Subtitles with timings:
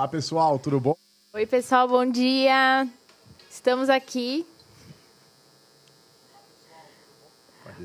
[0.00, 0.96] Olá, pessoal, tudo bom?
[1.34, 2.88] Oi, pessoal, bom dia.
[3.50, 4.46] Estamos aqui.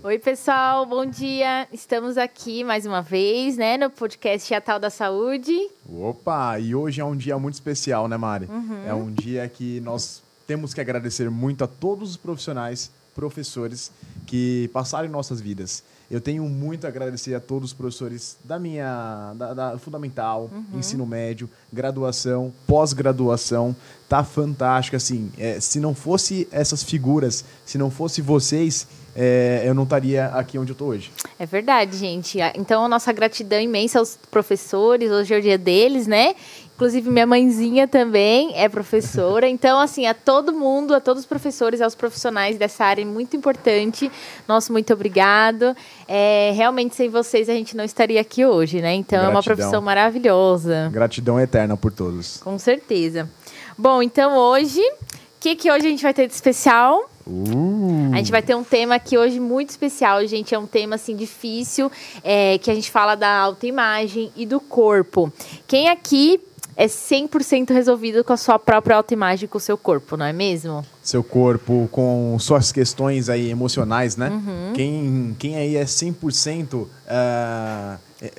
[0.02, 1.68] Oi, pessoal, bom dia.
[1.74, 5.52] Estamos aqui mais uma vez, né, no podcast Atal da Saúde.
[5.90, 8.46] Opa, e hoje é um dia muito especial, né, Mari?
[8.46, 8.88] Uhum.
[8.88, 13.92] É um dia que nós temos que agradecer muito a todos os profissionais, professores
[14.28, 15.82] que passaram em nossas vidas.
[16.12, 20.80] Eu tenho muito a agradecer a todos os professores da minha da, da fundamental, uhum.
[20.80, 23.76] ensino médio, graduação, pós-graduação.
[24.08, 25.32] Tá fantástico, assim.
[25.36, 30.60] É, se não fosse essas figuras, se não fosse vocês, é, eu não estaria aqui
[30.60, 31.12] onde eu estou hoje.
[31.40, 32.38] É verdade, gente.
[32.54, 36.36] Então, a nossa gratidão imensa aos professores, hoje é o dia deles, né?
[36.76, 39.48] Inclusive, minha mãezinha também é professora.
[39.48, 43.38] Então, assim, a todo mundo, a todos os professores, aos profissionais dessa área, é muito
[43.38, 44.12] importante.
[44.46, 45.74] Nosso muito obrigado.
[46.06, 48.94] É, realmente, sem vocês, a gente não estaria aqui hoje, né?
[48.94, 49.32] Então, Gratidão.
[49.32, 50.90] é uma profissão maravilhosa.
[50.92, 52.38] Gratidão eterna por todos.
[52.44, 53.30] Com certeza.
[53.78, 57.10] Bom, então hoje, o que, que hoje a gente vai ter de especial?
[57.26, 58.12] Uh.
[58.14, 60.54] A gente vai ter um tema aqui hoje muito especial, gente.
[60.54, 61.90] É um tema assim difícil,
[62.22, 65.32] é, que a gente fala da autoimagem e do corpo.
[65.68, 66.40] Quem aqui
[66.78, 70.86] é 100% resolvido com a sua própria autoimagem, com o seu corpo, não é mesmo?
[71.02, 74.30] Seu corpo, com suas questões aí emocionais, né?
[74.30, 74.74] Uhum.
[74.74, 78.32] Quem, quem aí é 100%, uh, ah, é,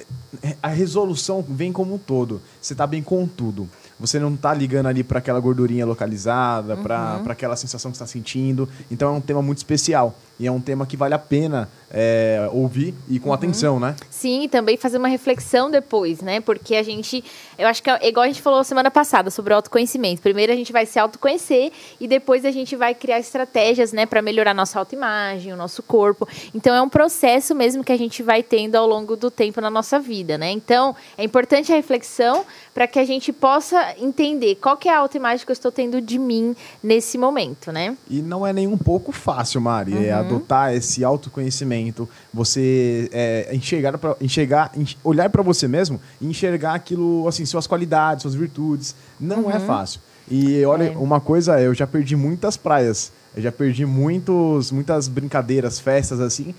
[0.43, 2.41] é, a resolução vem como um todo.
[2.61, 6.83] Você está bem com tudo você não está ligando ali para aquela gordurinha localizada, uhum.
[6.83, 8.69] para aquela sensação que está sentindo.
[8.91, 10.15] Então é um tema muito especial.
[10.39, 13.35] E é um tema que vale a pena é, ouvir e com uhum.
[13.35, 13.95] atenção, né?
[14.11, 16.41] Sim, também fazer uma reflexão depois, né?
[16.41, 17.25] Porque a gente,
[17.57, 20.21] eu acho que é igual a gente falou semana passada sobre o autoconhecimento.
[20.21, 24.21] Primeiro a gente vai se autoconhecer e depois a gente vai criar estratégias, né, para
[24.21, 26.29] melhorar nossa autoimagem, o nosso corpo.
[26.55, 29.71] Então é um processo mesmo que a gente vai tendo ao longo do tempo na
[29.71, 30.51] nossa vida, né?
[30.51, 34.99] Então é importante a reflexão para que a gente possa entender qual que é a
[34.99, 37.97] autoimagem que eu estou tendo de mim nesse momento, né?
[38.11, 39.93] E não é nem um pouco fácil, Mari.
[39.93, 40.05] É uhum.
[40.05, 44.73] É adotar esse autoconhecimento, você é, enxergar, pra, enxergar,
[45.03, 48.95] olhar para você mesmo e enxergar aquilo, assim, suas qualidades, suas virtudes.
[49.19, 49.51] Não é uhum.
[49.51, 50.01] é fácil.
[50.31, 50.97] E olha, é.
[50.97, 53.13] uma coisa, eu já perdi muitas praias.
[53.37, 56.55] Eu já perdi muitos, muitas brincadeiras, festas assim,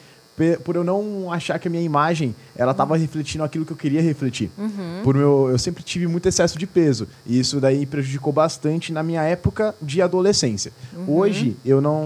[0.64, 3.00] por eu não achar que a minha imagem ela estava uhum.
[3.00, 4.52] refletindo aquilo que eu queria refletir.
[4.58, 5.02] Uhum.
[5.04, 9.02] Por meu, eu sempre tive muito excesso de peso e isso daí prejudicou bastante na
[9.02, 10.72] minha época de adolescência.
[10.96, 11.18] Uhum.
[11.18, 12.06] Hoje eu não,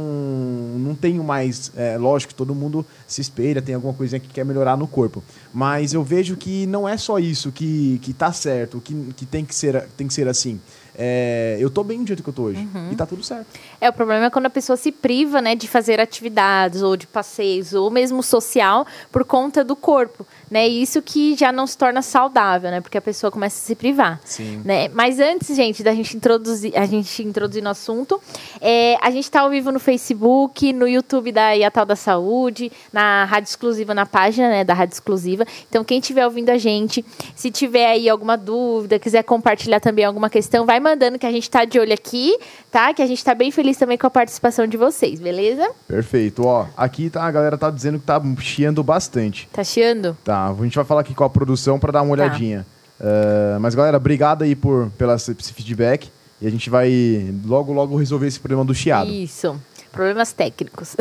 [0.78, 4.46] não tenho mais, é, lógico que todo mundo se espelha, tem alguma coisinha que quer
[4.46, 5.22] melhorar no corpo,
[5.54, 9.44] mas eu vejo que não é só isso que que tá certo, que, que tem
[9.44, 10.60] que ser tem que ser assim
[10.96, 12.68] é, eu tô bem do jeito que eu tô hoje.
[12.74, 12.92] Uhum.
[12.92, 13.48] E tá tudo certo.
[13.80, 17.08] É, o problema é quando a pessoa se priva, né, de fazer atividades ou de
[17.08, 20.68] passeios ou mesmo social por conta do corpo, né?
[20.68, 22.82] Isso que já não se torna saudável, né?
[22.82, 24.20] Porque a pessoa começa a se privar.
[24.26, 24.62] Sim.
[24.66, 24.90] Né?
[24.90, 28.22] Mas antes, gente, da gente introduzir, a gente introduzir no assunto,
[28.60, 33.24] é, a gente tá ao vivo no Facebook, no YouTube da Iatal da Saúde, na
[33.24, 35.46] Rádio Exclusiva, na página, né, da Rádio Exclusiva.
[35.70, 40.30] Então, quem estiver ouvindo a gente, se tiver aí alguma dúvida, quiser compartilhar também alguma
[40.30, 42.38] questão, vai mandando que a gente está de olho aqui,
[42.70, 42.94] tá?
[42.94, 45.72] Que a gente está bem feliz também com a participação de vocês, beleza?
[45.88, 46.46] Perfeito.
[46.46, 49.48] Ó, aqui tá, a galera tá dizendo que tá chiando bastante.
[49.54, 50.18] Tá chiando?
[50.26, 50.41] Tá.
[50.50, 52.24] A gente vai falar aqui com a produção para dar uma tá.
[52.24, 52.66] olhadinha.
[53.00, 56.10] Uh, mas, galera, obrigado aí por pela, esse feedback.
[56.42, 59.10] E a gente vai logo, logo resolver esse problema do chiado.
[59.10, 59.60] Isso.
[59.92, 60.96] Problemas técnicos.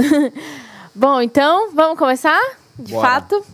[0.95, 2.41] Bom, então, vamos começar?
[2.79, 3.09] De Bora.
[3.09, 3.45] fato.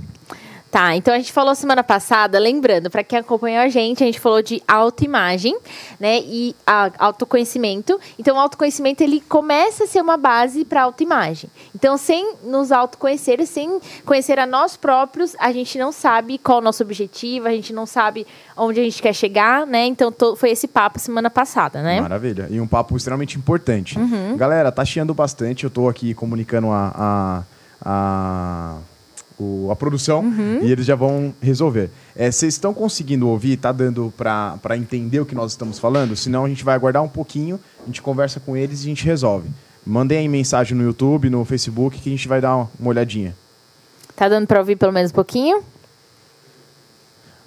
[0.70, 4.18] Tá, então a gente falou semana passada, lembrando, para quem acompanhou a gente, a gente
[4.18, 5.56] falou de autoimagem,
[5.98, 7.98] né, e a, autoconhecimento.
[8.18, 11.48] Então, o autoconhecimento ele começa a ser uma base para autoimagem.
[11.74, 16.60] Então, sem nos autoconhecer, sem conhecer a nós próprios, a gente não sabe qual é
[16.60, 18.26] o nosso objetivo, a gente não sabe
[18.56, 19.86] onde a gente quer chegar, né?
[19.86, 22.00] Então, to, foi esse papo semana passada, né?
[22.00, 22.48] Maravilha.
[22.50, 23.96] E um papo extremamente importante.
[23.98, 24.36] Uhum.
[24.36, 27.42] Galera, tá chiando bastante, eu estou aqui comunicando a, a,
[27.84, 28.76] a
[29.38, 30.60] o, a produção uhum.
[30.62, 31.90] e eles já vão resolver.
[32.14, 33.56] É, vocês estão conseguindo ouvir?
[33.56, 36.16] Tá dando para entender o que nós estamos falando?
[36.16, 39.04] Senão a gente vai aguardar um pouquinho, a gente conversa com eles e a gente
[39.04, 39.48] resolve.
[39.84, 43.36] Mandem aí mensagem no YouTube, no Facebook, que a gente vai dar uma, uma olhadinha.
[44.16, 45.62] Tá dando para ouvir pelo menos um pouquinho?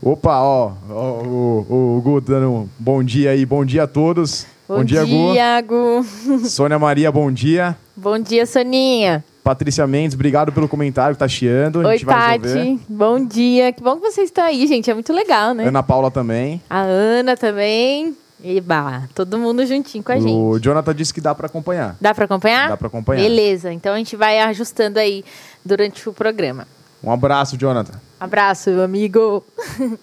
[0.02, 3.88] Opa, ó, ó o, o, o Gu dando um bom dia aí, bom dia a
[3.88, 4.46] todos.
[4.68, 6.06] Bom, bom dia, dia, Gu.
[6.28, 6.46] Gu.
[6.48, 7.76] Sônia Maria, bom dia.
[7.98, 9.26] Bom dia, Soninha.
[9.44, 11.80] Patrícia Mendes, obrigado pelo comentário, tá chiando.
[11.80, 12.80] Oi, Tati.
[12.88, 13.72] Bom dia.
[13.72, 14.92] Que bom que vocês estão aí, gente.
[14.92, 15.68] É muito legal, né?
[15.68, 16.62] Ana Paula também.
[16.70, 18.16] A Ana também.
[18.44, 20.34] Eba, todo mundo juntinho com a o gente.
[20.34, 21.98] O Jonathan disse que dá para acompanhar.
[22.00, 22.70] Dá para acompanhar?
[22.70, 23.22] Dá para acompanhar.
[23.22, 25.26] Beleza, então a gente vai ajustando aí
[25.64, 26.66] durante o programa.
[27.04, 28.00] Um abraço, Jonathan.
[28.20, 29.44] Abraço, amigo.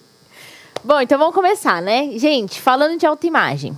[0.83, 2.11] Bom, então vamos começar, né?
[2.17, 3.77] Gente, falando de autoimagem.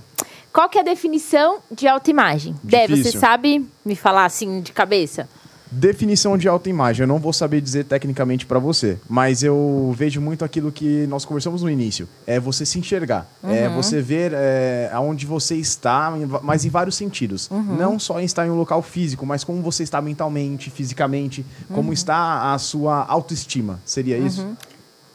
[0.52, 2.54] Qual que é a definição de autoimagem?
[2.62, 5.28] Deve, você sabe me falar assim de cabeça?
[5.70, 10.44] Definição de autoimagem, eu não vou saber dizer tecnicamente para você, mas eu vejo muito
[10.44, 12.08] aquilo que nós conversamos no início.
[12.26, 13.54] É você se enxergar, é uhum.
[13.54, 16.12] é você ver é, aonde você está,
[16.42, 17.48] mas em vários sentidos.
[17.50, 17.76] Uhum.
[17.76, 21.88] Não só em estar em um local físico, mas como você está mentalmente, fisicamente, como
[21.88, 21.92] uhum.
[21.92, 23.80] está a sua autoestima.
[23.84, 24.42] Seria isso?
[24.42, 24.56] Uhum.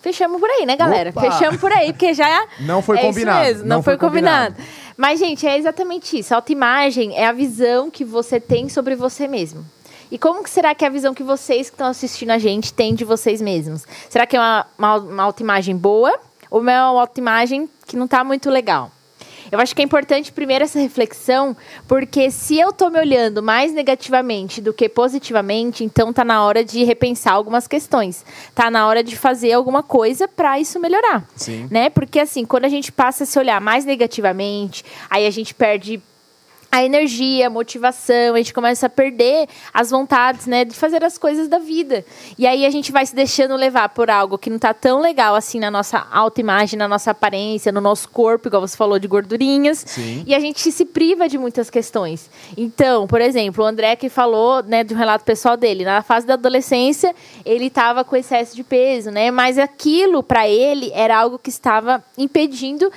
[0.06, 1.10] Fechamos por aí, né, galera?
[1.10, 1.20] Opa!
[1.20, 2.48] Fechamos por aí, porque já.
[2.62, 3.40] Não foi é combinado.
[3.40, 4.54] Mesmo, não, não, foi, foi combinado.
[4.54, 4.94] combinado.
[4.96, 6.32] Mas, gente, é exatamente isso.
[6.32, 9.66] A autoimagem é a visão que você tem sobre você mesmo.
[10.16, 12.74] E como que será que é a visão que vocês que estão assistindo a gente
[12.74, 13.86] têm de vocês mesmos?
[14.10, 16.18] Será que é uma, uma, uma autoimagem boa
[16.50, 18.90] ou é uma autoimagem que não está muito legal?
[19.52, 21.54] Eu acho que é importante primeiro essa reflexão,
[21.86, 26.64] porque se eu estou me olhando mais negativamente do que positivamente, então tá na hora
[26.64, 28.24] de repensar algumas questões.
[28.56, 31.28] Tá na hora de fazer alguma coisa para isso melhorar.
[31.36, 31.68] Sim.
[31.70, 31.90] Né?
[31.90, 36.02] Porque assim, quando a gente passa a se olhar mais negativamente, aí a gente perde
[36.76, 41.18] a energia, a motivação, a gente começa a perder as vontades, né, de fazer as
[41.18, 42.04] coisas da vida.
[42.38, 45.36] E aí a gente vai se deixando levar por algo que não está tão legal
[45.36, 49.86] assim na nossa autoimagem, na nossa aparência, no nosso corpo, igual você falou de gordurinhas.
[49.88, 50.26] Sim.
[50.28, 52.30] E a gente se priva de muitas questões.
[52.58, 56.28] Então, por exemplo, o André que falou, né, de um relato pessoal dele, na fase
[56.28, 59.32] da adolescência, ele estava com excesso de peso, né?
[59.32, 62.92] Mas aquilo para ele era algo que estava impedindo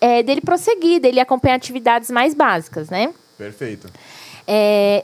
[0.00, 2.99] é, dele prosseguir, dele acompanhar atividades mais básicas, né?
[3.40, 3.88] Perfeito.
[4.46, 5.02] É,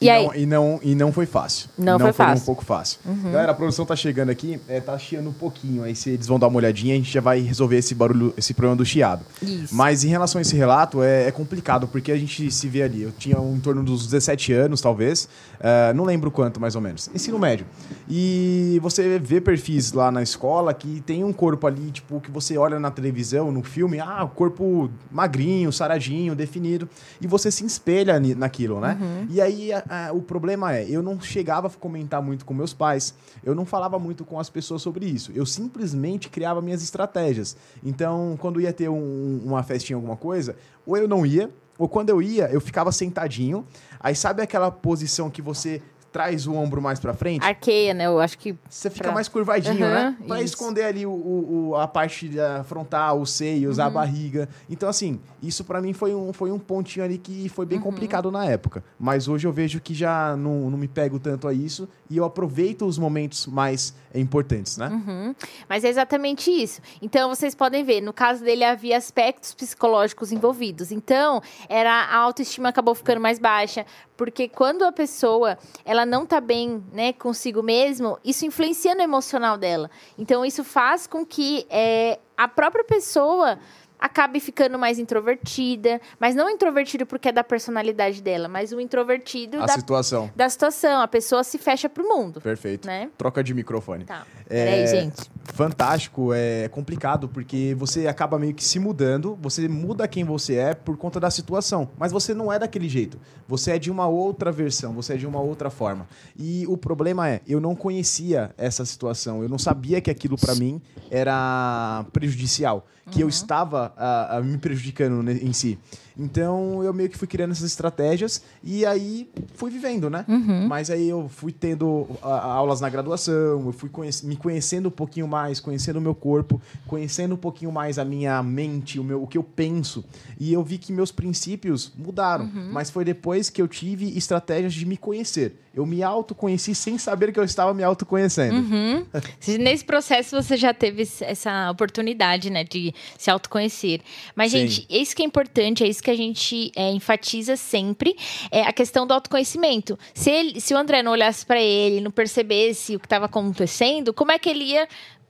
[0.00, 1.68] e, e, não, e, não, e não foi fácil.
[1.76, 2.42] Não, não foi, foi fácil.
[2.42, 3.00] um pouco fácil.
[3.04, 3.32] Uhum.
[3.32, 5.82] Galera, a produção tá chegando aqui, é, tá chiando um pouquinho.
[5.82, 8.54] Aí se eles vão dar uma olhadinha, a gente já vai resolver esse barulho, esse
[8.54, 9.24] problema do chiado.
[9.42, 9.74] Isso.
[9.74, 13.02] Mas em relação a esse relato, é, é, complicado, porque a gente se vê ali.
[13.02, 15.28] Eu tinha um, em torno dos 17 anos, talvez.
[15.58, 17.10] Uh, não lembro quanto, mais ou menos.
[17.12, 17.66] Ensino médio.
[18.08, 22.56] E você vê perfis lá na escola que tem um corpo ali, tipo, que você
[22.56, 26.88] olha na televisão, no filme, ah, o corpo magrinho, saradinho, definido.
[27.20, 28.96] E você se espelha naquilo, né?
[29.00, 29.26] Uhum.
[29.30, 29.70] E aí
[30.12, 33.98] o problema é, eu não chegava a comentar muito com meus pais, eu não falava
[33.98, 35.32] muito com as pessoas sobre isso.
[35.34, 37.56] Eu simplesmente criava minhas estratégias.
[37.82, 40.56] Então, quando ia ter um, uma festinha, alguma coisa,
[40.86, 43.64] ou eu não ia, ou quando eu ia, eu ficava sentadinho.
[44.00, 45.80] Aí sabe aquela posição que você
[46.12, 47.44] traz o ombro mais para frente.
[47.44, 48.06] Arqueia, né?
[48.06, 48.56] Eu acho que.
[48.68, 49.12] Você fica pra...
[49.12, 50.16] mais curvadinho, uhum, né?
[50.26, 50.54] Pra isso.
[50.54, 52.30] esconder ali o, o, a parte
[52.64, 53.84] frontal, os seios, uhum.
[53.84, 54.48] a barriga.
[54.68, 57.84] Então, assim, isso para mim foi um, foi um pontinho ali que foi bem uhum.
[57.84, 58.82] complicado na época.
[58.98, 62.24] Mas hoje eu vejo que já não, não me pego tanto a isso e eu
[62.24, 64.88] aproveito os momentos mais importantes, né?
[64.88, 65.34] Uhum.
[65.68, 66.80] Mas é exatamente isso.
[67.02, 70.90] Então, vocês podem ver, no caso dele havia aspectos psicológicos envolvidos.
[70.90, 73.84] Então, era a autoestima acabou ficando mais baixa,
[74.18, 79.56] porque quando a pessoa ela não está bem né, consigo mesmo, isso influencia no emocional
[79.56, 79.88] dela.
[80.18, 83.60] Então, isso faz com que é, a própria pessoa
[83.98, 89.60] acabe ficando mais introvertida, mas não introvertido porque é da personalidade dela, mas o introvertido
[89.60, 90.30] a da situação.
[90.36, 92.40] Da situação, a pessoa se fecha pro mundo.
[92.40, 92.86] Perfeito.
[92.86, 93.10] Né?
[93.18, 94.04] Troca de microfone.
[94.04, 94.24] Tá.
[94.48, 95.30] É, Peraí, gente.
[95.44, 100.74] Fantástico, é complicado porque você acaba meio que se mudando, você muda quem você é
[100.74, 103.18] por conta da situação, mas você não é daquele jeito.
[103.46, 106.06] Você é de uma outra versão, você é de uma outra forma.
[106.36, 110.54] E o problema é, eu não conhecia essa situação, eu não sabia que aquilo para
[110.54, 110.80] mim
[111.10, 113.22] era prejudicial que uhum.
[113.22, 115.78] eu estava uh, me prejudicando em si.
[116.18, 120.24] Então eu meio que fui criando essas estratégias e aí fui vivendo, né?
[120.26, 120.66] Uhum.
[120.66, 124.92] Mas aí eu fui tendo uh, aulas na graduação, eu fui conhec me conhecendo um
[124.92, 129.22] pouquinho mais, conhecendo o meu corpo, conhecendo um pouquinho mais a minha mente, o, meu,
[129.22, 130.04] o que eu penso.
[130.40, 132.46] E eu vi que meus princípios mudaram.
[132.46, 132.70] Uhum.
[132.72, 135.54] Mas foi depois que eu tive estratégias de me conhecer.
[135.78, 138.56] Eu me autoconheci sem saber que eu estava me autoconhecendo.
[138.56, 139.06] Uhum.
[139.60, 144.00] Nesse processo você já teve essa oportunidade, né, de se autoconhecer.
[144.34, 144.66] Mas, Sim.
[144.66, 148.16] gente, isso que é importante, é isso que a gente é, enfatiza sempre,
[148.50, 149.96] é a questão do autoconhecimento.
[150.12, 154.12] Se, ele, se o André não olhasse para ele, não percebesse o que estava acontecendo,
[154.12, 154.88] como é que ele ia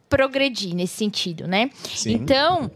[0.08, 1.70] progredir nesse sentido, né?
[1.94, 2.14] Sim.
[2.14, 2.70] Então,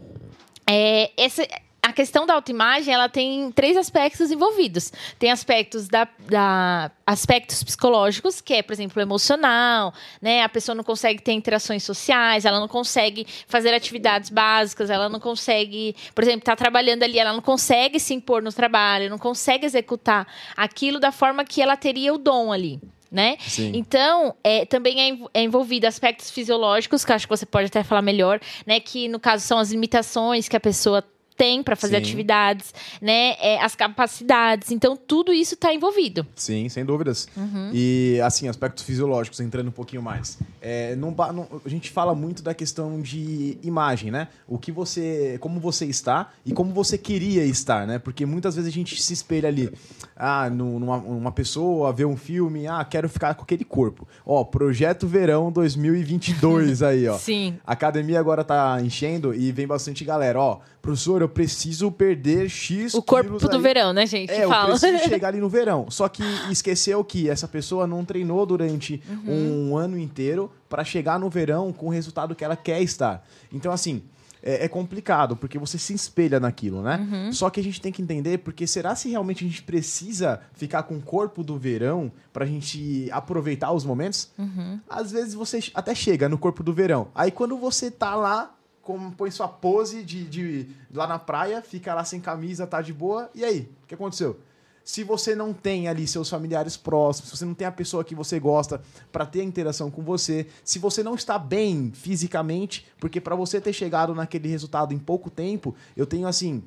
[0.69, 1.43] é, essa,
[1.83, 4.89] a questão da autoimagem ela tem três aspectos envolvidos.
[5.19, 10.43] Tem aspectos da, da, aspectos psicológicos, que é, por exemplo, emocional, né?
[10.43, 15.19] A pessoa não consegue ter interações sociais, ela não consegue fazer atividades básicas, ela não
[15.19, 19.17] consegue, por exemplo, estar tá trabalhando ali, ela não consegue se impor no trabalho, não
[19.17, 20.25] consegue executar
[20.55, 22.79] aquilo da forma que ela teria o dom ali.
[23.11, 23.37] Né?
[23.75, 24.99] Então, é, também
[25.33, 28.79] é, é envolvido aspectos fisiológicos, que acho que você pode até falar melhor, né?
[28.79, 31.03] Que no caso são as limitações que a pessoa
[31.35, 32.01] tem para fazer Sim.
[32.03, 33.35] atividades, né?
[33.39, 34.71] É, as capacidades.
[34.71, 36.25] Então, tudo isso está envolvido.
[36.35, 37.27] Sim, sem dúvidas.
[37.35, 37.71] Uhum.
[37.73, 40.37] E, assim, aspectos fisiológicos, entrando um pouquinho mais.
[40.61, 44.27] É, não não- a gente fala muito da questão de imagem, né?
[44.47, 45.37] O que você.
[45.39, 47.99] Como você está e como você queria estar, né?
[47.99, 49.71] Porque muitas vezes a gente se espelha ali.
[50.15, 54.07] Ah, nu- numa uma pessoa, vê um filme, ah, quero ficar com aquele corpo.
[54.25, 57.17] Ó, Projeto Verão 2022 aí, ó.
[57.19, 57.57] Sim.
[57.65, 60.39] A academia agora tá enchendo e vem bastante galera.
[60.39, 63.61] Ó, professor, eu preciso perder X O corpo do aí.
[63.61, 64.29] verão, né, gente?
[64.31, 64.77] É, que eu fala.
[64.77, 65.89] preciso chegar ali no verão.
[65.89, 66.21] Só que
[66.51, 69.69] esqueceu que essa pessoa não treinou durante Uhum.
[69.71, 73.25] um ano inteiro para chegar no verão com o resultado que ela quer estar.
[73.51, 74.03] Então, assim,
[74.41, 77.07] é, é complicado, porque você se espelha naquilo, né?
[77.09, 77.31] Uhum.
[77.31, 80.83] Só que a gente tem que entender, porque será se realmente a gente precisa ficar
[80.83, 84.29] com o corpo do verão pra gente aproveitar os momentos?
[84.37, 84.81] Uhum.
[84.89, 87.07] Às vezes você até chega no corpo do verão.
[87.15, 91.95] Aí quando você tá lá, com, põe sua pose de, de lá na praia, fica
[91.95, 93.69] lá sem camisa, tá de boa, e aí?
[93.83, 94.37] O que aconteceu?
[94.83, 98.13] Se você não tem ali seus familiares próximos, se você não tem a pessoa que
[98.13, 98.81] você gosta
[99.13, 103.61] para ter a interação com você, se você não está bem fisicamente, porque para você
[103.61, 106.61] ter chegado naquele resultado em pouco tempo, eu tenho assim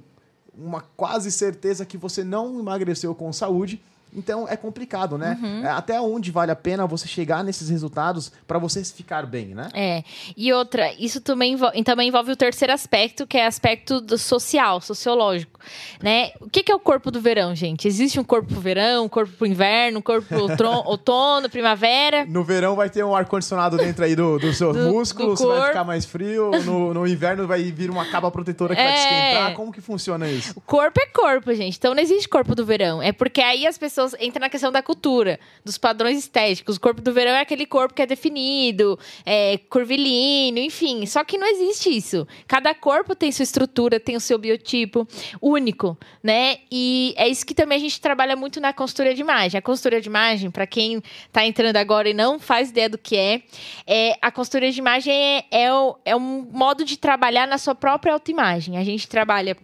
[0.57, 3.83] uma quase certeza que você não emagreceu com saúde.
[4.17, 5.39] Então é complicado, né?
[5.63, 9.69] É, Até onde vale a pena você chegar nesses resultados para você ficar bem, né?
[9.75, 10.03] É.
[10.37, 14.81] E outra, isso também envolve, também envolve o terceiro aspecto, que é aspecto do social,
[14.81, 15.61] sociológico,
[16.03, 16.31] né?
[16.41, 17.87] O que, que é o corpo do verão, gente?
[17.87, 22.25] Existe um corpo pro verão, um corpo pro inverno, um corpo pro outono, primavera.
[22.25, 25.69] No verão vai ter um ar-condicionado dentro aí do- dos seus Do- músculos, do vai
[25.69, 26.51] ficar mais frio.
[26.65, 29.03] No, no inverno vai vir uma capa protetora que vai te É.
[29.33, 29.55] esquentar.
[29.55, 30.53] Como que funciona isso?
[30.57, 31.77] O corpo é corpo, gente.
[31.77, 33.03] Então não existe corpo do verão.
[33.03, 36.77] É porque aí as pessoas entram na questão da cultura, dos padrões estéticos.
[36.77, 41.07] O corpo do verão é aquele corpo que é definido, é curvilíneo, enfim.
[41.07, 42.27] Só que não existe isso.
[42.47, 45.07] Cada corpo tem sua estrutura, tem o seu biotipo
[45.41, 46.59] único, né?
[46.71, 49.59] E é isso que também a gente trabalha muito na consultoria de imagem.
[49.59, 53.17] A consultoria de imagem, para quem tá entrando agora e não faz ideia do que
[53.17, 53.43] é,
[53.87, 55.67] é a consultoria de imagem é, é,
[56.05, 58.77] é um modo de trabalhar na sua própria autoimagem.
[58.77, 59.57] A gente trabalha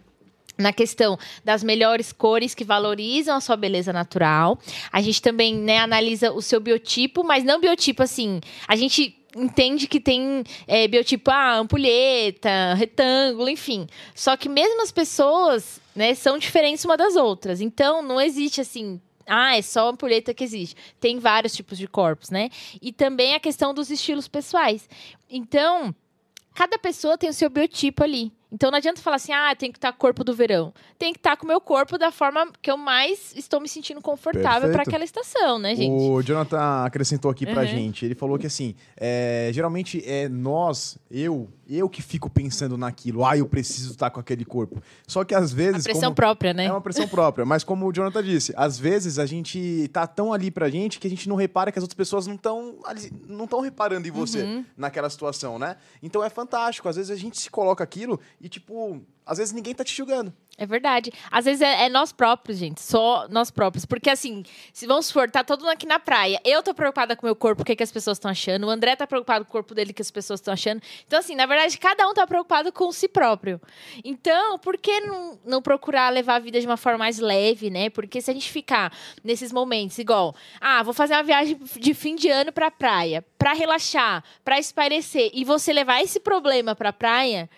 [0.57, 4.59] na questão das melhores cores que valorizam a sua beleza natural.
[4.91, 8.39] A gente também né, analisa o seu biotipo, mas não biotipo assim.
[8.67, 13.87] A gente entende que tem é, biotipo, ah, ampulheta, retângulo, enfim.
[14.13, 17.61] Só que mesmo as pessoas né, são diferentes uma das outras.
[17.61, 19.01] Então, não existe assim.
[19.25, 20.75] Ah, é só a ampulheta que existe.
[20.99, 22.49] Tem vários tipos de corpos, né?
[22.81, 24.87] E também a questão dos estilos pessoais.
[25.29, 25.95] Então,
[26.53, 28.31] cada pessoa tem o seu biotipo ali.
[28.53, 30.71] Então não adianta falar assim, ah, tem que estar corpo do verão.
[30.99, 33.99] Tem que estar com o meu corpo da forma que eu mais estou me sentindo
[33.99, 35.91] confortável para aquela estação, né, gente?
[35.91, 37.67] O Jonathan acrescentou aqui pra Uhum.
[37.67, 38.05] gente.
[38.05, 43.25] Ele falou que assim, é, geralmente é nós, eu, eu que fico pensando naquilo.
[43.25, 44.81] Ah, eu preciso estar com aquele corpo.
[45.07, 45.83] Só que às A vezes.
[45.83, 46.65] pressão como- própria, né?
[46.65, 47.45] É uma pressão própria.
[47.45, 51.07] Mas como o Jonathan disse, às vezes a gente tá tão ali pra gente que
[51.07, 52.75] a gente não repara que as outras pessoas não estão
[53.27, 54.65] não estão reparando em você Uhum.
[54.77, 55.77] naquela situação, né?
[56.01, 56.87] Então é fantástico.
[56.89, 60.33] Às vezes a gente se coloca aquilo e, tipo, às vezes ninguém tá te julgando.
[60.55, 61.11] É verdade.
[61.31, 62.79] Às vezes é, é nós próprios, gente.
[62.79, 63.85] Só nós próprios.
[63.85, 66.39] Porque assim, se vamos supor, tá todo mundo aqui na praia.
[66.45, 68.67] Eu tô preocupada com o meu corpo, o que, que as pessoas estão achando.
[68.67, 70.81] O André tá preocupado com o corpo dele, o que as pessoas estão achando.
[71.07, 73.59] Então, assim, na verdade, cada um tá preocupado com si próprio.
[74.05, 77.89] Então, por que não, não procurar levar a vida de uma forma mais leve, né?
[77.89, 82.15] Porque se a gente ficar nesses momentos, igual, ah, vou fazer uma viagem de fim
[82.15, 87.49] de ano pra praia, pra relaxar, pra espairecer, e você levar esse problema pra praia.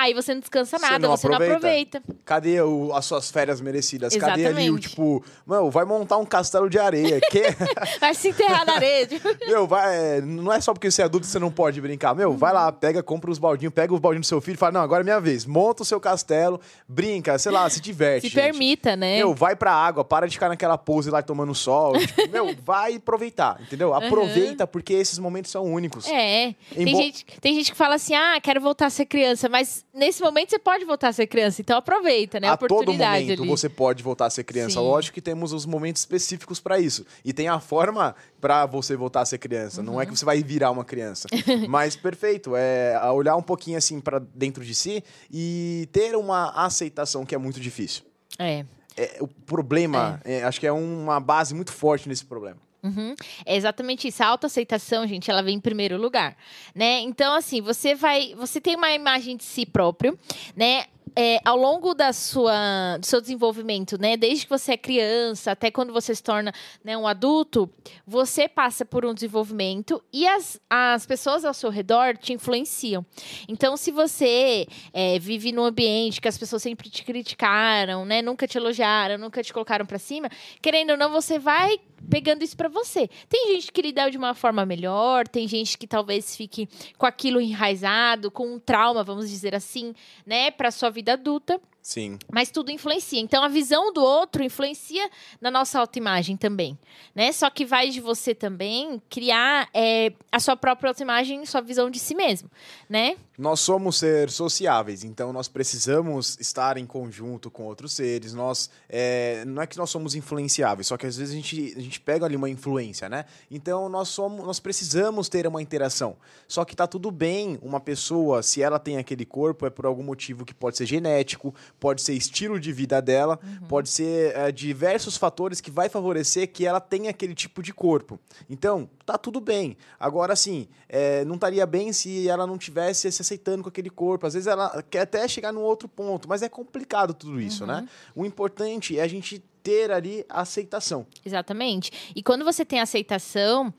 [0.00, 1.98] Aí você não descansa Você nada, não você não aproveita.
[1.98, 2.02] aproveita.
[2.24, 4.16] Cadê o- as suas férias merecidas?
[4.16, 4.88] Cadê ali o Exatamente.
[4.88, 7.20] tipo, mano, vai montar um castelo de areia?
[7.20, 7.42] que
[8.00, 9.08] Vai se enterrar na areia.
[9.46, 12.14] Meu, vai, é, não é só porque você é adulto que você não pode brincar.
[12.14, 14.72] Meu, vai lá, pega, compra os baldinhos, pega os baldinhos do seu filho e fala:
[14.72, 15.44] Não, agora é minha vez.
[15.44, 18.22] Monta o seu castelo, brinca, sei lá, se diverte.
[18.28, 18.42] se gente.
[18.42, 19.18] permita, né?
[19.18, 21.92] Meu, vai pra água, para de ficar naquela pose lá tomando sol.
[22.00, 23.92] Tipo, meu, vai aproveitar, entendeu?
[23.94, 26.06] Aproveita, porque esses momentos são únicos.
[26.08, 26.54] É.
[26.74, 29.48] Tem, Embo- gente, tem gente que fala assim: ah, quero voltar a ser criança.
[29.48, 31.60] Mas nesse momento você pode voltar a ser criança.
[31.60, 32.48] Então aproveita, né?
[32.48, 33.04] A, a todo momento
[33.42, 33.48] ali.
[33.48, 34.80] você pode voltar a ser criança.
[34.80, 34.86] Sim.
[34.86, 37.04] Lógico que temos os momentos específicos pra isso.
[37.24, 39.82] E tem a forma pra você voltar a ser criança.
[39.82, 40.10] Não é Uhum.
[40.12, 41.28] que você vai virar uma criança.
[41.68, 47.24] Mas perfeito, é olhar um pouquinho assim pra dentro de si e ter uma aceitação
[47.26, 48.02] que é muito difícil.
[48.38, 48.64] É.
[48.96, 52.58] É, o problema, é, acho que é uma base muito forte nesse problema.
[52.82, 53.14] Uhum.
[53.44, 54.22] É exatamente isso.
[54.22, 56.36] A autoaceitação, gente, ela vem em primeiro lugar,
[56.74, 57.00] né?
[57.00, 60.18] Então, assim, você vai, você tem uma imagem de si próprio,
[60.56, 60.84] né?
[61.16, 65.70] É, ao longo da sua, do seu desenvolvimento, né, desde que você é criança até
[65.70, 66.52] quando você se torna
[66.84, 67.70] né, um adulto,
[68.06, 73.04] você passa por um desenvolvimento e as, as pessoas ao seu redor te influenciam.
[73.48, 78.46] Então, se você é, vive num ambiente que as pessoas sempre te criticaram, né, nunca
[78.46, 80.28] te elogiaram, nunca te colocaram para cima,
[80.62, 83.08] querendo ou não, você vai pegando isso para você.
[83.28, 87.40] Tem gente que lida de uma forma melhor, tem gente que talvez fique com aquilo
[87.40, 91.60] enraizado, com um trauma, vamos dizer assim, né, para sua vida adulta.
[91.82, 92.18] Sim.
[92.30, 93.20] Mas tudo influencia.
[93.20, 95.10] Então a visão do outro influencia
[95.40, 96.78] na nossa autoimagem também,
[97.14, 97.32] né?
[97.32, 101.98] Só que vai de você também criar é, a sua própria autoimagem, sua visão de
[101.98, 102.50] si mesmo,
[102.88, 103.16] né?
[103.38, 108.34] Nós somos seres sociáveis, então nós precisamos estar em conjunto com outros seres.
[108.34, 111.80] Nós é, não é que nós somos influenciáveis, só que às vezes a gente, a
[111.80, 113.24] gente pega ali uma influência, né?
[113.50, 116.16] Então nós somos, nós precisamos ter uma interação.
[116.46, 120.02] Só que tá tudo bem uma pessoa, se ela tem aquele corpo, é por algum
[120.02, 123.66] motivo que pode ser genético, pode ser estilo de vida dela, uhum.
[123.66, 128.20] pode ser é, diversos fatores que vai favorecer que ela tenha aquele tipo de corpo.
[128.48, 129.76] Então, tá tudo bem.
[129.98, 134.26] Agora, assim, é, não estaria bem se ela não tivesse se aceitando com aquele corpo.
[134.26, 137.76] Às vezes ela quer até chegar num outro ponto, mas é complicado tudo isso, né?
[137.76, 137.80] uhum.
[137.80, 137.88] né?
[138.14, 141.06] O importante é a gente ter ali a aceitação.
[141.24, 142.12] Exatamente.
[142.14, 143.72] E quando você tem aceitação,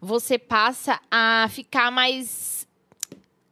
[0.00, 2.66] você passa a ficar mais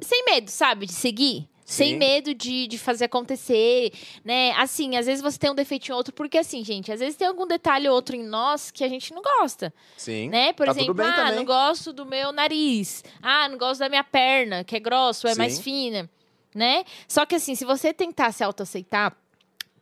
[0.01, 1.49] sem medo, sabe, de seguir.
[1.67, 3.93] Sem medo de, de fazer acontecer,
[4.25, 4.53] né?
[4.53, 7.27] Assim, às vezes você tem um defeitinho ou outro, porque assim, gente, às vezes tem
[7.27, 9.75] algum detalhe ou outro em nós que a gente não gosta.
[9.97, 10.29] Sim.
[10.29, 10.53] Né?
[10.53, 11.35] Por tá exemplo, ah, também.
[11.35, 13.03] não gosto do meu nariz.
[13.21, 15.41] Ah, não gosto da minha perna, que é grossa ou é Sim.
[15.41, 16.09] mais fina,
[16.55, 16.85] né?
[17.09, 19.17] Só que assim, se você tentar se autoaceitar,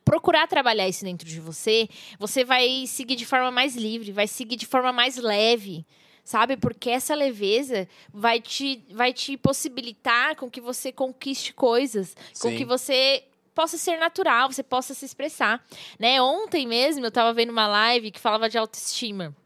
[0.07, 1.87] procurar trabalhar isso dentro de você,
[2.19, 5.85] você vai seguir de forma mais livre, vai seguir de forma mais leve
[6.25, 6.57] sabe?
[6.57, 12.51] Porque essa leveza vai te, vai te possibilitar com que você conquiste coisas, Sim.
[12.51, 15.65] com que você possa ser natural, você possa se expressar,
[15.99, 16.21] né?
[16.21, 19.37] Ontem mesmo eu estava vendo uma live que falava de autoestima.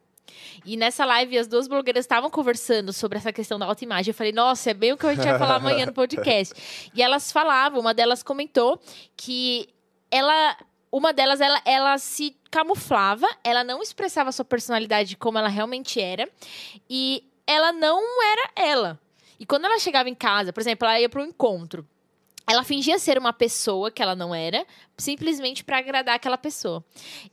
[0.65, 4.11] E nessa live as duas blogueiras estavam conversando sobre essa questão da autoimagem.
[4.11, 6.55] Eu falei, nossa, é bem o que a gente vai falar amanhã no podcast.
[6.95, 8.81] e elas falavam, uma delas comentou
[9.17, 9.69] que
[10.11, 10.57] ela
[10.91, 16.29] uma delas, ela, ela se camuflava, ela não expressava sua personalidade como ela realmente era.
[16.89, 19.01] E ela não era ela.
[19.39, 21.87] E quando ela chegava em casa, por exemplo, ela ia para um encontro.
[22.51, 26.83] Ela fingia ser uma pessoa que ela não era, simplesmente para agradar aquela pessoa.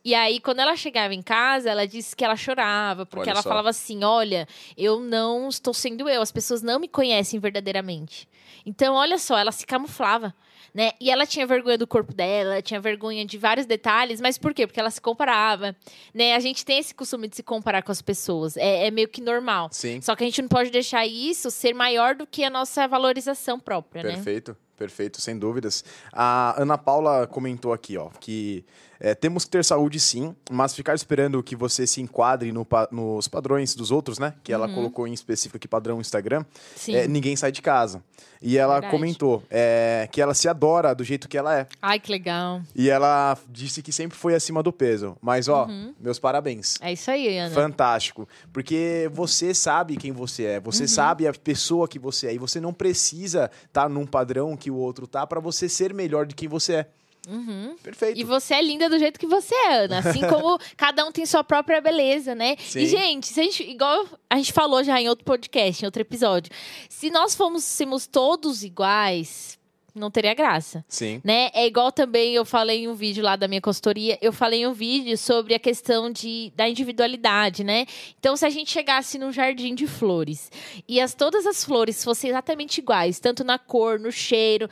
[0.03, 3.41] E aí, quando ela chegava em casa, ela disse que ela chorava, porque olha ela
[3.41, 3.47] só.
[3.47, 4.45] falava assim: Olha,
[4.77, 8.27] eu não estou sendo eu, as pessoas não me conhecem verdadeiramente.
[8.65, 10.35] Então, olha só, ela se camuflava
[10.75, 10.91] né?
[10.99, 14.67] E ela tinha vergonha do corpo dela, tinha vergonha de vários detalhes, mas por quê?
[14.67, 15.73] Porque ela se comparava,
[16.13, 16.35] né?
[16.35, 19.21] A gente tem esse costume de se comparar com as pessoas, é, é meio que
[19.21, 19.69] normal.
[19.71, 20.01] Sim.
[20.01, 23.57] Só que a gente não pode deixar isso ser maior do que a nossa valorização
[23.57, 24.17] própria, Perfeito.
[24.17, 24.23] né?
[24.25, 24.65] Perfeito.
[24.77, 25.85] Perfeito, sem dúvidas.
[26.11, 28.65] A Ana Paula comentou aqui, ó, que
[28.99, 33.27] é, temos que ter saúde sim, mas ficar esperando que você se enquadre no, nos
[33.27, 34.33] padrões dos outros, né?
[34.43, 34.75] Que ela uhum.
[34.75, 36.45] colocou em específico aqui padrão Instagram.
[36.87, 38.03] É, ninguém sai de casa.
[38.41, 38.91] E ela Verdade.
[38.91, 41.67] comentou é, que ela se adora do jeito que ela é.
[41.81, 42.61] Ai, que legal.
[42.75, 45.17] E ela disse que sempre foi acima do peso.
[45.21, 45.93] Mas, ó, uhum.
[45.99, 46.75] meus parabéns.
[46.81, 47.53] É isso aí, Ana.
[47.53, 48.27] Fantástico.
[48.53, 50.89] Porque você sabe quem você é, você uhum.
[50.89, 52.33] sabe a pessoa que você é.
[52.33, 55.93] E você não precisa estar tá num padrão que o outro tá para você ser
[55.93, 56.87] melhor de quem você é.
[57.27, 57.75] Uhum.
[57.81, 58.19] Perfeito.
[58.19, 59.99] E você é linda do jeito que você é, Ana.
[59.99, 62.55] Assim como cada um tem sua própria beleza, né?
[62.59, 62.79] Sim.
[62.79, 66.01] E, gente, se a gente, igual a gente falou já em outro podcast, em outro
[66.01, 66.51] episódio,
[66.89, 69.57] se nós fôssemos todos iguais,
[69.95, 70.83] não teria graça.
[70.89, 71.21] Sim.
[71.23, 71.49] Né?
[71.53, 74.67] É igual também eu falei em um vídeo lá da minha consultoria, eu falei em
[74.67, 77.85] um vídeo sobre a questão de, da individualidade, né?
[78.19, 80.51] Então, se a gente chegasse num jardim de flores
[80.87, 84.69] e as, todas as flores fossem exatamente iguais, tanto na cor, no cheiro,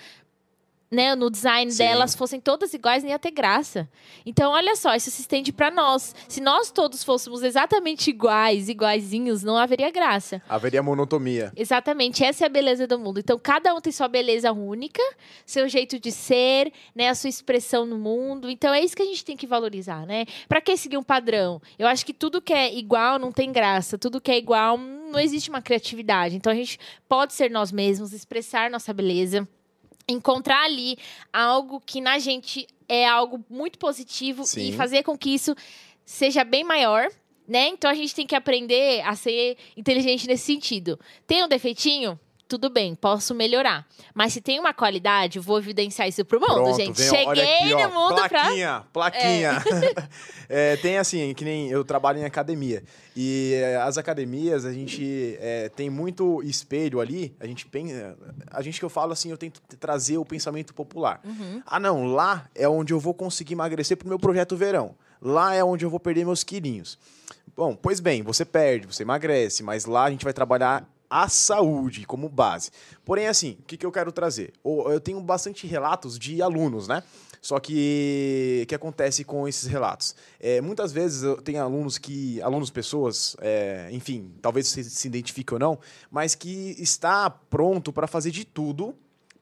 [0.94, 1.80] né, no design Sim.
[1.80, 3.90] delas fossem todas iguais, nem ia ter graça.
[4.26, 6.16] Então, olha só, isso se estende para nós.
[6.30, 10.42] Se nós todos fôssemos exatamente iguais, iguaizinhos, não haveria graça.
[10.48, 11.52] Haveria monotonia.
[11.56, 13.20] Exatamente, essa é a beleza do mundo.
[13.20, 15.02] Então, cada um tem sua beleza única,
[15.46, 18.50] seu jeito de ser, né, a sua expressão no mundo.
[18.50, 20.26] Então, é isso que a gente tem que valorizar, né?
[20.48, 21.60] Para que seguir um padrão?
[21.80, 25.20] Eu acho que tudo que é igual não tem graça, tudo que é igual não
[25.20, 26.36] existe uma criatividade.
[26.36, 26.80] Então, a gente
[27.10, 29.48] pode ser nós mesmos, expressar nossa beleza
[30.08, 30.98] encontrar ali
[31.32, 34.70] algo que na gente é algo muito positivo Sim.
[34.70, 35.56] e fazer com que isso
[36.06, 37.10] seja bem maior,
[37.48, 37.68] né?
[37.68, 41.00] Então a gente tem que aprender a ser inteligente nesse sentido.
[41.26, 42.20] Tem um defeitinho?
[42.48, 43.88] Tudo bem, posso melhorar.
[44.14, 46.98] Mas se tem uma qualidade, vou evidenciar isso pro mundo, Pronto, gente.
[46.98, 48.30] vem, Cheguei aqui, ó, no mundo pra.
[48.30, 49.64] plaquinha, Plaquinha,
[50.50, 52.84] É, tem assim, que nem eu trabalho em academia.
[53.16, 57.36] E é, as academias, a gente é, tem muito espelho ali.
[57.40, 58.16] A gente pensa.
[58.52, 61.22] A gente que eu falo assim, eu tento trazer o pensamento popular.
[61.24, 61.62] Uhum.
[61.66, 64.96] Ah, não, lá é onde eu vou conseguir emagrecer pro meu projeto verão.
[65.22, 67.00] Lá é onde eu vou perder meus quilinhos.
[67.56, 72.08] Bom, pois bem, você perde, você emagrece, mas lá a gente vai trabalhar a saúde
[72.08, 72.72] como base.
[73.06, 74.52] Porém, assim, o que, que eu quero trazer?
[74.66, 77.04] Eu tenho bastante relatos de alunos, né?
[77.40, 80.16] Só que o que acontece com esses relatos?
[80.40, 82.42] É, muitas vezes eu tenho alunos que.
[82.42, 85.78] alunos, pessoas, é, enfim, talvez você se identifique ou não,
[86.10, 88.96] mas que está pronto para fazer de tudo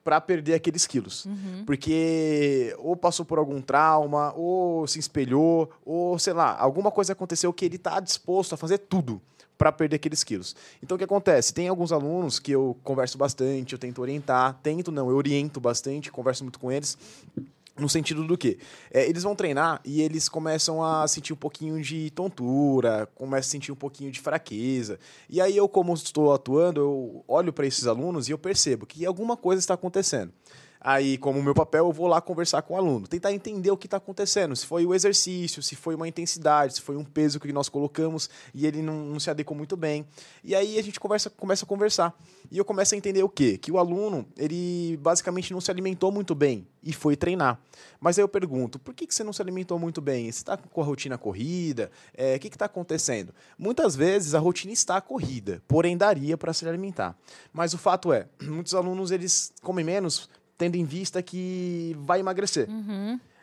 [0.03, 1.25] para perder aqueles quilos.
[1.65, 7.53] Porque ou passou por algum trauma, ou se espelhou, ou sei lá, alguma coisa aconteceu
[7.53, 9.21] que ele está disposto a fazer tudo
[9.61, 10.55] para perder aqueles quilos.
[10.81, 11.53] Então o que acontece?
[11.53, 16.11] Tem alguns alunos que eu converso bastante, eu tento orientar, tento não, eu oriento bastante,
[16.11, 16.97] converso muito com eles.
[17.77, 18.57] No sentido do quê?
[18.89, 23.51] É, eles vão treinar e eles começam a sentir um pouquinho de tontura, começam a
[23.51, 24.99] sentir um pouquinho de fraqueza.
[25.29, 29.05] E aí eu, como estou atuando, eu olho para esses alunos e eu percebo que
[29.05, 30.33] alguma coisa está acontecendo.
[30.83, 33.85] Aí, como meu papel, eu vou lá conversar com o aluno, tentar entender o que
[33.85, 37.53] está acontecendo, se foi o exercício, se foi uma intensidade, se foi um peso que
[37.53, 40.03] nós colocamos e ele não, não se adequou muito bem.
[40.43, 42.19] E aí a gente conversa, começa a conversar.
[42.49, 43.59] E eu começo a entender o quê?
[43.59, 47.59] Que o aluno, ele basicamente não se alimentou muito bem e foi treinar.
[47.99, 50.31] Mas aí eu pergunto, por que, que você não se alimentou muito bem?
[50.31, 51.91] Você está com a rotina corrida?
[52.13, 53.33] É, o que está acontecendo?
[53.57, 57.15] Muitas vezes a rotina está corrida, porém daria para se alimentar.
[57.53, 60.27] Mas o fato é, muitos alunos eles comem menos
[60.61, 62.69] tendo em vista que vai emagrecer.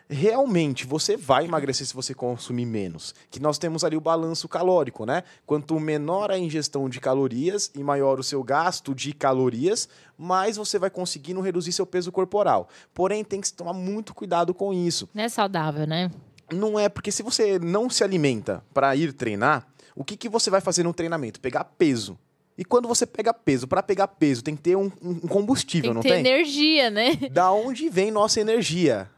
[0.09, 3.13] Realmente, você vai emagrecer se você consumir menos.
[3.29, 5.23] Que nós temos ali o balanço calórico, né?
[5.45, 10.79] Quanto menor a ingestão de calorias e maior o seu gasto de calorias, mais você
[10.79, 12.69] vai conseguindo reduzir seu peso corporal.
[12.93, 15.09] Porém, tem que tomar muito cuidado com isso.
[15.13, 16.09] Não é saudável, né?
[16.53, 20.49] Não é porque se você não se alimenta para ir treinar, o que, que você
[20.49, 21.41] vai fazer no treinamento?
[21.41, 22.17] Pegar peso.
[22.59, 25.93] E quando você pega peso, para pegar peso, tem que ter um, um combustível, Tem
[25.93, 26.19] não ter tem?
[26.19, 27.15] energia, né?
[27.31, 29.09] Da onde vem nossa energia?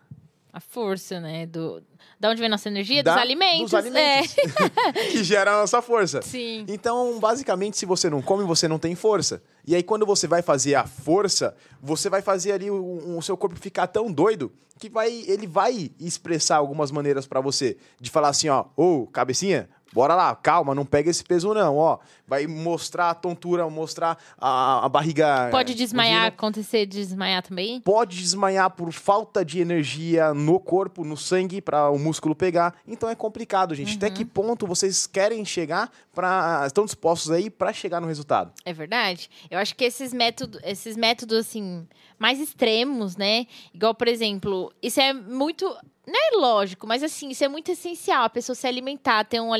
[0.54, 1.48] A força, né?
[1.48, 1.82] Do...
[2.20, 3.02] Da onde vem nossa energia?
[3.02, 3.62] Da- dos alimentos.
[3.62, 4.36] Dos alimentos.
[5.12, 6.20] que gera a nossa força.
[6.20, 6.22] É.
[6.22, 6.66] Sim.
[6.68, 9.42] Então, basicamente, se você não come, você não tem força.
[9.66, 13.36] E aí, quando você vai fazer a força, você vai fazer ali o, o seu
[13.36, 17.76] corpo ficar tão doido que vai, ele vai expressar algumas maneiras pra você.
[18.00, 22.00] De falar assim, ó, ô, cabecinha, bora lá, calma, não pega esse peso não, ó.
[22.28, 25.50] Vai mostrar a tontura, mostrar a, a barriga...
[25.52, 26.34] Pode desmaiar, fugindo.
[26.34, 27.82] acontecer de desmaiar também?
[27.82, 32.76] Pode desmaiar por falta de energia no corpo, no sangue, para o músculo pegar.
[32.88, 33.98] Então é complicado, gente.
[33.98, 38.52] Até que ponto vocês querem chegar para estão dispostos aí para chegar no resultado?
[38.64, 39.30] É verdade.
[39.50, 41.88] Eu acho que esses métodos, esses métodos assim,
[42.22, 43.48] mais extremos, né?
[43.74, 45.66] Igual, por exemplo, isso é muito.
[46.06, 48.26] Não é lógico, mas assim, isso é muito essencial.
[48.26, 49.56] A pessoa se alimentar, ter um uma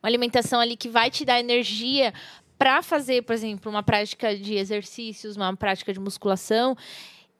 [0.00, 2.14] alimentação ali que vai te dar energia
[2.56, 6.76] para fazer, por exemplo, uma prática de exercícios, uma prática de musculação.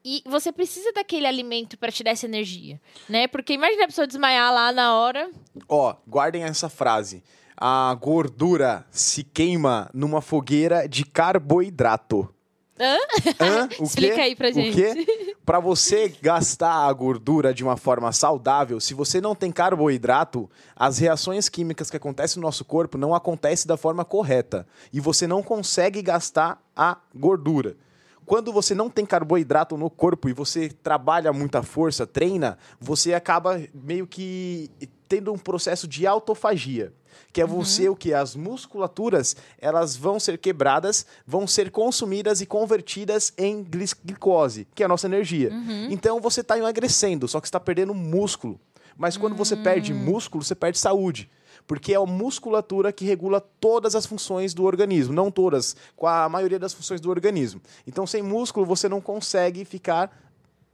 [0.05, 3.29] E você precisa daquele alimento para te dar essa energia, né?
[3.29, 5.31] Porque imagina a pessoa desmaiar lá na hora.
[5.69, 7.23] Ó, guardem essa frase.
[7.57, 12.34] A gordura se queima numa fogueira de carboidrato.
[12.79, 12.97] Hã?
[13.41, 13.69] Hã?
[13.79, 14.21] O Explica quê?
[14.21, 14.81] aí pra gente.
[14.81, 15.35] O quê?
[15.45, 20.97] Pra você gastar a gordura de uma forma saudável, se você não tem carboidrato, as
[20.99, 24.67] reações químicas que acontecem no nosso corpo não acontecem da forma correta.
[24.91, 27.77] E você não consegue gastar a gordura.
[28.25, 33.61] Quando você não tem carboidrato no corpo e você trabalha muita força, treina, você acaba
[33.75, 34.71] meio que
[35.07, 36.91] tendo um processo de autofagia,
[37.33, 42.47] que é você o que as musculaturas, elas vão ser quebradas, vão ser consumidas e
[42.47, 43.65] convertidas em
[44.05, 45.51] glicose, que é a nossa energia.
[45.91, 48.61] Então você está emagrecendo, só que está perdendo músculo.
[48.97, 51.29] Mas quando você perde músculo, você perde saúde.
[51.67, 55.15] Porque é a musculatura que regula todas as funções do organismo.
[55.15, 57.61] Não todas, com a maioria das funções do organismo.
[57.87, 60.15] Então, sem músculo, você não consegue ficar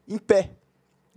[0.09, 0.51] em pé.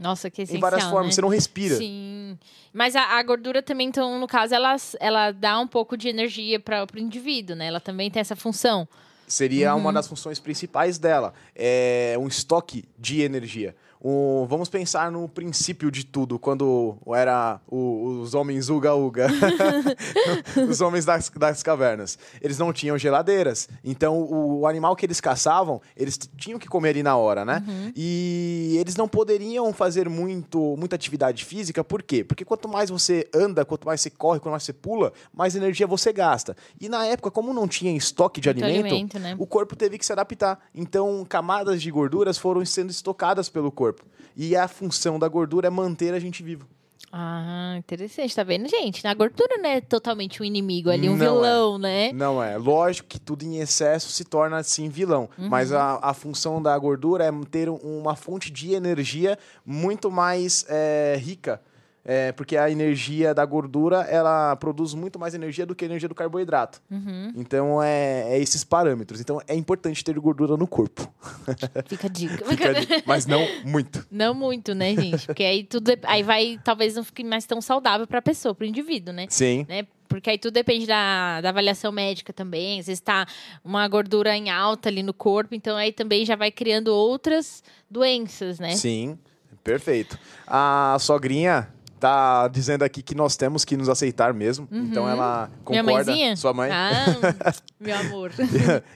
[0.04, 1.12] Nossa, que em essencial, várias formas, né?
[1.14, 1.78] você não respira.
[1.78, 2.38] Sim.
[2.74, 6.60] Mas a, a gordura também, então, no caso, ela, ela dá um pouco de energia
[6.60, 7.68] para o indivíduo, né?
[7.68, 8.86] Ela também tem essa função.
[9.26, 11.34] Seria uma das funções principais dela.
[11.56, 13.74] É um estoque de energia.
[14.04, 19.28] O, vamos pensar no princípio de tudo, quando era o, os homens uga-uga,
[20.70, 22.20] os homens das, das cavernas.
[22.42, 26.90] Eles não tinham geladeiras, então o, o, animal que eles caçavam, eles tinham que comer
[26.90, 27.64] ali na hora, né?
[27.66, 27.94] Uhum.
[27.96, 32.26] E eles não poderiam fazer muito, muita atividade física, por quê?
[32.26, 35.88] Porque quanto mais você anda, quanto mais você corre, quanto mais você pula, mais energia
[35.88, 36.58] você gasta.
[36.80, 39.36] E na época, como não tinha estoque de alimento, alimento né?
[39.40, 40.60] o corpo teve que se adaptar.
[40.76, 43.93] Então, camadas de gorduras foram sendo estocadas pelo corpo.
[44.36, 46.68] E a função da gordura é manter a gente vivo.
[47.16, 48.36] Ah, interessante.
[48.36, 49.06] Tá vendo, gente?
[49.06, 51.80] A gordura não é totalmente um inimigo ali, um não vilão, é.
[51.80, 52.12] né?
[52.12, 52.58] Não é.
[52.58, 55.30] Lógico que tudo em excesso se torna, assim, vilão.
[55.38, 55.48] Uhum.
[55.48, 61.16] Mas a, a função da gordura é ter uma fonte de energia muito mais é,
[61.20, 61.62] rica
[62.06, 66.10] é, porque a energia da gordura ela produz muito mais energia do que a energia
[66.10, 66.82] do carboidrato.
[66.92, 67.32] Uhum.
[67.36, 69.22] Então é, é, esses parâmetros.
[69.22, 71.12] Então é importante ter gordura no corpo.
[71.88, 72.46] Fica a dica.
[72.46, 73.04] Fica a dica.
[73.06, 74.06] Mas não muito.
[74.12, 75.26] Não muito, né, gente?
[75.26, 78.66] Porque aí tudo aí vai talvez não fique mais tão saudável para a pessoa, para
[78.66, 79.28] o indivíduo, né?
[79.30, 79.66] Sim.
[79.70, 79.88] Né?
[80.06, 82.80] porque aí tudo depende da, da avaliação médica também.
[82.80, 83.26] Às vezes está
[83.64, 88.60] uma gordura em alta ali no corpo, então aí também já vai criando outras doenças,
[88.60, 88.76] né?
[88.76, 89.18] Sim,
[89.64, 90.20] perfeito.
[90.46, 91.68] A sogrinha
[92.04, 94.68] tá dizendo aqui que nós temos que nos aceitar mesmo.
[94.70, 94.84] Uhum.
[94.84, 95.84] Então ela concorda.
[95.84, 96.36] Minha mãezinha?
[96.36, 96.70] Sua mãe.
[96.70, 97.06] Ah,
[97.80, 98.30] meu amor.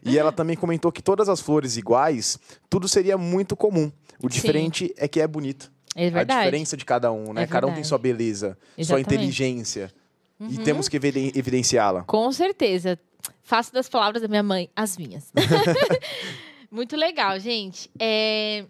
[0.03, 2.37] e ela também comentou que todas as flores iguais,
[2.69, 3.89] tudo seria muito comum.
[4.21, 4.93] O diferente Sim.
[4.97, 5.71] é que é bonito.
[5.95, 6.31] É verdade.
[6.33, 7.43] A diferença de cada um, né?
[7.43, 8.87] É cada um tem sua beleza, Exatamente.
[8.87, 9.91] sua inteligência.
[10.37, 10.49] Uhum.
[10.51, 12.03] E temos que evidenciá-la.
[12.03, 12.99] Com certeza.
[13.41, 15.31] Faço das palavras da minha mãe as minhas.
[16.69, 17.89] muito legal, gente.
[17.97, 18.65] É...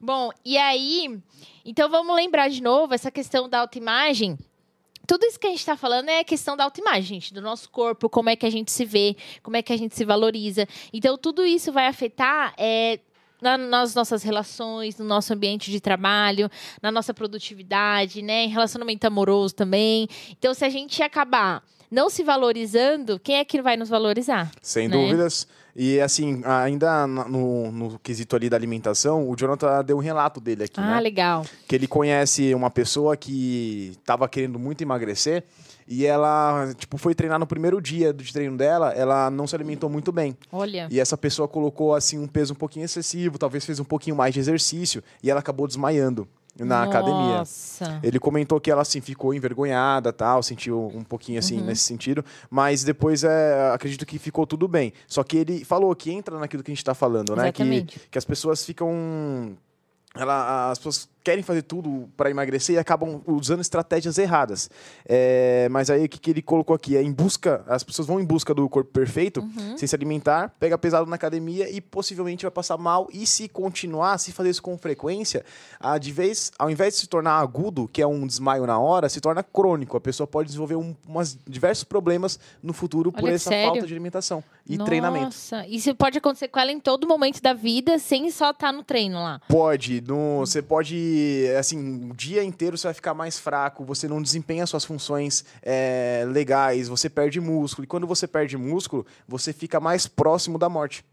[0.00, 1.20] Bom, e aí,
[1.64, 4.38] então vamos lembrar de novo essa questão da autoimagem.
[5.06, 7.68] Tudo isso que a gente está falando é a questão da autoimagem, gente, do nosso
[7.70, 10.66] corpo, como é que a gente se vê, como é que a gente se valoriza.
[10.92, 13.00] Então, tudo isso vai afetar é,
[13.40, 16.48] na, nas nossas relações, no nosso ambiente de trabalho,
[16.80, 18.44] na nossa produtividade, né?
[18.44, 20.08] Em relacionamento amoroso também.
[20.30, 24.50] Então, se a gente acabar não se valorizando, quem é que vai nos valorizar?
[24.62, 24.96] Sem né?
[24.96, 25.46] dúvidas.
[25.76, 30.64] E assim, ainda no, no quesito ali da alimentação, o Jonathan deu um relato dele
[30.64, 30.80] aqui.
[30.80, 31.00] Ah, né?
[31.00, 31.44] legal.
[31.68, 35.44] Que ele conhece uma pessoa que estava querendo muito emagrecer
[35.86, 39.90] e ela, tipo, foi treinar no primeiro dia de treino dela, ela não se alimentou
[39.90, 40.36] muito bem.
[40.50, 40.88] Olha.
[40.90, 44.32] E essa pessoa colocou, assim, um peso um pouquinho excessivo, talvez fez um pouquinho mais
[44.32, 46.26] de exercício e ela acabou desmaiando
[46.58, 47.84] na Nossa.
[47.84, 48.00] academia.
[48.02, 51.66] Ele comentou que ela assim ficou envergonhada, tal, sentiu um pouquinho assim uhum.
[51.66, 54.92] nesse sentido, mas depois é, acredito que ficou tudo bem.
[55.06, 57.50] Só que ele falou que entra naquilo que a gente está falando, né?
[57.52, 59.56] Que, que as pessoas ficam
[60.14, 64.68] ela, as pessoas querem fazer tudo para emagrecer e acabam usando estratégias erradas.
[65.06, 68.20] É, mas aí o que, que, ele colocou aqui é em busca, as pessoas vão
[68.20, 69.76] em busca do corpo perfeito, uhum.
[69.76, 73.08] sem se alimentar, pega pesado na academia e possivelmente vai passar mal.
[73.12, 75.44] E se continuar, se fazer isso com frequência,
[75.78, 79.08] a, de vez, ao invés de se tornar agudo, que é um desmaio na hora,
[79.08, 79.96] se torna crônico.
[79.96, 83.72] A pessoa pode desenvolver um, umas, diversos problemas no futuro por essa sério?
[83.72, 84.86] falta de alimentação e Nossa.
[84.86, 85.24] treinamento.
[85.24, 88.72] Nossa, isso pode acontecer com ela em todo momento da vida, sem só estar tá
[88.72, 89.40] no treino lá.
[89.48, 90.02] Pode,
[90.38, 91.11] você pode
[91.58, 96.24] assim, o dia inteiro você vai ficar mais fraco, você não desempenha suas funções é,
[96.28, 97.84] legais, você perde músculo.
[97.84, 101.04] E quando você perde músculo, você fica mais próximo da morte.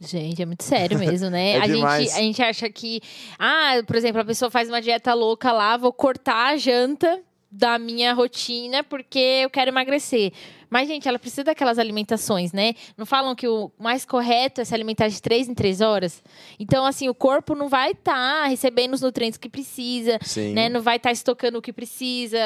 [0.00, 1.52] Gente, é muito sério mesmo, né?
[1.58, 3.00] é a, gente, a gente acha que,
[3.38, 7.78] ah, por exemplo, a pessoa faz uma dieta louca lá, vou cortar a janta da
[7.78, 10.32] minha rotina porque eu quero emagrecer.
[10.70, 12.74] Mas, gente, ela precisa daquelas alimentações, né?
[12.96, 16.22] Não falam que o mais correto é se alimentar de três em três horas?
[16.58, 20.52] Então, assim, o corpo não vai estar tá recebendo os nutrientes que precisa, Sim.
[20.52, 20.68] né?
[20.68, 22.38] Não vai estar tá estocando o que precisa.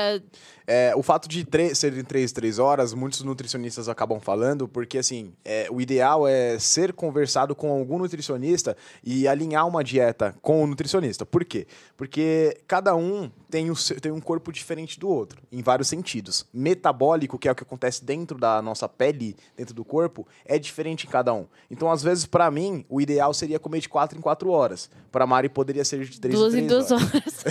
[0.66, 5.32] É, o fato de ser em três, três horas, muitos nutricionistas acabam falando, porque, assim,
[5.44, 10.66] é, o ideal é ser conversado com algum nutricionista e alinhar uma dieta com o
[10.66, 11.26] nutricionista.
[11.26, 11.66] Por quê?
[11.96, 16.46] Porque cada um tem, o, tem um corpo diferente do outro, em vários sentidos.
[16.52, 20.59] Metabólico, que é o que acontece dentro dentro da nossa pele, dentro do corpo, é
[20.59, 21.46] diferente em cada um.
[21.70, 24.90] Então, às vezes, para mim, o ideal seria comer de 4 em 4 horas.
[25.11, 27.11] Para Mari, poderia ser de 3 duas em 3 horas.
[27.14, 27.44] horas.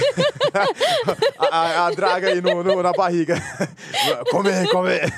[1.39, 3.41] a, a, a, draga aí no, no, na barriga.
[4.29, 5.11] comer, comer.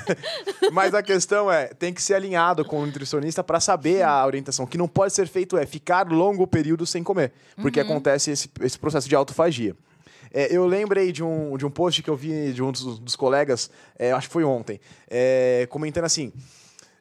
[0.72, 4.64] Mas a questão é, tem que ser alinhado com o nutricionista para saber a orientação.
[4.64, 7.32] O que não pode ser feito é ficar longo período sem comer.
[7.60, 7.86] Porque uhum.
[7.86, 9.76] acontece esse, esse processo de autofagia.
[10.34, 13.14] É, eu lembrei de um, de um post que eu vi de um dos, dos
[13.14, 16.32] colegas, é, acho que foi ontem, é, comentando assim.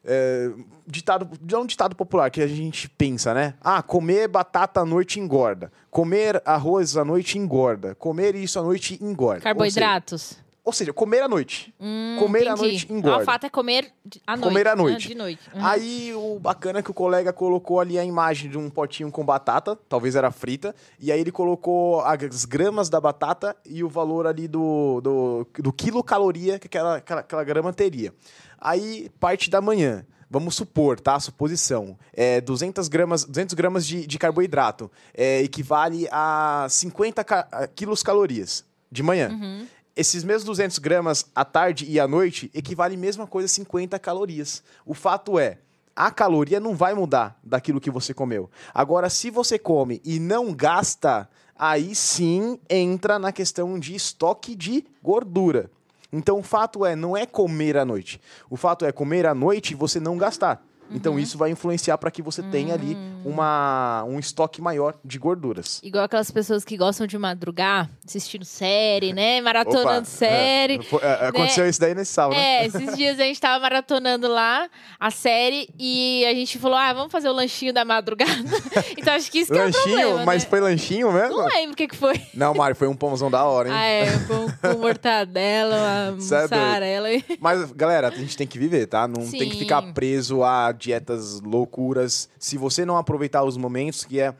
[0.06, 0.52] É,
[0.86, 3.56] ditado, é um ditado popular que a gente pensa, né?
[3.62, 5.72] Ah, comer batata à noite engorda.
[5.90, 7.96] Comer arroz à noite engorda.
[7.96, 9.42] Comer isso à noite engorda.
[9.42, 10.38] Carboidratos.
[10.66, 11.74] Ou seja, comer à noite.
[11.78, 12.62] Hum, comer à entendi.
[12.62, 13.18] noite engorda.
[13.18, 13.92] Ah, o fato é comer
[14.26, 14.48] à noite.
[14.48, 15.08] Comer à noite.
[15.10, 15.42] De noite.
[15.54, 15.66] Uhum.
[15.66, 19.26] Aí o bacana é que o colega colocou ali a imagem de um potinho com
[19.26, 24.26] batata, talvez era frita, e aí ele colocou as gramas da batata e o valor
[24.26, 28.14] ali do, do, do quilocaloria que aquela, aquela, aquela grama teria.
[28.58, 30.06] Aí, parte da manhã.
[30.30, 31.20] Vamos supor, tá?
[31.20, 31.96] Suposição.
[32.12, 34.90] É 200 gramas, 200 gramas de, de carboidrato.
[35.14, 39.30] É, equivale a 50 ca quilos calorias de manhã.
[39.30, 39.68] Uhum.
[39.96, 44.00] Esses mesmos 200 gramas à tarde e à noite equivale a mesma coisa a 50
[44.00, 44.64] calorias.
[44.88, 45.60] O fato é,
[45.96, 48.50] a caloria não vai mudar daquilo que você comeu.
[48.74, 54.84] Agora, se você come e não gasta, aí sim entra na questão de estoque de
[55.04, 55.70] gordura.
[56.12, 58.20] Então, o fato é, não é comer à noite.
[58.50, 60.66] O fato é comer à noite e você não gastar.
[60.92, 65.80] Então, isso vai influenciar para que você tenha ali uma, um estoque maior de gorduras.
[65.84, 69.40] Igual aquelas pessoas que gostam de madrugar, assistindo série, né?
[69.42, 70.76] Maratonando Opa, série.
[70.76, 72.38] é, foi- é, aconteceu isso daí nesse sábado.
[72.38, 72.64] né?
[72.64, 74.70] É, esses dias a gente tava maratonando lá
[75.00, 78.34] a série e a gente falou: ah, vamos fazer o lanchinho da madrugada.
[78.98, 80.26] então acho que isso que é o lanchinho, problema.
[80.26, 80.50] mas né?
[80.50, 81.38] foi lanchinho mesmo?
[81.38, 82.22] Não lembro o que, que foi.
[82.34, 83.76] Não, Mário, foi um pãozão da hora, hein?
[83.76, 87.10] Ah, é, com, com mortadela, uma é mussarela.
[87.40, 89.08] Mas, galera, a gente tem que viver, tá?
[89.08, 89.60] Não tem que Sim.
[89.60, 92.30] ficar preso a dietas loucuras.
[92.40, 94.34] Se você não aproveitar os momentos que é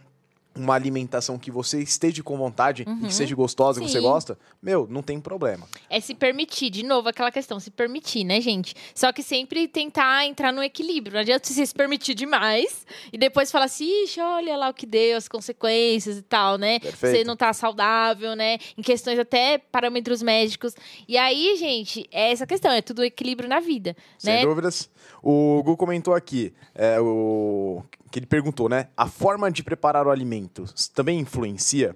[0.56, 4.04] uma alimentação que você esteja com vontade e que seja gostosa, que você Uhum.
[4.04, 4.08] Sim.
[4.08, 5.68] gosta, meu, não tem problema.
[5.90, 8.76] É se permitir, de novo, aquela questão, se permitir, né, gente?
[8.94, 11.16] Só que sempre tentar entrar no equilíbrio.
[11.16, 14.86] Não adianta você se permitir demais e depois falar assim, ixi, olha lá o que
[14.86, 16.80] deu, as consequências e tal, né?
[16.80, 17.18] Perfeito.
[17.18, 18.60] Você não tá saudável, né?
[18.78, 20.76] Em questões até parâmetros médicos.
[21.08, 24.46] E aí, gente, é essa questão, é tudo equilíbrio na vida, Sem né?
[24.46, 24.88] dúvidas.
[25.22, 28.88] O Gu comentou aqui, é, o, que ele perguntou, né?
[28.96, 31.96] A forma de preparar o alimento também influencia?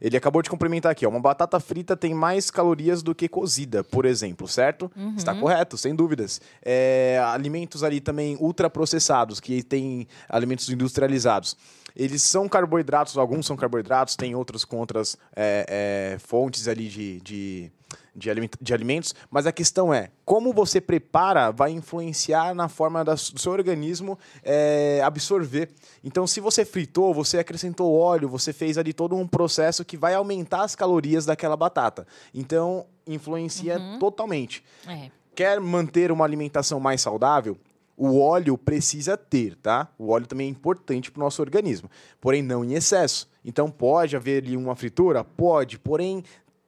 [0.00, 1.08] Ele acabou de complementar aqui, ó.
[1.08, 4.90] Uma batata frita tem mais calorias do que cozida, por exemplo, certo?
[4.96, 5.14] Uhum.
[5.16, 6.40] Está correto, sem dúvidas.
[6.62, 11.56] É, alimentos ali também ultraprocessados, que tem alimentos industrializados.
[11.96, 17.20] Eles são carboidratos, alguns são carboidratos, tem outros com outras é, é, fontes ali de,
[17.20, 17.72] de,
[18.14, 23.04] de, aliment- de alimentos, mas a questão é, como você prepara vai influenciar na forma
[23.04, 25.70] da- do seu organismo é, absorver.
[26.02, 30.14] Então, se você fritou, você acrescentou óleo, você fez ali todo um processo que vai
[30.14, 32.06] aumentar as calorias daquela batata.
[32.32, 34.62] Então, influencia totalmente.
[34.86, 35.10] É.
[35.34, 37.56] Quer manter uma alimentação mais saudável?
[37.96, 39.86] O óleo precisa ter, tá?
[39.96, 41.88] O óleo também é importante para o nosso organismo,
[42.20, 43.28] porém não em excesso.
[43.44, 45.22] Então pode haver ali uma fritura?
[45.22, 46.24] Pode, porém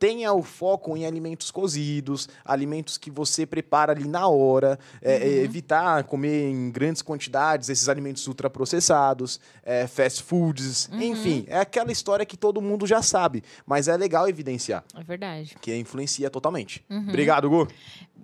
[0.06, 5.28] tenha o foco em alimentos cozidos, alimentos que você prepara ali na hora, é, é,
[5.42, 12.24] evitar comer em grandes quantidades esses alimentos ultraprocessados, é, fast foods, enfim, é aquela história
[12.24, 15.56] que todo mundo já sabe, mas é legal evidenciar, É verdade.
[15.60, 16.84] que influencia totalmente.
[16.88, 17.66] Obrigado, Gu.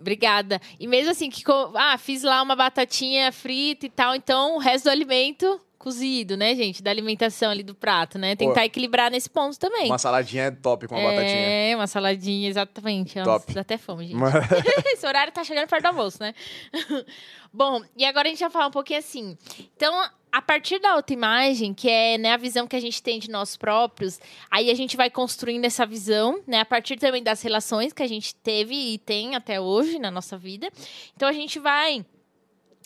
[0.01, 0.61] Obrigada.
[0.79, 1.43] E mesmo assim, que
[1.75, 6.55] ah, fiz lá uma batatinha frita e tal, então o resto do alimento cozido, né,
[6.55, 6.81] gente?
[6.81, 8.37] Da alimentação ali do prato, né?
[8.37, 9.87] Tentar equilibrar nesse ponto também.
[9.87, 11.35] Uma saladinha é top com uma batatinha.
[11.35, 13.19] É, uma saladinha, exatamente.
[13.19, 13.53] Nossa, Top.
[13.53, 14.21] Dá até fome, gente.
[14.95, 16.35] Esse horário tá chegando perto do almoço, né?
[17.53, 19.37] Bom, e agora a gente vai falar um pouquinho assim.
[19.77, 19.93] Então,
[20.31, 23.57] a partir da autoimagem, que é né, a visão que a gente tem de nós
[23.57, 26.61] próprios, aí a gente vai construindo essa visão, né?
[26.61, 30.39] A partir também das relações que a gente teve e tem até hoje na nossa
[30.39, 30.71] vida.
[31.17, 32.07] Então, a gente vai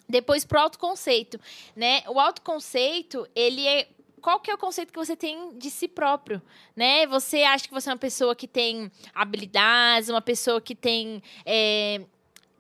[0.09, 1.41] depois pro autoconceito,
[1.75, 2.03] né?
[2.09, 3.89] O autoconceito, ele é
[4.21, 6.43] qual que é o conceito que você tem de si próprio,
[6.75, 7.07] né?
[7.07, 12.01] Você acha que você é uma pessoa que tem habilidades, uma pessoa que tem é,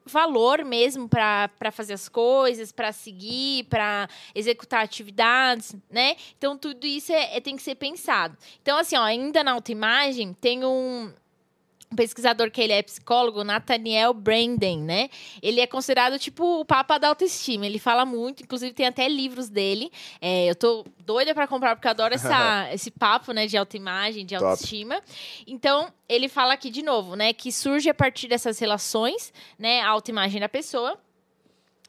[0.04, 6.16] valor mesmo para fazer as coisas, para seguir, para executar atividades, né?
[6.38, 8.38] Então tudo isso é, é- tem que ser pensado.
[8.62, 11.12] Então assim, ó, ainda na autoimagem tem um um
[11.94, 15.08] pesquisador que ele é psicólogo, Nathaniel Branden, né?
[15.42, 17.66] Ele é considerado tipo o papa da autoestima.
[17.66, 19.90] Ele fala muito, inclusive tem até livros dele.
[20.20, 24.26] É, eu tô doida para comprar porque eu adoro essa, esse papo, né, de autoimagem,
[24.26, 24.46] de Top.
[24.46, 25.00] autoestima.
[25.46, 29.88] Então, ele fala aqui de novo, né, que surge a partir dessas relações, né, a
[29.88, 30.98] autoimagem da pessoa.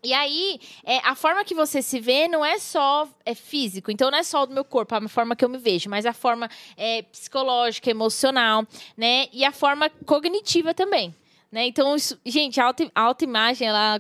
[0.04, 4.12] E aí, é, a forma que você se vê não é só é físico, então
[4.12, 6.48] não é só do meu corpo, a forma que eu me vejo, mas a forma
[6.78, 9.28] é, psicológica, emocional, né?
[9.34, 11.14] E a forma cognitiva também,
[11.52, 11.66] né?
[11.66, 14.00] Então, isso- gente, a auto- a autoimagem, ela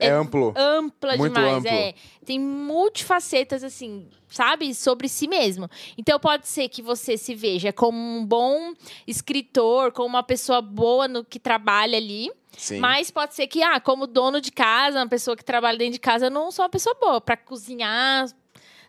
[0.00, 0.52] É amplo.
[0.56, 1.70] ampla Muito demais, amplo.
[1.70, 1.94] é.
[2.24, 4.74] Tem multifacetas, assim, sabe?
[4.74, 5.68] Sobre si mesmo.
[5.96, 8.72] Então, pode ser que você se veja como um bom
[9.06, 12.80] escritor, como uma pessoa boa no que trabalha ali, Sim.
[12.80, 16.00] mas pode ser que, ah, como dono de casa, uma pessoa que trabalha dentro de
[16.00, 18.26] casa, eu não sou uma pessoa boa para cozinhar,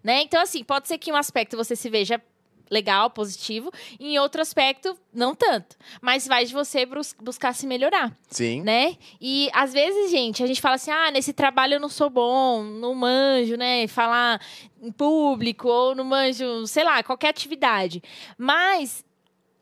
[0.03, 0.21] né?
[0.21, 2.21] Então, assim, pode ser que em um aspecto você se veja
[2.69, 3.71] legal, positivo.
[3.99, 5.75] E em outro aspecto, não tanto.
[6.01, 8.15] Mas vai de você bus buscar se melhorar.
[8.29, 8.61] Sim.
[8.61, 8.97] Né?
[9.19, 12.63] E às vezes, gente, a gente fala assim: ah, nesse trabalho eu não sou bom,
[12.63, 13.87] não manjo, né?
[13.87, 14.39] Falar
[14.81, 18.01] em público ou não manjo, sei lá, qualquer atividade.
[18.37, 19.03] Mas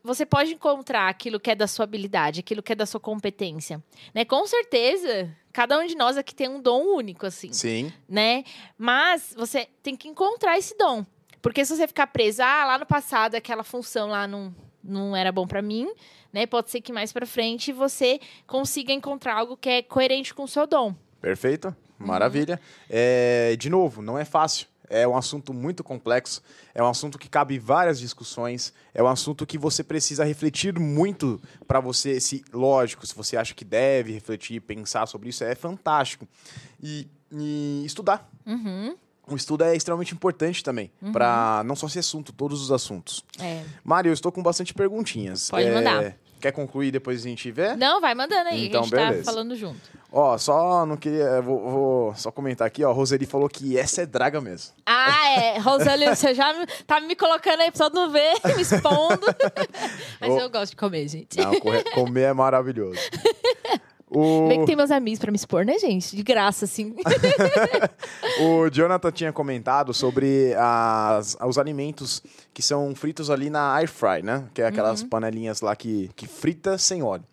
[0.08, 3.82] você pode encontrar aquilo que é da sua habilidade, aquilo que é da sua competência,
[4.14, 4.24] né?
[4.24, 7.52] Com certeza, cada um de nós aqui tem um dom único, assim.
[7.52, 7.92] Sim.
[8.08, 8.42] Né?
[8.78, 11.04] Mas você tem que encontrar esse dom.
[11.42, 15.30] Porque se você ficar preso, ah, lá no passado aquela função lá não, não era
[15.30, 15.92] bom para mim,
[16.32, 16.46] né?
[16.46, 20.48] Pode ser que mais para frente você consiga encontrar algo que é coerente com o
[20.48, 20.94] seu dom.
[21.20, 21.76] Perfeito.
[21.98, 22.54] Maravilha.
[22.54, 22.86] Uhum.
[22.88, 24.66] É, de novo, não é fácil.
[24.90, 26.42] É um assunto muito complexo,
[26.74, 31.40] é um assunto que cabe várias discussões, é um assunto que você precisa refletir muito
[31.66, 36.26] para você, se lógico, se você acha que deve refletir, pensar sobre isso, é fantástico.
[36.82, 38.28] E, e estudar.
[38.46, 38.96] Uhum.
[39.26, 41.12] O estudo é extremamente importante também, uhum.
[41.12, 43.24] para não só esse assunto, todos os assuntos.
[43.38, 43.62] É.
[43.84, 45.50] Mário, eu estou com bastante perguntinhas.
[45.50, 45.74] Pode é...
[45.74, 46.16] mandar.
[46.40, 47.74] Quer concluir depois a gente vê?
[47.74, 48.68] Não, vai mandando aí.
[48.68, 49.24] Então, a gente beleza.
[49.24, 49.80] tá falando junto.
[50.10, 51.42] Ó, só não queria.
[51.42, 52.92] Vou, vou, só comentar aqui, ó.
[52.92, 54.72] Roseli falou que essa é draga mesmo.
[54.86, 55.58] Ah, é.
[55.58, 59.26] Roseli, você já tá me colocando aí pra todo não ver, me expondo.
[60.18, 61.36] Mas eu gosto de comer, gente.
[61.36, 61.52] Não,
[61.94, 62.98] comer é maravilhoso.
[64.10, 64.48] O...
[64.48, 66.16] Bem que tem meus amigos pra me expor, né, gente?
[66.16, 66.96] De graça, assim.
[68.40, 72.22] o Jonathan tinha comentado sobre as, os alimentos
[72.54, 74.44] que são fritos ali na air fry, né?
[74.54, 75.10] Que é aquelas uhum.
[75.10, 77.24] panelinhas lá que, que frita sem óleo.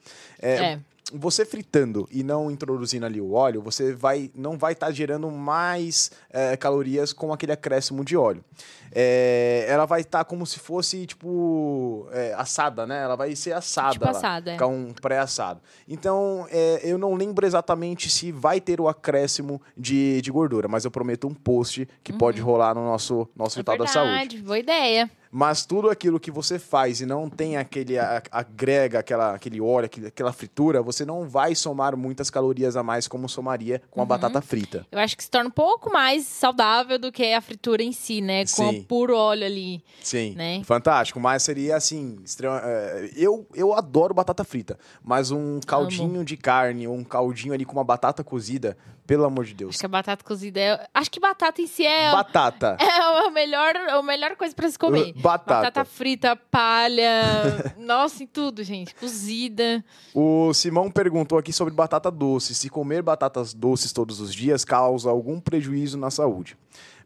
[0.41, 0.55] é.
[0.55, 0.79] é
[1.13, 5.29] você fritando e não introduzindo ali o óleo, você vai, não vai estar tá gerando
[5.29, 8.43] mais é, calorias com aquele acréscimo de óleo.
[8.91, 13.03] É, ela vai estar tá como se fosse, tipo, é, assada, né?
[13.03, 13.91] Ela vai ser assada.
[13.91, 14.57] Tipo assada, é.
[14.57, 15.61] Com um pré-assado.
[15.87, 20.85] Então, é, eu não lembro exatamente se vai ter o acréscimo de, de gordura, mas
[20.85, 22.17] eu prometo um post que uhum.
[22.17, 24.37] pode rolar no nosso, nosso é da Saúde.
[24.41, 25.11] Boa ideia.
[25.37, 27.97] Mas tudo aquilo que você faz e não tem aquele
[28.31, 33.27] agrega aquela, aquele óleo, aquela fritura, você não vai somar muitas calorias a mais como
[33.27, 34.07] somaria com a uhum.
[34.07, 34.87] batata frita.
[34.89, 38.21] Eu acho que se torna um pouco mais saudável do que a fritura em si,
[38.21, 38.45] né?
[38.45, 38.79] Com Sim.
[38.79, 39.83] o puro óleo ali.
[40.01, 40.35] Sim.
[40.35, 40.63] Né?
[40.63, 41.19] Fantástico.
[41.19, 46.23] Mas seria assim, extrema, é, eu, eu adoro batata frita, mas um caldinho Amo.
[46.23, 49.71] de carne ou um caldinho ali com uma batata cozida, pelo amor de Deus.
[49.71, 50.87] Acho que a batata cozida é.
[50.93, 52.11] Acho que batata em si é.
[52.11, 52.77] Batata.
[52.95, 55.13] É a melhor, a melhor coisa para se comer.
[55.13, 55.61] Batata.
[55.61, 57.73] Batata frita, palha.
[57.77, 58.95] nossa, em tudo, gente.
[58.95, 59.83] Cozida.
[60.13, 62.55] O Simão perguntou aqui sobre batata doce.
[62.55, 66.57] Se comer batatas doces todos os dias causa algum prejuízo na saúde.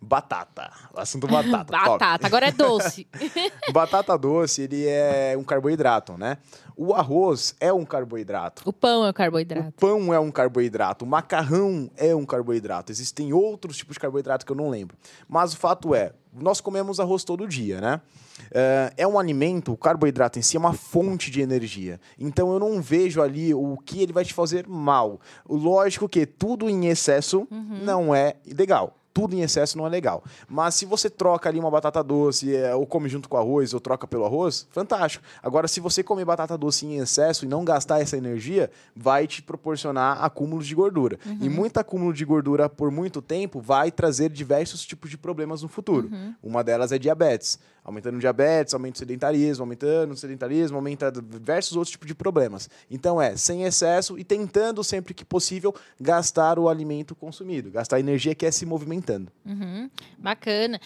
[0.01, 0.71] Batata.
[0.95, 1.65] Assunto batata.
[1.71, 3.05] batata, agora é doce.
[3.73, 6.37] batata doce, ele é um carboidrato, né?
[6.75, 8.61] O arroz é um carboidrato.
[8.65, 9.67] O pão é um carboidrato.
[9.67, 11.03] O pão é um carboidrato.
[11.03, 12.91] O macarrão é um carboidrato.
[12.91, 14.95] Existem outros tipos de carboidrato que eu não lembro.
[15.27, 18.01] Mas o fato é, nós comemos arroz todo dia, né?
[18.49, 21.99] Uh, é um alimento, o carboidrato em si é uma fonte de energia.
[22.17, 25.19] Então eu não vejo ali o que ele vai te fazer mal.
[25.47, 27.83] Lógico que tudo em excesso uhum.
[27.83, 30.23] não é legal tudo em excesso não é legal.
[30.47, 33.79] Mas se você troca ali uma batata doce, é, ou come junto com arroz, ou
[33.81, 35.25] troca pelo arroz, fantástico.
[35.43, 39.41] Agora, se você comer batata doce em excesso e não gastar essa energia, vai te
[39.41, 41.19] proporcionar acúmulos de gordura.
[41.25, 41.37] Uhum.
[41.41, 45.67] E muito acúmulo de gordura por muito tempo vai trazer diversos tipos de problemas no
[45.67, 46.07] futuro.
[46.09, 46.33] Uhum.
[46.41, 47.59] Uma delas é diabetes.
[47.83, 52.69] Aumentando diabetes, aumenta o sedentarismo, aumentando o sedentarismo, aumenta diversos outros tipos de problemas.
[52.89, 57.99] Então é sem excesso e tentando sempre que possível gastar o alimento consumido, gastar a
[57.99, 59.31] energia que é se movimentando.
[59.45, 59.89] Uhum.
[60.17, 60.79] Bacana.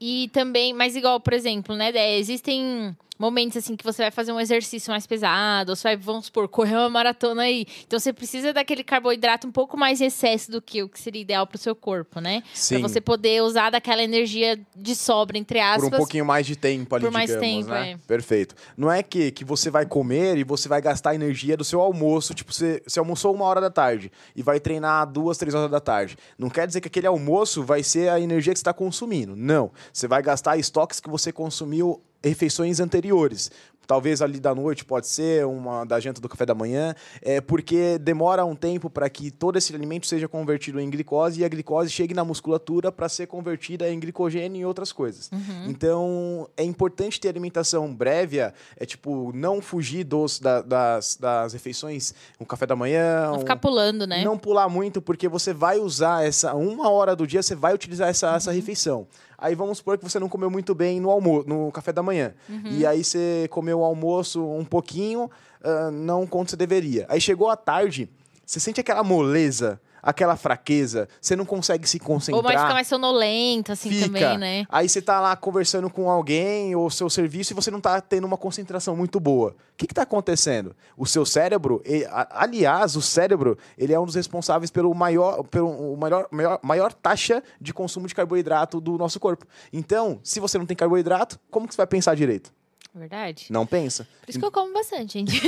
[0.00, 4.40] E também, mas igual, por exemplo, né, existem momentos assim que você vai fazer um
[4.40, 7.66] exercício mais pesado, ou você vai, vamos supor, correr uma maratona aí.
[7.86, 11.20] Então você precisa daquele carboidrato um pouco mais em excesso do que o que seria
[11.20, 12.42] ideal para o seu corpo, né?
[12.54, 12.80] Sim.
[12.80, 15.90] Pra você poder usar daquela energia de sobra, entre aspas.
[15.90, 17.92] Por um pouquinho mais de tempo ali, Por mais digamos, tempo, né?
[17.92, 17.96] É.
[18.06, 18.54] Perfeito.
[18.74, 22.32] Não é que, que você vai comer e você vai gastar energia do seu almoço,
[22.32, 25.80] tipo, você, você almoçou uma hora da tarde e vai treinar duas, três horas da
[25.80, 26.16] tarde.
[26.38, 29.36] Não quer dizer que aquele almoço vai ser a energia que você está consumindo.
[29.36, 29.70] Não.
[29.92, 33.50] Você vai gastar estoques que você consumiu refeições anteriores
[33.90, 37.98] talvez ali da noite pode ser, uma da janta do café da manhã, é porque
[37.98, 41.90] demora um tempo para que todo esse alimento seja convertido em glicose e a glicose
[41.90, 45.28] chegue na musculatura para ser convertida em glicogênio e outras coisas.
[45.32, 45.64] Uhum.
[45.66, 52.14] Então, é importante ter alimentação prévia, é tipo, não fugir dos, da, das, das refeições,
[52.38, 53.26] um café da manhã.
[53.26, 54.22] Não um, ficar pulando, né?
[54.22, 58.08] Não pular muito, porque você vai usar essa, uma hora do dia, você vai utilizar
[58.08, 58.36] essa, uhum.
[58.36, 59.08] essa refeição.
[59.40, 62.34] Aí vamos supor que você não comeu muito bem no almoço, no café da manhã.
[62.46, 62.72] Uhum.
[62.72, 65.30] E aí você comeu o almoço um pouquinho,
[65.62, 67.06] uh, não quanto você deveria.
[67.08, 68.08] Aí chegou a tarde,
[68.44, 72.36] você sente aquela moleza aquela fraqueza, você não consegue se concentrar.
[72.38, 74.06] Ou mais fica mais sonolento, assim, Fica.
[74.06, 74.66] também, né?
[74.68, 78.26] Aí você tá lá conversando com alguém ou seu serviço e você não tá tendo
[78.26, 79.50] uma concentração muito boa.
[79.50, 80.74] O que que tá acontecendo?
[80.96, 85.42] O seu cérebro, e- a- aliás, o cérebro, ele é um dos responsáveis pelo maior,
[85.44, 89.46] pelo maior, maior, maior taxa de consumo de carboidrato do nosso corpo.
[89.72, 92.52] Então, se você não tem carboidrato, como que você vai pensar direito?
[92.94, 93.46] Verdade.
[93.50, 94.06] Não pensa.
[94.20, 95.40] Por isso que eu como bastante, gente.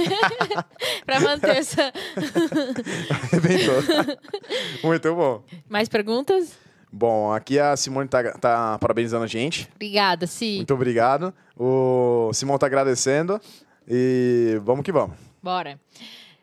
[1.04, 1.92] pra manter essa.
[3.10, 4.16] Arrebentou.
[4.84, 5.42] Muito bom.
[5.68, 6.56] Mais perguntas?
[6.92, 9.68] Bom, aqui a Simone tá, tá parabenizando a gente.
[9.74, 10.56] Obrigada, Si.
[10.56, 11.34] Muito obrigado.
[11.56, 13.40] O Simão tá agradecendo.
[13.88, 15.16] E vamos que vamos.
[15.42, 15.80] Bora.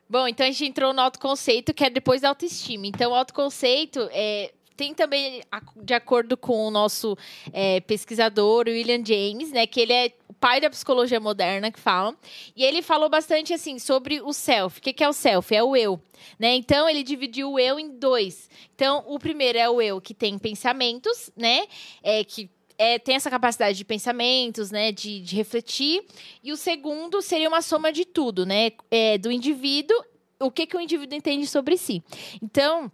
[0.09, 2.87] Bom, então a gente entrou no autoconceito, que é depois da autoestima.
[2.87, 5.41] Então, o autoconceito é, tem também,
[5.83, 7.17] de acordo com o nosso
[7.51, 9.67] é, pesquisador, William James, né?
[9.67, 12.15] Que ele é o pai da psicologia moderna, que falam.
[12.55, 14.79] E ele falou bastante, assim, sobre o self.
[14.79, 15.53] O que, que é o self?
[15.53, 15.99] É o eu.
[16.39, 16.55] Né?
[16.55, 18.49] Então, ele dividiu o eu em dois.
[18.73, 21.67] Então, o primeiro é o eu que tem pensamentos, né?
[22.01, 24.93] É, que é, tem essa capacidade de pensamentos, né?
[24.93, 26.05] De, de refletir.
[26.41, 28.71] E o segundo seria uma soma de tudo, né?
[28.89, 30.01] É, do indivíduo,
[30.39, 32.01] o que, que o indivíduo entende sobre si.
[32.41, 32.89] Então,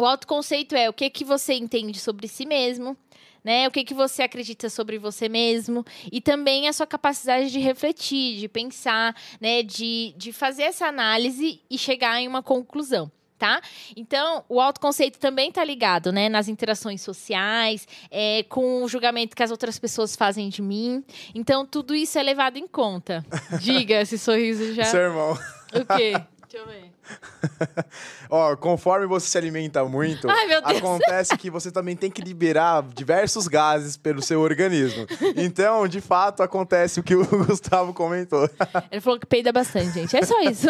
[0.00, 2.96] o autoconceito é o que, que você entende sobre si mesmo,
[3.44, 3.68] né?
[3.68, 5.84] O que, que você acredita sobre você mesmo.
[6.10, 9.62] E também a sua capacidade de refletir, de pensar, né?
[9.62, 13.10] De, de fazer essa análise e chegar em uma conclusão.
[13.38, 13.62] Tá?
[13.96, 19.42] Então, o autoconceito também está ligado, né, nas interações sociais, é, com o julgamento que
[19.42, 21.02] as outras pessoas fazem de mim.
[21.34, 23.24] Então, tudo isso é levado em conta.
[23.58, 24.84] Diga, esse sorriso já.
[24.84, 25.32] Seu irmão.
[25.72, 26.12] O quê?
[26.50, 26.92] Deixa eu ver.
[28.30, 33.48] Ó, conforme você se alimenta muito, Ai, acontece que você também tem que liberar diversos
[33.48, 35.06] gases pelo seu organismo.
[35.36, 38.48] Então, de fato, acontece o que o Gustavo comentou.
[38.90, 40.16] Ele falou que peida bastante, gente.
[40.16, 40.68] É só isso.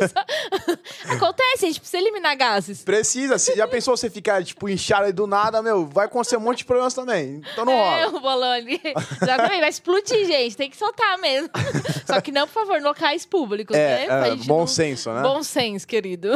[0.00, 2.82] É só- Acontece, a gente precisa eliminar gases.
[2.82, 6.40] Precisa, se já pensou você ficar, tipo, inchado aí do nada, meu, vai acontecer um
[6.40, 7.40] monte de problemas também.
[7.52, 8.16] Então não É, rola.
[8.16, 8.80] o bolão ali.
[9.20, 10.56] Exatamente, vai explodir, gente.
[10.56, 11.48] Tem que soltar mesmo.
[12.06, 14.28] Só que não, por favor, em locais públicos, É, né?
[14.30, 15.22] É, bom não- senso, né?
[15.22, 16.30] Bom senso, querido.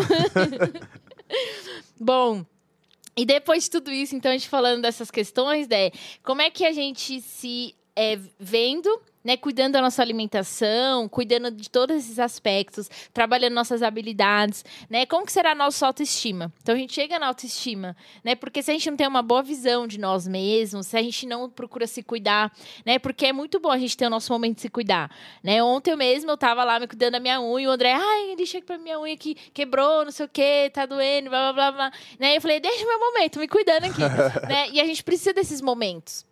[2.00, 2.44] Bom,
[3.16, 5.90] e depois de tudo isso, então, a gente falando dessas questões, né?
[6.22, 8.88] Como é que a gente se é, vendo,
[9.28, 9.36] né?
[9.36, 15.04] Cuidando da nossa alimentação, cuidando de todos esses aspectos, trabalhando nossas habilidades, né?
[15.04, 16.50] Como que será a nossa autoestima?
[16.62, 18.34] Então, a gente chega na autoestima, né?
[18.34, 21.26] Porque se a gente não tem uma boa visão de nós mesmos, se a gente
[21.26, 22.50] não procura se cuidar,
[22.86, 22.98] né?
[22.98, 25.14] Porque é muito bom a gente ter o nosso momento de se cuidar,
[25.44, 25.62] né?
[25.62, 28.78] Ontem mesmo eu tava lá me cuidando da minha unha, o André, ai, deixa pra
[28.78, 31.98] minha unha que quebrou, não sei o que, tá doendo, blá, blá, blá, blá.
[32.18, 32.38] Né?
[32.38, 34.00] Eu falei, deixa o meu momento, me cuidando aqui,
[34.48, 34.70] né?
[34.70, 36.27] E a gente precisa desses momentos.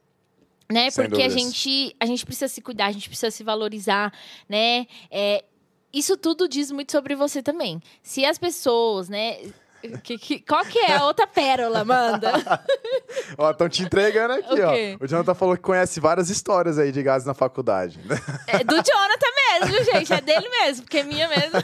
[0.71, 0.91] Né?
[0.91, 4.13] Sem Porque a gente, a gente precisa se cuidar, a gente precisa se valorizar,
[4.49, 4.87] né?
[5.11, 5.45] É,
[5.93, 7.81] isso tudo diz muito sobre você também.
[8.03, 9.39] Se as pessoas, né?
[10.03, 12.33] Que, que- qual que é a outra pérola, Amanda?
[13.39, 15.05] Ó, estão te entregando aqui, O ó.
[15.05, 17.99] O Jonathan falou que conhece várias histórias aí de gases na faculdade.
[18.47, 20.13] É do Jonathan mesmo, gente.
[20.13, 21.63] É dele mesmo, porque é minha mesmo.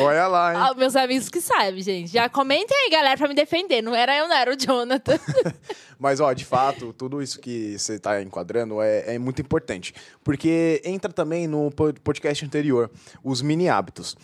[0.00, 0.60] Olha lá, hein?
[0.62, 2.10] Ah, meus amigos que sabem, gente.
[2.12, 3.82] Já comentem aí, galera, pra me defender.
[3.82, 5.18] Não era eu, não era o Jonathan.
[5.98, 9.94] Mas, ó, de fato, tudo isso que você está enquadrando é, é muito importante.
[10.22, 12.90] Porque entra também no po- podcast anterior,
[13.22, 14.16] os mini hábitos.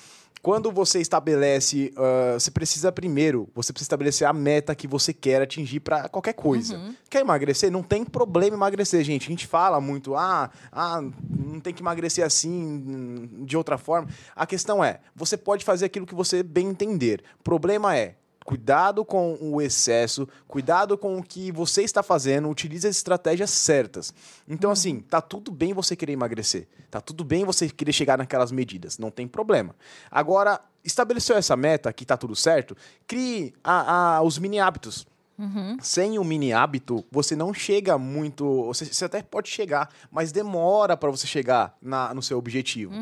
[0.43, 5.43] Quando você estabelece, ah, você precisa primeiro, você precisa estabelecer a meta que você quer
[5.43, 6.81] atingir para qualquer coisa.
[7.11, 7.71] Quer emagrecer?
[7.71, 9.27] Não tem problema emagrecer, gente.
[9.27, 14.09] A gente fala muito, ah, ah, não tem que emagrecer assim, de outra forma.
[14.35, 17.23] A questão é, você pode fazer aquilo que você bem entender.
[17.39, 18.15] O problema é,
[18.45, 24.15] Cuidado com o excesso, cuidado com o que você está fazendo, utilize as estratégias certas.
[24.49, 28.51] Então, assim, tá tudo bem você querer emagrecer, tá tudo bem você querer chegar naquelas
[28.51, 29.77] medidas, não tem problema.
[30.11, 32.75] Agora, estabeleceu essa meta, que tá tudo certo,
[33.07, 35.07] crie a- a- os mini hábitos.
[35.81, 38.65] Sem o mini hábito, você não chega muito.
[38.67, 42.93] Você, você até pode chegar, mas demora para você chegar na- no seu objetivo.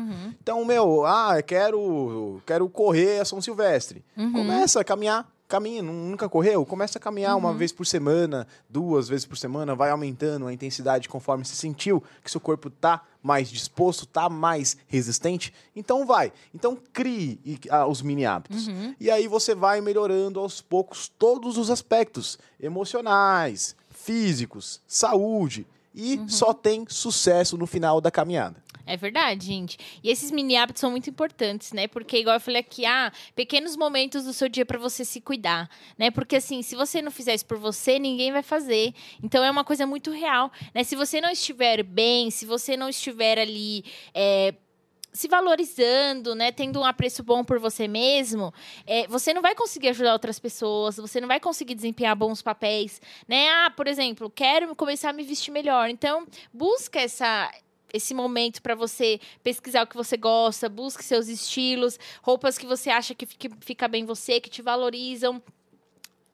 [0.41, 4.03] Então, meu, ah, eu quero, quero correr a São Silvestre.
[4.31, 5.27] Começa a caminhar.
[5.49, 6.63] Caminha, nu- nunca correu?
[6.63, 11.09] Começa a caminhar uma vez por semana, duas vezes por semana, vai aumentando a intensidade
[11.09, 15.51] conforme você sentiu que seu corpo tá mais disposto, tá mais resistente.
[15.75, 16.31] Então vai.
[16.53, 17.39] Então crie
[17.71, 18.67] ah, os mini hábitos.
[18.99, 25.65] E aí você vai melhorando aos poucos todos os aspectos emocionais, físicos, saúde.
[25.95, 28.63] E só tem sucesso no final da caminhada.
[28.89, 29.77] É verdade, gente.
[30.03, 31.87] E esses mini hábitos são muito importantes, né?
[31.87, 35.69] Porque, igual eu falei aqui, ah, pequenos momentos do seu dia para você se cuidar,
[35.95, 36.09] né?
[36.09, 38.95] Porque, assim, se você não fizer isso por você, ninguém vai fazer.
[39.21, 40.83] Então, é uma coisa muito real, né?
[40.83, 43.85] Se você não estiver bem, se você não estiver ali.
[44.11, 44.55] é,
[45.11, 48.53] se valorizando, né, tendo um apreço bom por você mesmo,
[48.85, 53.01] é, você não vai conseguir ajudar outras pessoas, você não vai conseguir desempenhar bons papéis,
[53.27, 53.49] né?
[53.49, 55.89] Ah, por exemplo, quero começar a me vestir melhor.
[55.89, 57.51] Então, busca essa
[57.93, 62.89] esse momento para você pesquisar o que você gosta, busque seus estilos, roupas que você
[62.89, 65.41] acha que fica, fica bem você, que te valorizam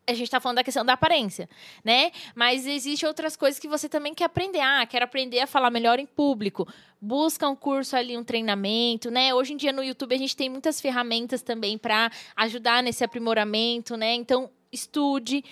[0.08, 1.50] a gente está falando da questão da aparência,
[1.84, 2.12] né?
[2.36, 4.60] Mas existe outras coisas que você também quer aprender.
[4.60, 6.68] Ah, quero aprender a falar melhor em público.
[7.02, 9.34] Busca um curso ali, um treinamento, né?
[9.34, 13.98] Hoje em dia no YouTube a gente tem muitas ferramentas também para ajudar nesse aprimoramento,
[13.98, 14.14] né?
[14.14, 15.44] Então, estude,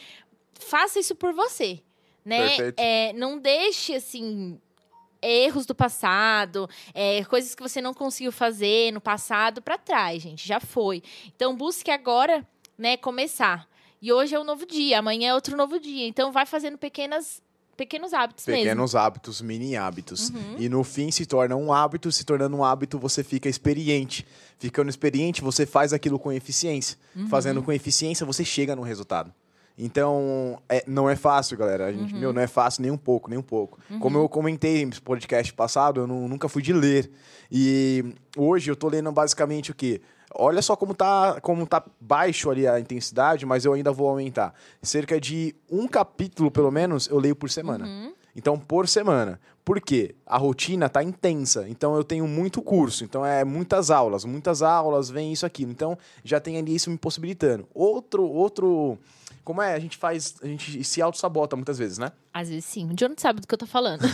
[0.54, 1.82] faça isso por você,
[2.24, 2.56] né?
[2.78, 4.60] É, não deixe assim
[5.24, 10.48] erros do passado, é, coisas que você não conseguiu fazer no passado para trás, gente,
[10.48, 11.02] já foi.
[11.36, 12.46] Então busque agora,
[12.78, 13.68] né, começar.
[14.02, 16.08] E hoje é um novo dia, amanhã é outro novo dia.
[16.08, 17.42] Então vai fazendo pequenas
[17.76, 19.00] pequenos hábitos pequenos mesmo.
[19.00, 20.30] hábitos, mini hábitos.
[20.30, 20.56] Uhum.
[20.60, 24.28] E no fim se torna um hábito, se tornando um hábito, você fica experiente.
[24.60, 26.98] Ficando experiente, você faz aquilo com eficiência.
[27.16, 27.28] Uhum.
[27.28, 29.34] Fazendo com eficiência, você chega no resultado.
[29.78, 31.88] Então, é, não é fácil, galera.
[31.88, 32.20] A gente, uhum.
[32.20, 33.80] meu, não é fácil nem um pouco, nem um pouco.
[33.90, 34.00] Uhum.
[34.00, 37.10] Como eu comentei no podcast passado, eu não, nunca fui de ler.
[37.52, 40.02] E hoje eu tô lendo basicamente o quê?
[40.36, 44.54] Olha só como tá, como tá baixo ali a intensidade, mas eu ainda vou aumentar.
[44.82, 47.86] Cerca de um capítulo, pelo menos, eu leio por semana.
[47.86, 48.14] Uhum.
[48.36, 49.40] Então, por semana.
[49.64, 50.16] Por quê?
[50.26, 51.68] A rotina tá intensa.
[51.70, 53.04] Então, eu tenho muito curso.
[53.04, 54.26] Então, é muitas aulas.
[54.26, 55.72] Muitas aulas, vem isso, aquilo.
[55.72, 57.68] Então, já tem ali isso me possibilitando.
[57.74, 58.98] Outro, outro
[59.44, 59.74] como é?
[59.74, 60.36] A gente faz.
[60.42, 62.12] A gente se auto-sabota muitas vezes, né?
[62.34, 62.90] Às vezes sim.
[62.90, 64.02] O John não sabe do que eu tô falando.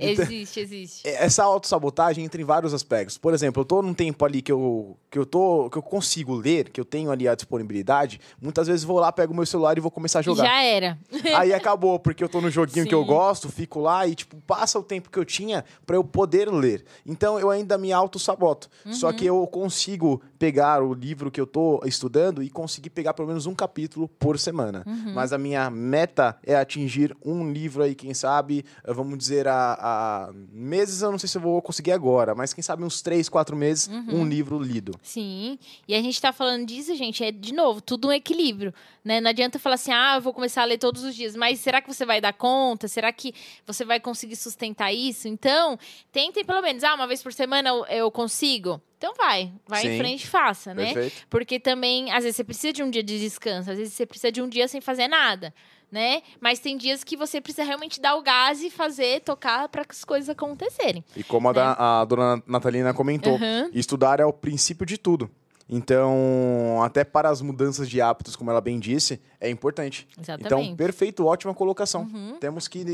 [0.00, 1.08] Então, existe, existe.
[1.08, 3.16] Essa auto-sabotagem entra em vários aspectos.
[3.16, 5.70] Por exemplo, eu tô num tempo ali que eu, que eu tô.
[5.70, 8.20] que eu consigo ler, que eu tenho ali a disponibilidade.
[8.40, 10.44] Muitas vezes vou lá, pego o meu celular e vou começar a jogar.
[10.44, 10.98] Já era.
[11.36, 12.88] Aí acabou, porque eu tô no joguinho sim.
[12.88, 16.04] que eu gosto, fico lá e, tipo, passa o tempo que eu tinha para eu
[16.04, 16.84] poder ler.
[17.06, 18.68] Então eu ainda me auto-saboto.
[18.84, 18.92] Uhum.
[18.92, 23.28] Só que eu consigo pegar o livro que eu tô estudando e conseguir pegar pelo
[23.28, 24.82] menos um capítulo por semana.
[24.86, 25.14] Uhum.
[25.14, 29.78] Mas a minha meta é atingir um livro aí, quem sabe, eh, vamos dizer, a,
[29.80, 33.28] a, meses, eu não sei se eu vou conseguir agora, mas quem sabe uns três,
[33.28, 34.20] quatro meses, uhum.
[34.20, 34.92] um livro lido.
[35.02, 38.74] Sim, e a gente tá falando disso, gente, é de novo, tudo um equilíbrio,
[39.04, 39.20] né?
[39.20, 41.80] Não adianta falar assim, ah, eu vou começar a ler todos os dias, mas será
[41.80, 42.88] que você vai dar conta?
[42.88, 43.32] Será que
[43.66, 45.28] você vai conseguir sustentar isso?
[45.28, 45.78] Então,
[46.12, 48.82] tentem pelo menos, ah, uma vez por semana eu, eu consigo.
[49.04, 50.94] Então vai, vai Sim, em frente e faça, né?
[50.94, 51.26] Perfeito.
[51.28, 54.32] Porque também, às vezes, você precisa de um dia de descanso, às vezes você precisa
[54.32, 55.52] de um dia sem fazer nada
[55.90, 56.22] né?
[56.40, 59.92] Mas tem dias que você precisa realmente dar o gás e fazer, tocar para que
[59.92, 61.04] as coisas acontecerem.
[61.16, 61.60] E como né?
[61.60, 63.70] a, a dona Natalina comentou, uhum.
[63.72, 65.30] estudar é o princípio de tudo.
[65.68, 70.06] Então, até para as mudanças de hábitos, como ela bem disse, é importante.
[70.20, 70.46] Exatamente.
[70.46, 72.02] Então, perfeito, ótima colocação.
[72.02, 72.36] Uhum.
[72.38, 72.84] Temos, que,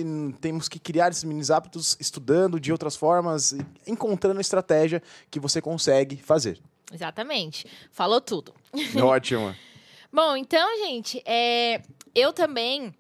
[0.41, 6.17] temos que criar esses mini hábitos estudando de outras formas, encontrando estratégia que você consegue
[6.17, 6.61] fazer.
[6.93, 7.67] Exatamente.
[7.91, 8.55] Falou tudo.
[9.03, 9.55] Ótimo.
[10.13, 11.83] Bom, então, gente, é,
[12.15, 12.95] eu também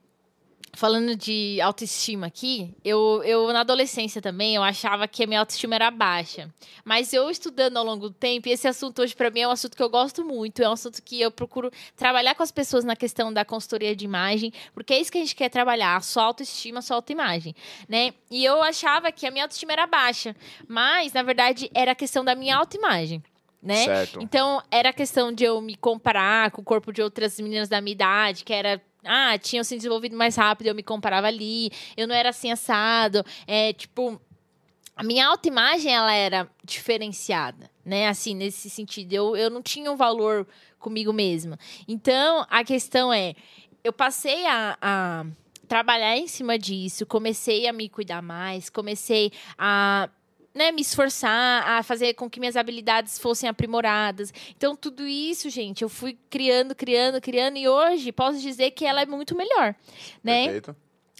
[0.73, 5.75] falando de autoestima aqui, eu, eu na adolescência também, eu achava que a minha autoestima
[5.75, 6.49] era baixa.
[6.85, 9.51] Mas eu estudando ao longo do tempo, e esse assunto hoje para mim é um
[9.51, 12.85] assunto que eu gosto muito, é um assunto que eu procuro trabalhar com as pessoas
[12.85, 16.01] na questão da consultoria de imagem, porque é isso que a gente quer trabalhar, a
[16.01, 17.55] sua autoestima, a sua autoimagem,
[17.89, 18.15] né?
[18.31, 20.37] E eu achava que a minha autoestima era baixa,
[20.69, 23.23] mas na verdade era a questão da minha autoimagem
[23.63, 23.85] né?
[23.85, 24.23] Certo.
[24.23, 27.93] Então, era questão de eu me comparar com o corpo de outras meninas da minha
[27.93, 32.15] idade, que era ah, tinham se desenvolvido mais rápido, eu me comparava ali, eu não
[32.15, 34.21] era assim assado, é, tipo,
[34.97, 39.97] a minha autoimagem, ela era diferenciada, né, assim, nesse sentido, eu, eu não tinha um
[39.97, 40.47] valor
[40.79, 41.59] comigo mesma.
[41.87, 43.35] Então, a questão é,
[43.83, 45.27] eu passei a, a
[45.67, 50.09] trabalhar em cima disso, comecei a me cuidar mais, comecei a
[50.55, 54.33] né, me esforçar a fazer com que minhas habilidades fossem aprimoradas.
[54.57, 59.03] Então, tudo isso, gente, eu fui criando, criando, criando, e hoje posso dizer que ela
[59.03, 59.75] é muito melhor,
[60.23, 60.45] né?
[60.45, 60.77] Perfeito.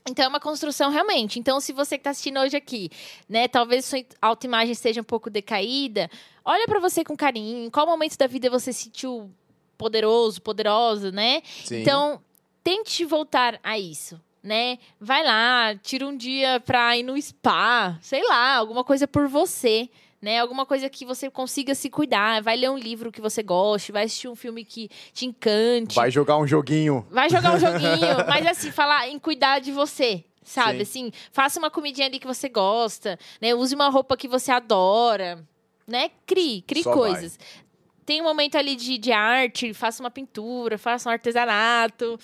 [0.09, 1.39] Então é uma construção realmente.
[1.39, 2.91] Então, se você que está assistindo hoje aqui,
[3.28, 6.11] né, talvez sua autoimagem esteja um pouco decaída,
[6.43, 7.66] olha para você com carinho.
[7.66, 9.31] Em qual momento da vida você se sentiu
[9.76, 11.43] poderoso, poderosa, né?
[11.64, 11.83] Sim.
[11.83, 12.20] Então,
[12.64, 14.78] tente voltar a isso né?
[14.99, 19.88] Vai lá, tira um dia pra ir no spa, sei lá, alguma coisa por você,
[20.20, 20.38] né?
[20.41, 22.43] Alguma coisa que você consiga se cuidar.
[22.43, 25.95] Vai ler um livro que você goste, vai assistir um filme que te encante.
[25.95, 27.07] Vai jogar um joguinho.
[27.11, 30.84] Vai jogar um joguinho, mas assim, falar em cuidar de você, sabe?
[30.84, 31.09] Sim.
[31.09, 33.55] Assim, faça uma comidinha ali que você gosta, né?
[33.55, 35.47] Use uma roupa que você adora,
[35.86, 36.11] né?
[36.26, 37.36] Crie, crie Só coisas.
[37.36, 37.70] Vai.
[38.07, 42.18] Tem um momento ali de, de arte, faça uma pintura, faça um artesanato.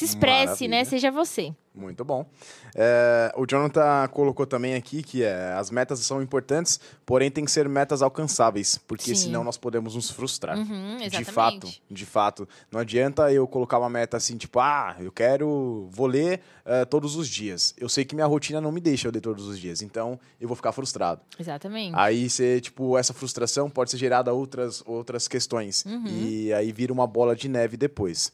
[0.00, 0.46] Se expresse, né?
[0.46, 0.68] Maravilha.
[0.70, 0.84] né?
[0.84, 1.54] Seja você.
[1.74, 2.26] Muito bom.
[2.74, 7.50] É, o Jonathan colocou também aqui que é, as metas são importantes, porém tem que
[7.50, 9.26] ser metas alcançáveis, porque Sim.
[9.26, 10.58] senão nós podemos nos frustrar.
[10.58, 12.48] Uhum, de fato, de fato.
[12.72, 17.14] Não adianta eu colocar uma meta assim, tipo, ah, eu quero, vou ler eh, todos
[17.14, 17.72] os dias.
[17.78, 20.48] Eu sei que minha rotina não me deixa eu ler todos os dias, então eu
[20.48, 21.20] vou ficar frustrado.
[21.38, 21.94] Exatamente.
[21.96, 25.84] Aí você, tipo, essa frustração pode ser gerada a outras, outras questões.
[25.84, 26.06] Uhum.
[26.06, 28.32] E aí vira uma bola de neve depois.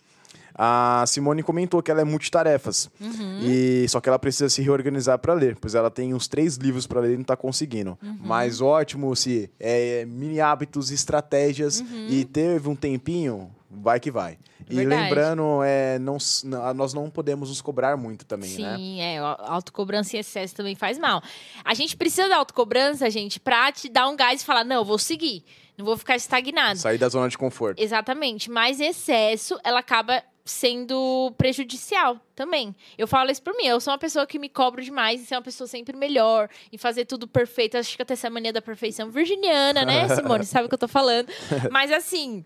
[0.59, 2.91] A Simone comentou que ela é multitarefas.
[2.99, 3.41] Uhum.
[3.43, 6.87] E só que ela precisa se reorganizar para ler, pois ela tem uns três livros
[6.87, 7.99] para ler e não tá conseguindo.
[8.03, 8.19] Uhum.
[8.21, 14.39] Mas ótimo se é mini hábitos, estratégias e teve um tempinho, vai que vai.
[14.69, 15.03] E Verdade.
[15.03, 16.17] lembrando, é, não,
[16.75, 18.77] nós não podemos nos cobrar muito também, né?
[18.77, 21.23] Sim, é, autocobrança em excesso também faz mal.
[21.65, 24.85] A gente precisa da autocobrança, gente, pra te dar um gás e falar, não, eu
[24.85, 25.45] vou seguir,
[25.79, 26.79] não vou ficar estagnado.
[26.79, 27.81] Sair da zona de conforto.
[27.81, 32.75] Exatamente, mas excesso, ela acaba sendo prejudicial também.
[32.97, 35.35] Eu falo isso por mim, eu sou uma pessoa que me cobro demais em ser
[35.35, 37.77] uma pessoa sempre melhor, em fazer tudo perfeito.
[37.77, 40.45] Acho que até essa mania da perfeição virginiana, né, Simone?
[40.45, 41.29] Sabe o que eu tô falando?
[41.71, 42.45] Mas assim,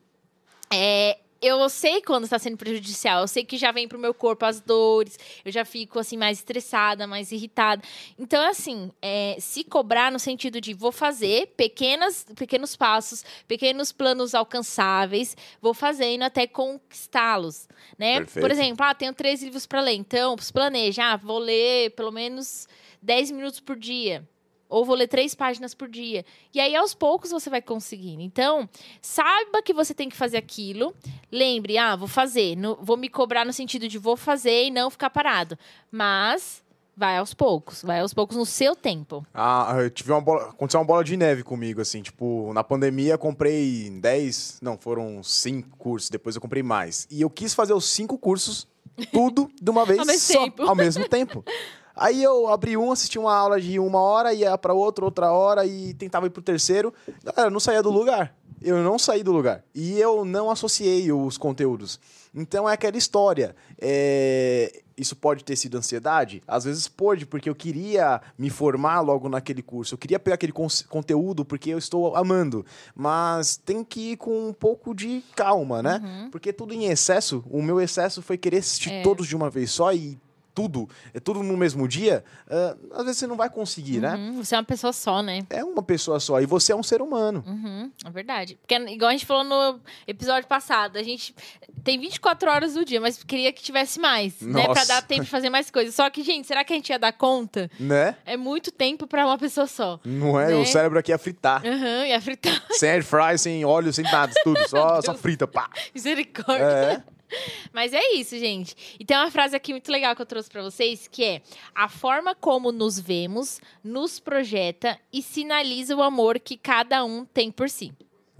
[0.72, 3.22] é, eu sei quando está sendo prejudicial.
[3.22, 5.18] Eu sei que já vem pro meu corpo as dores.
[5.44, 7.82] Eu já fico, assim, mais estressada, mais irritada.
[8.18, 14.34] Então, assim, é, se cobrar no sentido de vou fazer pequenas, pequenos passos, pequenos planos
[14.34, 17.68] alcançáveis, vou fazendo até conquistá-los,
[17.98, 18.18] né?
[18.18, 18.40] Perfeito.
[18.40, 19.94] Por exemplo, ah, tenho três livros para ler.
[19.94, 22.68] Então, planeja, ah, vou ler pelo menos
[23.02, 24.28] 10 minutos por dia.
[24.70, 26.24] Ou vou ler três páginas por dia.
[26.54, 28.22] E aí, aos poucos, você vai conseguindo.
[28.22, 28.68] Então,
[29.02, 30.94] saiba que você tem que fazer aquilo.
[31.30, 32.56] Lembre, ah, vou fazer.
[32.56, 35.58] No- vou me cobrar no sentido de vou fazer e não ficar parado.
[35.90, 36.62] Mas
[36.96, 37.82] vai aos poucos.
[37.82, 39.26] Vai aos poucos no seu tempo.
[39.34, 40.50] Ah, eu tive uma bola.
[40.50, 45.76] Aconteceu uma bola de neve comigo, assim, tipo, na pandemia comprei 10, não, foram 5
[45.78, 47.06] cursos, depois eu comprei mais.
[47.10, 48.68] E eu quis fazer os cinco cursos,
[49.12, 51.42] tudo de uma vez Ao só, ao mesmo tempo.
[52.00, 55.66] Aí eu abri um, assisti uma aula de uma hora, ia pra outra, outra hora
[55.66, 56.94] e tentava ir pro terceiro.
[57.22, 58.34] Galera, eu não saía do lugar.
[58.62, 59.62] Eu não saí do lugar.
[59.74, 62.00] E eu não associei os conteúdos.
[62.34, 63.54] Então é aquela história.
[63.80, 66.42] É, Isso pode ter sido ansiedade?
[66.46, 69.94] Às vezes pode, porque eu queria me formar logo naquele curso.
[69.94, 70.52] Eu queria pegar aquele
[70.88, 72.64] conteúdo porque eu estou amando.
[72.94, 76.28] Mas tem que ir com um pouco de calma, né?
[76.30, 79.02] Porque tudo em excesso, o meu excesso foi querer assistir É.
[79.02, 80.18] todos de uma vez só e
[80.54, 82.24] tudo, é tudo no mesmo dia.
[82.50, 84.14] ah, às vezes você não vai conseguir, né?
[84.14, 85.40] Uhum, você é uma pessoa só, né?
[85.50, 87.42] É uma pessoa só e você é um ser humano.
[87.46, 88.58] Uhum, é verdade.
[88.60, 91.34] Porque, igual a gente falou no episódio passado, a gente
[91.82, 94.64] tem 24 horas do dia, mas queria que tivesse mais, né?
[94.64, 94.86] Pra Nossa.
[94.86, 95.94] dar tempo de fazer mais coisas.
[95.94, 97.70] Só que, gente, será que a gente ia dar conta?
[97.78, 98.16] Né?
[98.24, 99.98] É muito tempo pra uma pessoa só.
[100.04, 100.48] Não é?
[100.48, 100.54] Né?
[100.54, 101.62] O cérebro aqui é fritar.
[101.64, 102.62] Aham, ia fritar.
[102.72, 104.60] sem air fry, sem óleo, sem nada, tudo.
[104.70, 105.68] Só, só frita, pá.
[105.94, 106.64] Misericórdia.
[106.64, 107.02] É.
[107.72, 108.96] Mas é isso, gente.
[108.98, 111.42] E tem uma frase aqui muito legal que eu trouxe pra vocês, que é:
[111.74, 117.50] a forma como nos vemos nos projeta e sinaliza o amor que cada um tem
[117.50, 117.92] por si.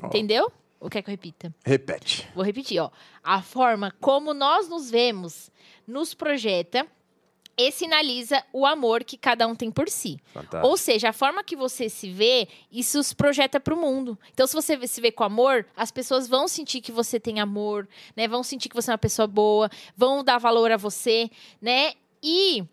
[0.02, 0.06] Ó.
[0.06, 0.52] Entendeu?
[0.78, 1.54] Ou quer que eu repita?
[1.64, 2.26] Repete.
[2.34, 2.90] Vou repetir, ó.
[3.22, 5.50] A forma como nós nos vemos
[5.86, 6.86] nos projeta
[7.60, 10.18] e sinaliza o amor que cada um tem por si.
[10.32, 10.66] Fantástico.
[10.66, 14.18] Ou seja, a forma que você se vê, isso se projeta para o mundo.
[14.32, 17.86] Então, se você se vê com amor, as pessoas vão sentir que você tem amor,
[18.16, 18.26] né?
[18.26, 21.30] Vão sentir que você é uma pessoa boa, vão dar valor a você,
[21.60, 21.92] né?
[22.22, 22.64] E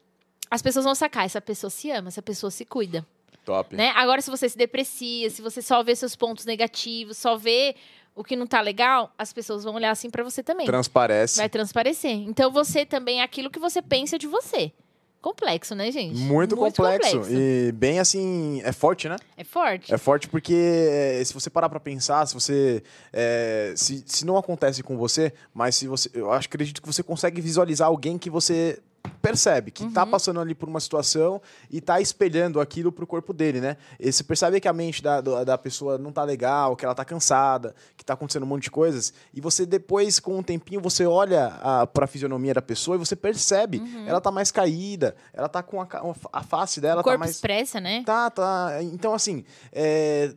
[0.50, 3.06] as pessoas vão sacar, essa pessoa se ama, essa pessoa se cuida.
[3.44, 3.74] Top.
[3.76, 3.92] Né?
[3.96, 7.76] Agora, se você se deprecia, se você só vê seus pontos negativos, só vê
[8.18, 10.66] o que não tá legal, as pessoas vão olhar assim pra você também.
[10.66, 11.38] Transparece.
[11.38, 12.12] Vai transparecer.
[12.12, 14.74] Então, você também é aquilo que você pensa de você.
[15.22, 16.18] Complexo, né, gente?
[16.20, 17.22] Muito, complexo.
[17.30, 19.18] E bem assim, é forte, né?
[19.36, 19.94] É forte.
[19.94, 22.84] É forte porque é, se você parar pra pensar, se você.
[23.12, 26.10] é, se, se não acontece com você, mas se você.
[26.14, 28.80] Eu acredito que você consegue visualizar alguém que você
[29.22, 33.60] percebe, que tá passando ali por uma situação e tá espelhando aquilo pro corpo dele,
[33.60, 33.76] né?
[34.00, 37.04] E você percebe que a mente da, da pessoa não tá legal, que ela tá
[37.04, 41.06] cansada, que tá acontecendo um monte de coisas, e você depois, com um tempinho, você
[41.06, 45.62] olha a, pra fisionomia da pessoa e você percebe, ela tá mais caída, ela tá
[45.64, 45.88] com a,
[46.32, 47.32] a face dela o corpo tá mais.
[47.32, 48.04] expressa, né?
[48.06, 48.78] Tá, tá.
[48.82, 49.44] Então, assim,
[49.74, 50.34] é,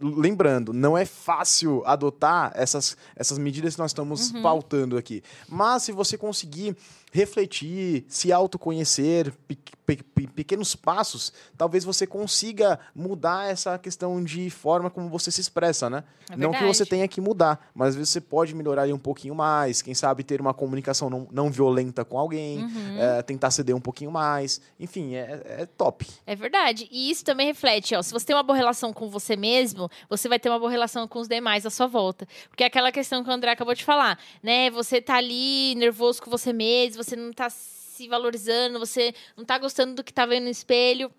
[0.00, 4.42] lembrando, não é fácil adotar essas, essas medidas que nós estamos Uhum.
[4.42, 5.22] pautando aqui.
[5.48, 6.76] Mas se você conseguir
[7.12, 14.50] refletir, se autoconhecer, pe- pe- pe- pequenos passos, talvez você consiga mudar essa questão de
[14.50, 16.04] forma como você se expressa, né?
[16.30, 19.34] É não que você tenha que mudar, mas às vezes você pode melhorar um pouquinho
[19.34, 22.98] mais, quem sabe ter uma comunicação não, não violenta com alguém, Uhum.
[22.98, 24.60] é, tentar ceder um pouquinho mais.
[24.78, 26.06] Enfim, é, é top.
[26.26, 26.86] É verdade.
[26.90, 28.02] E isso também reflete, ó.
[28.02, 31.08] Se você tem uma boa relação com você mesmo, você vai ter uma boa relação
[31.08, 32.26] com os demais à sua volta.
[32.50, 34.70] Porque é aquela questão que o André acabou de falar, né?
[34.70, 39.58] Você tá ali nervoso com você mesmo, você não tá se valorizando, você não tá
[39.58, 41.10] gostando do que tá vendo no espelho.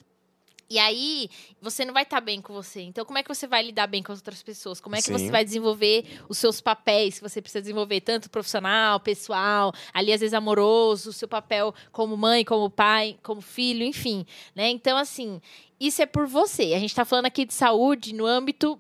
[0.72, 2.82] E aí, você não vai estar tá bem com você.
[2.82, 4.80] Então, como é que você vai lidar bem com as outras pessoas?
[4.80, 5.14] Como é que Sim.
[5.14, 10.20] você vai desenvolver os seus papéis que você precisa desenvolver, tanto profissional, pessoal, ali às
[10.20, 14.28] vezes amoroso, o seu papel como mãe, como pai, como filho, enfim.
[14.54, 14.70] Né?
[14.70, 15.42] Então, assim,
[15.80, 16.76] isso é por você.
[16.76, 18.80] A gente está falando aqui de saúde no âmbito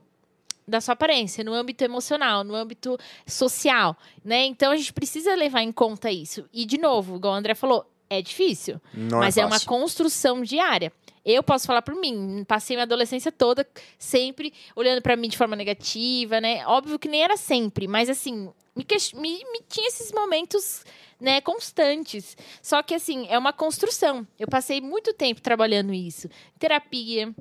[0.70, 4.46] da sua aparência, no âmbito emocional, no âmbito social, né?
[4.46, 6.48] Então a gente precisa levar em conta isso.
[6.54, 9.60] E de novo, igual o André falou, é difícil, Não é mas é, é uma
[9.60, 10.92] construção diária.
[11.24, 13.68] Eu posso falar por mim, passei minha adolescência toda
[14.00, 16.66] sempre olhando para mim de forma negativa, né?
[16.66, 20.84] Óbvio que nem era sempre, mas assim, me, me, me, tinha esses momentos
[21.20, 22.38] né, constantes.
[22.62, 24.26] Só que assim, é uma construção.
[24.40, 26.30] Eu passei muito tempo trabalhando isso.
[26.58, 27.34] Terapia,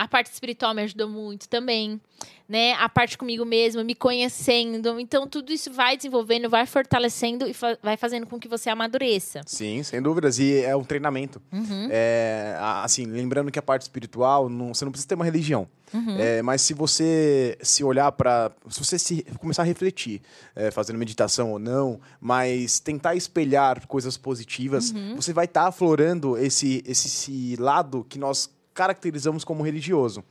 [0.00, 2.00] a parte espiritual me ajudou muito também,
[2.48, 2.72] né?
[2.72, 4.98] A parte comigo mesma, me conhecendo.
[4.98, 9.42] Então, tudo isso vai desenvolvendo, vai fortalecendo e fa vai fazendo com que você amadureça.
[9.44, 10.38] Sim, sem dúvidas.
[10.38, 11.40] E é um treinamento.
[11.52, 11.88] Uhum.
[11.90, 15.68] É, assim, lembrando que a parte espiritual, não, você não precisa ter uma religião.
[15.92, 16.16] Uhum.
[16.18, 18.50] É, mas se você se olhar para.
[18.70, 20.22] Se você se, começar a refletir,
[20.56, 25.16] é, fazendo meditação ou não, mas tentar espelhar coisas positivas, uhum.
[25.16, 28.48] você vai estar tá aflorando esse, esse, esse lado que nós
[28.80, 30.24] caracterizamos como religioso.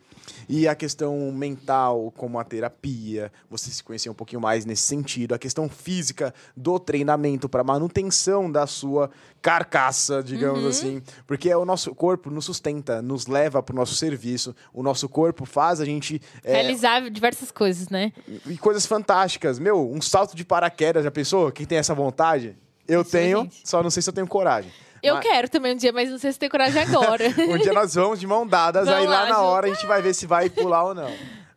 [0.48, 5.36] E a questão mental, como a terapia, você se conhecer um pouquinho mais nesse sentido.
[5.36, 10.70] A questão física do treinamento para manutenção da sua carcaça, digamos uhum.
[10.70, 11.04] assim.
[11.28, 14.56] Porque o nosso corpo nos sustenta, nos leva para o nosso serviço.
[14.74, 16.20] O nosso corpo faz a gente.
[16.44, 18.12] É, Realizar diversas coisas, né?
[18.48, 19.60] E coisas fantásticas.
[19.60, 21.52] Meu, um salto de paraquedas, já pensou?
[21.52, 22.58] Quem tem essa vontade?
[22.88, 24.72] Eu Isso tenho, só não sei se eu tenho coragem.
[25.02, 25.24] Eu mas...
[25.24, 27.26] quero também um dia, mas não sei se tem coragem agora.
[27.50, 29.86] um dia nós vamos de mão dadas, vamos aí lá, lá na hora a gente
[29.86, 31.12] vai ver se vai pular ou não.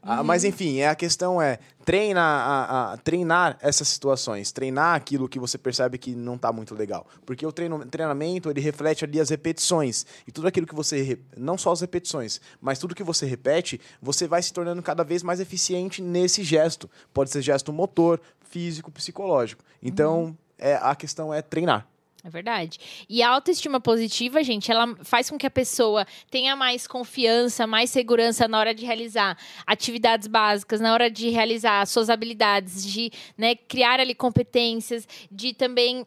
[0.04, 0.24] Ah, uhum.
[0.24, 5.38] mas enfim, é, a questão é treinar, a, a, treinar essas situações, treinar aquilo que
[5.38, 7.06] você percebe que não está muito legal.
[7.24, 10.04] Porque o treino, treinamento ele reflete ali as repetições.
[10.26, 11.20] E tudo aquilo que você.
[11.36, 15.22] Não só as repetições, mas tudo que você repete, você vai se tornando cada vez
[15.22, 16.90] mais eficiente nesse gesto.
[17.14, 18.20] Pode ser gesto motor,
[18.50, 19.64] físico, psicológico.
[19.80, 20.36] Então, uhum.
[20.58, 21.86] é, a questão é treinar.
[22.24, 22.78] É verdade.
[23.08, 27.90] E a autoestima positiva, gente, ela faz com que a pessoa tenha mais confiança, mais
[27.90, 33.56] segurança na hora de realizar atividades básicas, na hora de realizar suas habilidades, de né,
[33.56, 36.06] criar ali competências, de também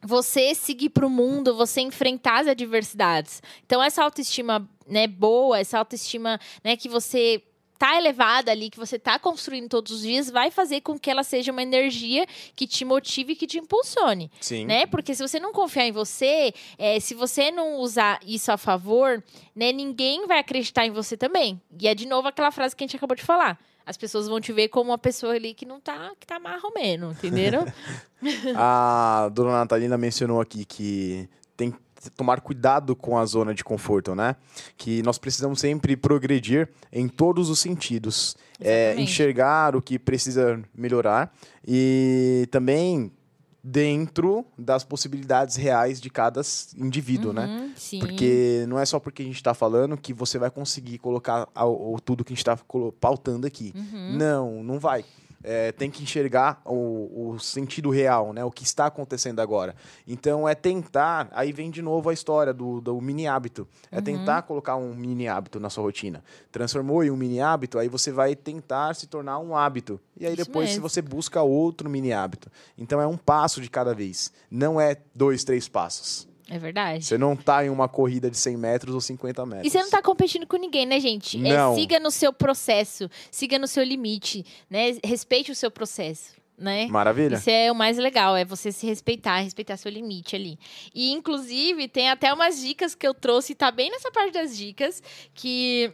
[0.00, 3.42] você seguir para o mundo, você enfrentar as adversidades.
[3.66, 7.42] Então, essa autoestima né, boa, essa autoestima né, que você
[7.80, 11.24] tá elevada ali, que você tá construindo todos os dias, vai fazer com que ela
[11.24, 14.30] seja uma energia que te motive e que te impulsione.
[14.38, 14.66] Sim.
[14.66, 14.84] Né?
[14.84, 19.24] Porque se você não confiar em você, é, se você não usar isso a favor,
[19.56, 21.58] né, ninguém vai acreditar em você também.
[21.80, 23.58] E é de novo aquela frase que a gente acabou de falar.
[23.86, 27.12] As pessoas vão te ver como uma pessoa ali que não tá, que tá marromeno,
[27.12, 27.64] entenderam?
[28.54, 31.26] a dona Natalina mencionou aqui que
[31.56, 31.74] tem
[32.16, 34.36] tomar cuidado com a zona de conforto, né?
[34.76, 38.36] Que nós precisamos sempre progredir em todos os sentidos.
[38.60, 41.34] É, enxergar o que precisa melhorar
[41.66, 43.10] e também
[43.62, 46.40] dentro das possibilidades reais de cada
[46.76, 47.46] indivíduo, né?
[47.46, 47.72] uhum, né?
[47.76, 47.98] Sim.
[47.98, 51.94] Porque não é só porque a gente está falando que você vai conseguir colocar o,
[51.94, 52.58] o tudo que a gente está
[53.00, 53.72] pautando aqui.
[53.74, 54.16] Uhum.
[54.16, 55.04] Não, não vai
[55.42, 58.44] é, tem que enxergar o, o, sentido real, né?
[58.44, 59.74] O que está acontecendo agora.
[60.06, 63.66] Então é tentar, aí vem de novo a história do, do mini hábito.
[63.90, 64.02] É uhum.
[64.02, 66.22] tentar colocar um mini hábito na sua rotina.
[66.52, 70.00] Transformou em um mini hábito, aí você vai tentar se tornar um hábito.
[70.18, 70.82] E aí Isso depois mesmo.
[70.82, 72.50] você busca outro mini hábito.
[72.76, 74.32] Então é um passo de cada vez.
[74.50, 76.29] Não é dois, três passos.
[76.50, 77.04] É verdade.
[77.04, 79.66] Você não tá em uma corrida de 100 metros ou 50 metros.
[79.66, 81.38] E você não tá competindo com ninguém, né, gente?
[81.38, 81.72] É, não.
[81.72, 84.98] É, siga no seu processo, siga no seu limite, né?
[85.04, 86.40] Respeite o seu processo.
[86.58, 86.88] Né?
[86.88, 87.36] Maravilha.
[87.36, 90.58] Isso é o mais legal, é você se respeitar, respeitar seu limite ali.
[90.94, 95.02] E, inclusive, tem até umas dicas que eu trouxe, tá bem nessa parte das dicas,
[95.32, 95.90] que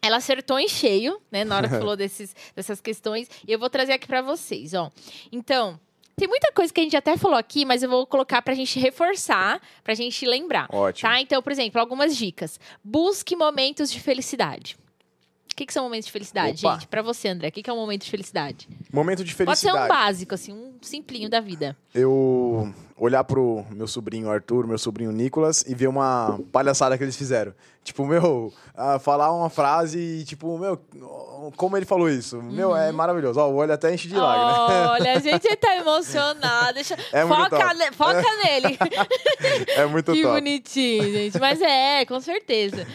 [0.00, 3.28] ela acertou em cheio, né, na hora que falou desses, dessas questões.
[3.46, 4.90] E eu vou trazer aqui para vocês, ó.
[5.30, 5.78] Então,
[6.20, 8.78] tem muita coisa que a gente até falou aqui, mas eu vou colocar pra gente
[8.78, 10.68] reforçar, pra gente lembrar.
[10.70, 11.08] Ótimo.
[11.08, 11.18] Tá?
[11.18, 12.60] Então, por exemplo, algumas dicas.
[12.84, 14.76] Busque momentos de felicidade.
[15.52, 16.74] O que, que são momentos de felicidade, Opa.
[16.74, 16.88] gente?
[16.88, 18.68] Pra você, André, o que, que é um momento de felicidade?
[18.90, 19.60] Momento de felicidade.
[19.60, 21.76] Pode ser um básico, assim, um simplinho da vida.
[21.92, 27.16] Eu olhar pro meu sobrinho Arthur, meu sobrinho Nicolas e ver uma palhaçada que eles
[27.16, 27.54] fizeram.
[27.82, 30.78] Tipo, meu, uh, falar uma frase e, tipo, meu,
[31.56, 32.42] como ele falou isso?
[32.42, 32.96] Meu, é uhum.
[32.96, 33.40] maravilhoso.
[33.40, 34.90] Ó, o olho até enche de lágrimas.
[34.90, 36.74] Olha, a gente tá emocionado.
[36.74, 36.94] Deixa...
[37.10, 37.92] É foca, ne...
[37.92, 38.78] foca nele.
[39.76, 40.34] É muito que top.
[40.34, 41.40] Que bonitinho, gente.
[41.40, 42.86] Mas é, com certeza.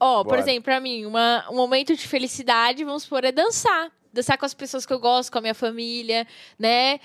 [0.00, 4.36] Ó, por exemplo, pra mim, uma, um momento de felicidade, vamos supor, é dançar dançar
[4.36, 6.26] com as pessoas que eu gosto, com a minha família,
[6.58, 6.98] né?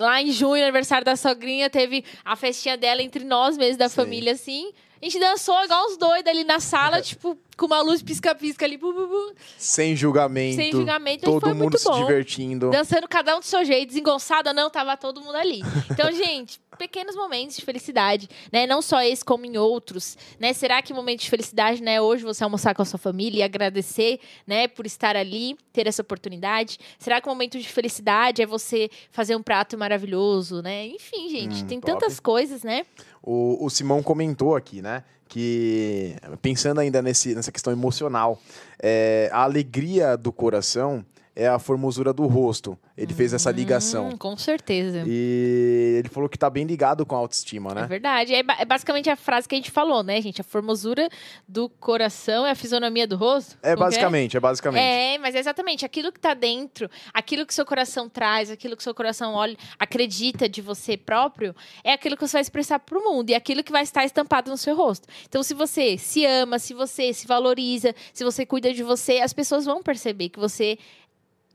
[0.00, 3.96] lá em junho, aniversário da sogrinha, teve a festinha dela entre nós mesmos, da Sim.
[3.96, 4.72] família, assim.
[5.00, 8.76] A gente dançou igual os doidos ali na sala, tipo, com uma luz pisca-pisca ali.
[8.76, 9.34] Bu, bu, bu.
[9.56, 10.56] Sem julgamento.
[10.56, 11.98] Sem julgamento, Todo foi mundo muito se bom.
[12.00, 12.70] divertindo.
[12.70, 15.62] Dançando cada um do seu jeito, desengonçada não, tava todo mundo ali.
[15.90, 18.66] Então, gente, pequenos momentos de felicidade, né?
[18.66, 20.52] Não só esse, como em outros, né?
[20.52, 21.98] Será que momento de felicidade, né?
[22.00, 24.68] Hoje você almoçar com a sua família e agradecer, né?
[24.68, 26.78] Por estar ali, ter essa oportunidade.
[26.98, 30.86] Será que o momento de felicidade é você fazer um prato maravilhoso, né?
[30.88, 31.92] Enfim, gente, Hum, tem top.
[31.94, 32.84] tantas coisas, né?
[33.22, 35.04] O, o Simão comentou aqui, né?
[35.28, 38.40] Que pensando ainda nesse, nessa questão emocional,
[38.82, 41.04] é, a alegria do coração
[41.40, 42.78] é a formosura do rosto.
[42.94, 44.10] Ele fez essa ligação.
[44.10, 45.04] Hum, com certeza.
[45.06, 47.86] E ele falou que tá bem ligado com a autoestima, É né?
[47.86, 48.34] verdade.
[48.34, 50.42] É, é basicamente a frase que a gente falou, né, gente?
[50.42, 51.08] A formosura
[51.48, 53.56] do coração é a fisionomia do rosto?
[53.62, 54.82] É que basicamente, é basicamente.
[54.82, 58.82] É, mas é exatamente aquilo que tá dentro, aquilo que seu coração traz, aquilo que
[58.82, 63.30] seu coração olha, acredita de você próprio, é aquilo que você vai expressar pro mundo
[63.30, 65.08] e aquilo que vai estar estampado no seu rosto.
[65.26, 69.32] Então, se você se ama, se você se valoriza, se você cuida de você, as
[69.32, 70.76] pessoas vão perceber que você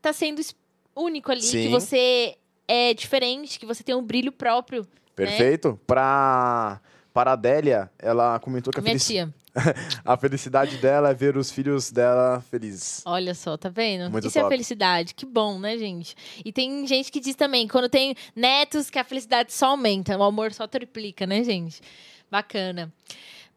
[0.05, 0.39] tá sendo
[0.95, 1.69] único ali, que Sim.
[1.69, 2.37] você
[2.67, 4.87] é diferente, que você tem um brilho próprio.
[5.15, 5.79] Perfeito?
[5.87, 6.79] Pra,
[7.13, 9.33] para a Adélia, ela comentou que a, Minha felici- tia.
[10.05, 13.01] a felicidade dela é ver os filhos dela felizes.
[13.05, 14.11] Olha só, tá vendo?
[14.11, 14.53] Muito Isso é top.
[14.53, 15.15] felicidade.
[15.15, 16.15] Que bom, né, gente?
[16.43, 20.23] E tem gente que diz também, quando tem netos, que a felicidade só aumenta, o
[20.23, 21.81] amor só triplica, né, gente?
[22.29, 22.93] Bacana.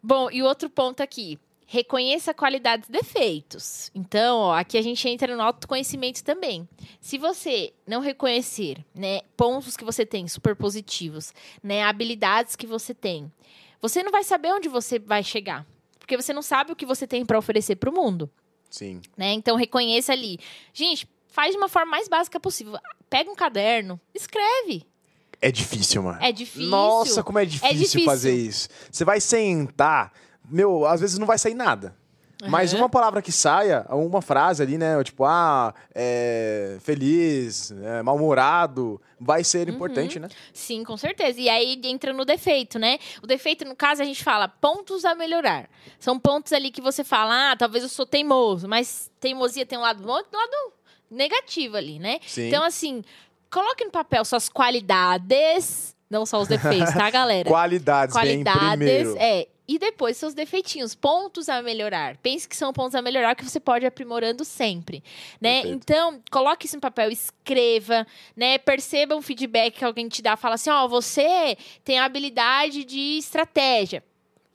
[0.03, 1.38] Bom, e o outro ponto aqui.
[1.71, 3.91] Reconheça qualidades e defeitos.
[3.95, 6.66] Então, ó, aqui a gente entra no autoconhecimento também.
[6.99, 12.95] Se você não reconhecer, né, pontos que você tem super positivos, né, habilidades que você
[12.95, 13.31] tem,
[13.83, 15.66] você não vai saber onde você vai chegar,
[15.99, 18.31] porque você não sabe o que você tem para oferecer para o mundo
[18.71, 19.03] Sim.
[19.16, 19.33] né?
[19.33, 20.39] Então reconheça ali.
[20.73, 22.79] Gente, faz de uma forma mais básica possível.
[23.09, 24.85] Pega um caderno, escreve.
[25.41, 26.19] É difícil, mano.
[26.21, 26.69] É difícil.
[26.69, 28.05] Nossa, como é difícil, difícil.
[28.05, 28.69] fazer isso.
[28.91, 30.12] Você vai sentar,
[30.51, 31.94] meu, às vezes não vai sair nada.
[32.49, 32.82] Mas Aham.
[32.82, 35.03] uma palavra que saia, uma frase ali, né?
[35.03, 39.74] Tipo, ah, é, feliz, é, mal-humorado, vai ser Uhum.
[39.74, 40.28] importante, né?
[40.53, 41.40] Sim, com certeza.
[41.40, 43.01] E aí entra no defeito, né?
[43.20, 45.68] O defeito, no caso, a gente fala pontos a melhorar.
[45.99, 49.82] São pontos ali que você fala, ah, talvez eu sou teimoso, mas teimosia tem um
[49.82, 50.72] lado bom e um lado
[51.11, 52.20] negativo ali, né?
[52.24, 52.46] Sim.
[52.46, 53.03] Então, assim,
[53.51, 57.49] coloque no papel suas qualidades, não só os defeitos, tá, galera?
[57.51, 59.16] Qualidades, qualidades, primeiro.
[59.18, 59.49] é.
[59.69, 62.16] E depois seus defeitinhos, pontos a melhorar.
[62.16, 65.05] Pense que são pontos a melhorar que você pode ir aprimorando sempre,
[65.39, 65.61] né?
[65.61, 65.77] Perfeito.
[65.77, 68.57] Então, coloque isso no papel, escreva, né?
[68.57, 73.19] Perceba um feedback que alguém te dá, fala assim: "Ó, você tem a habilidade de
[73.19, 74.03] estratégia".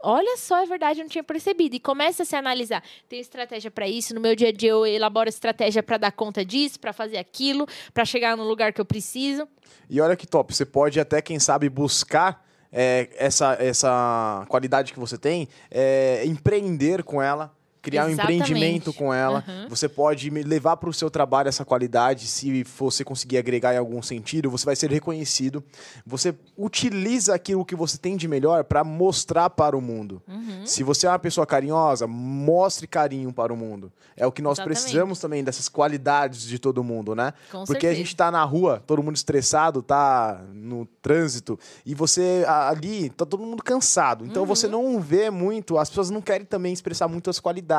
[0.06, 1.76] Olha só, é verdade, eu não tinha percebido.
[1.76, 2.84] E começa a se analisar.
[3.08, 6.44] Tenho estratégia para isso, no meu dia a dia eu elaboro estratégia para dar conta
[6.44, 9.48] disso, para fazer aquilo, para chegar no lugar que eu preciso.
[9.90, 12.44] E olha que top, você pode até, quem sabe, buscar
[12.74, 17.54] é, essa, essa qualidade que você tem, é, empreender com ela,
[17.84, 18.42] criar Exatamente.
[18.42, 19.44] um empreendimento com ela.
[19.48, 19.68] Aham.
[19.70, 24.02] Você pode levar para o seu trabalho essa qualidade, se você conseguir agregar em algum
[24.02, 25.62] sentido, você vai ser reconhecido.
[26.08, 30.22] Você utiliza aquilo que você tem de melhor para mostrar para o mundo.
[30.28, 30.66] Uhum.
[30.66, 33.92] Se você é uma pessoa carinhosa, mostre carinho para o mundo.
[34.16, 34.80] É o que nós Exatamente.
[34.82, 37.34] precisamos também dessas qualidades de todo mundo, né?
[37.52, 37.96] Com Porque a certeza.
[37.96, 43.26] gente tá na rua, todo mundo estressado, tá no trânsito, e você a- ali, tá
[43.26, 44.26] todo mundo cansado.
[44.26, 47.73] Então você não vê muito, as pessoas não querem também expressar muito as qualidades.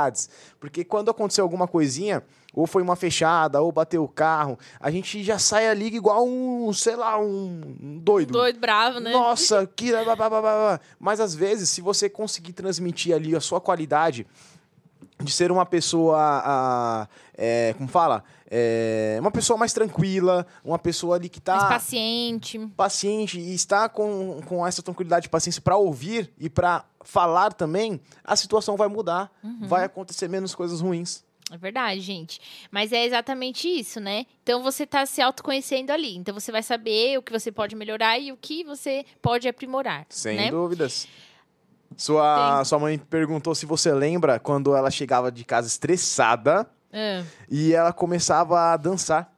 [0.60, 2.22] Porque quando aconteceu alguma coisinha,
[2.54, 6.72] ou foi uma fechada, ou bateu o carro, a gente já sai ali igual um,
[6.72, 8.32] sei lá, um, doido.
[8.32, 9.10] Doido, bravo, né?
[9.10, 9.90] Nossa, que.
[10.98, 14.26] Mas às vezes, se você conseguir transmitir ali a sua qualidade
[15.22, 16.18] de ser uma pessoa.
[16.18, 18.22] ah, é, como fala?
[18.56, 22.56] É, uma pessoa mais tranquila, uma pessoa ali que tá Mais paciente.
[22.76, 28.00] paciente e está com, com essa tranquilidade e paciência para ouvir e para falar também,
[28.22, 29.66] a situação vai mudar, Uhum.
[29.66, 31.24] vai acontecer menos coisas ruins.
[31.50, 32.40] É verdade, gente.
[32.70, 34.24] Mas é exatamente isso, né?
[34.44, 36.16] Então você tá se autoconhecendo ali.
[36.16, 40.06] Então você vai saber o que você pode melhorar e o que você pode aprimorar.
[40.08, 40.50] Sem né?
[40.52, 41.08] dúvidas.
[41.96, 47.22] Sua, sua mãe perguntou se você lembra quando ela chegava de casa estressada Ah.
[47.50, 49.32] e ela começava a dançar.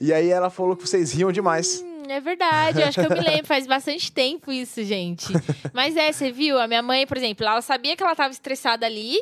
[0.00, 1.80] E aí ela falou que vocês riam demais.
[1.84, 5.32] Hum, É verdade, eu acho que eu me lembro, faz bastante tempo isso, gente.
[5.72, 6.58] Mas é, você viu?
[6.58, 9.20] A minha mãe, por exemplo, ela sabia que ela estava estressada ali,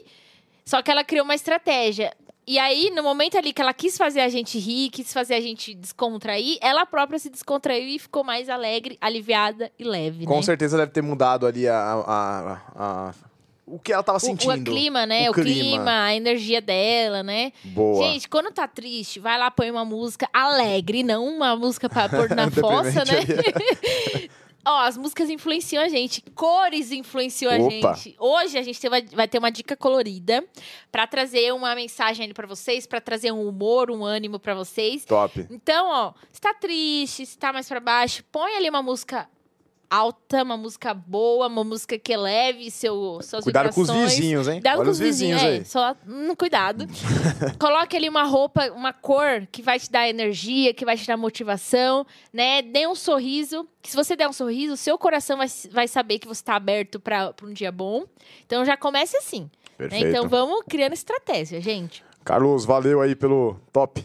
[0.65, 2.13] só que ela criou uma estratégia.
[2.49, 5.41] E aí, no momento ali que ela quis fazer a gente rir, quis fazer a
[5.41, 10.43] gente descontrair, ela própria se descontraiu e ficou mais alegre, aliviada e leve, Com né?
[10.43, 13.15] certeza deve ter mudado ali a, a, a-
[13.67, 14.53] o que ela tava sentindo.
[14.53, 15.29] O, o clima, né?
[15.29, 15.53] O, o clima.
[15.53, 16.05] clima.
[16.05, 17.53] a energia dela, né?
[17.65, 18.07] Boa.
[18.07, 22.31] Gente, quando tá triste, vai lá põe uma música alegre, não uma música pra pôr
[22.31, 24.29] na fossa, né?
[24.69, 27.91] Ó, as músicas influenciam a gente, cores influenciam Opa.
[27.91, 28.17] a gente.
[28.19, 30.45] Hoje a gente vai, vai ter uma dica colorida
[30.91, 35.05] para trazer uma mensagem ali para vocês, para trazer um humor, um ânimo para vocês.
[35.05, 35.47] Top.
[35.51, 39.29] Então, ó, se tá triste, se tá mais para baixo, põe ali uma música
[39.91, 44.55] alta, uma música boa, uma música que eleve seu, suas Cuidado com os vizinhos, hein?
[44.55, 45.65] Cuidado Olha com os vizinhos, vizinhos é, aí.
[45.65, 46.87] Só, hum, cuidado.
[47.59, 51.17] Coloque ali uma roupa, uma cor que vai te dar energia, que vai te dar
[51.17, 52.63] motivação, né?
[52.63, 53.67] Dê um sorriso.
[53.81, 56.99] Que se você der um sorriso, seu coração vai, vai saber que você está aberto
[56.99, 58.05] para um dia bom.
[58.45, 59.43] Então já comece assim.
[59.43, 59.51] Né?
[59.79, 60.07] Perfeito.
[60.09, 62.05] Então vamos criando estratégia, gente.
[62.25, 64.05] Carlos, valeu aí pelo top.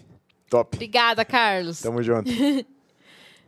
[0.50, 0.76] Top.
[0.76, 1.82] Obrigada, Carlos.
[1.82, 2.30] Tamo junto.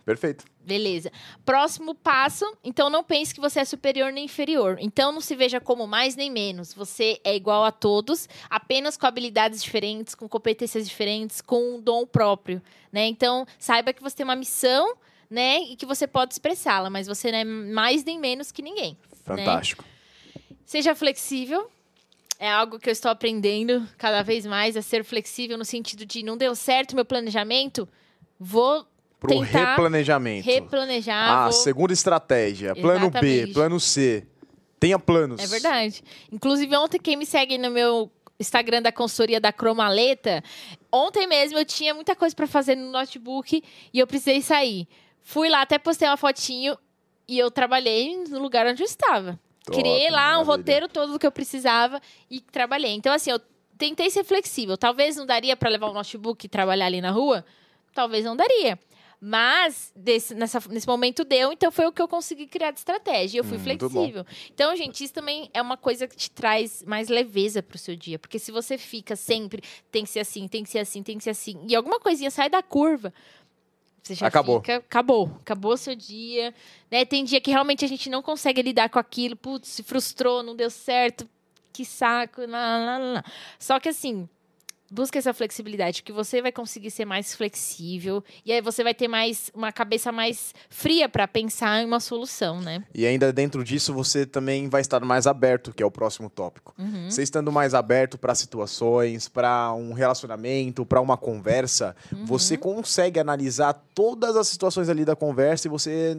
[0.05, 0.45] Perfeito.
[0.65, 1.11] Beleza.
[1.45, 4.77] Próximo passo, então não pense que você é superior nem inferior.
[4.79, 6.73] Então não se veja como mais nem menos.
[6.73, 12.05] Você é igual a todos, apenas com habilidades diferentes, com competências diferentes, com um dom
[12.05, 12.61] próprio,
[12.91, 13.05] né?
[13.07, 14.95] Então saiba que você tem uma missão,
[15.29, 18.91] né, e que você pode expressá-la, mas você não é mais nem menos que ninguém.
[18.91, 19.17] Né?
[19.23, 19.83] Fantástico.
[19.83, 20.57] Né?
[20.63, 21.69] Seja flexível.
[22.39, 26.23] É algo que eu estou aprendendo cada vez mais a ser flexível no sentido de
[26.23, 27.87] não deu certo meu planejamento,
[28.39, 28.85] vou
[29.23, 30.45] Pro replanejamento.
[30.45, 31.29] Replanejar.
[31.29, 31.53] Ah, vou...
[31.53, 32.75] segunda estratégia.
[32.75, 33.47] Plano Exatamente.
[33.47, 34.27] B, plano C.
[34.79, 35.41] Tenha planos.
[35.41, 36.03] É verdade.
[36.29, 40.43] Inclusive, ontem, quem me segue no meu Instagram da consultoria da Cromaleta,
[40.91, 43.63] ontem mesmo eu tinha muita coisa para fazer no notebook
[43.93, 44.89] e eu precisei sair.
[45.21, 46.77] Fui lá, até postei uma fotinho
[47.25, 49.39] e eu trabalhei no lugar onde eu estava.
[49.63, 52.91] Top, Criei lá um roteiro todo do que eu precisava e trabalhei.
[52.91, 53.39] Então, assim, eu
[53.77, 54.77] tentei ser flexível.
[54.77, 57.45] Talvez não daria para levar o notebook e trabalhar ali na rua?
[57.93, 58.77] Talvez não daria.
[59.25, 63.39] Mas desse, nessa, nesse momento deu, então foi o que eu consegui criar de estratégia.
[63.39, 64.25] Eu fui hum, flexível.
[64.53, 68.19] Então, gente, isso também é uma coisa que te traz mais leveza pro seu dia.
[68.19, 71.23] Porque se você fica sempre, tem que ser assim, tem que ser assim, tem que
[71.23, 73.13] ser assim, e alguma coisinha sai da curva,
[74.03, 74.59] você já acabou.
[74.59, 75.37] Fica, acabou.
[75.39, 76.53] Acabou o seu dia.
[76.91, 77.05] Né?
[77.05, 79.37] Tem dia que realmente a gente não consegue lidar com aquilo.
[79.37, 81.25] Putz, se frustrou, não deu certo.
[81.71, 82.41] Que saco.
[82.41, 83.23] Lá, lá, lá.
[83.57, 84.27] Só que assim,
[84.93, 89.07] busca essa flexibilidade, que você vai conseguir ser mais flexível e aí você vai ter
[89.07, 92.83] mais uma cabeça mais fria para pensar em uma solução, né?
[92.93, 96.75] E ainda dentro disso você também vai estar mais aberto, que é o próximo tópico.
[96.77, 97.09] Uhum.
[97.09, 102.25] Você estando mais aberto para situações, para um relacionamento, para uma conversa, uhum.
[102.25, 106.15] você consegue analisar todas as situações ali da conversa e você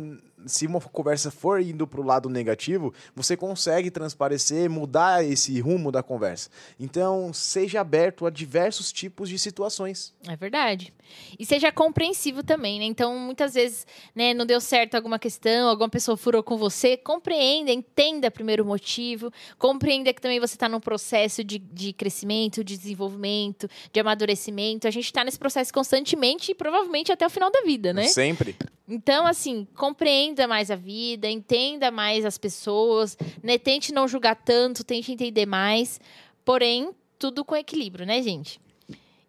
[0.47, 5.91] se uma conversa for indo para o lado negativo, você consegue transparecer, mudar esse rumo
[5.91, 6.51] da conversa.
[6.79, 10.15] Então, seja aberto a diversos tipos de situações.
[10.27, 10.93] É verdade.
[11.39, 12.85] E seja compreensivo também, né?
[12.85, 17.71] Então, muitas vezes, né, não deu certo alguma questão, alguma pessoa furou com você, compreenda,
[17.71, 22.77] entenda primeiro o motivo, compreenda que também você está num processo de, de crescimento, de
[22.77, 24.89] desenvolvimento, de amadurecimento.
[24.89, 28.07] A gente está nesse processo constantemente e provavelmente até o final da vida, né?
[28.09, 28.57] Sempre.
[28.87, 33.59] Então, assim, compreenda mais a vida, entenda mais as pessoas, né?
[33.59, 36.01] Tente não julgar tanto, tente entender mais.
[36.45, 38.61] Porém, tudo com equilíbrio, né, gente?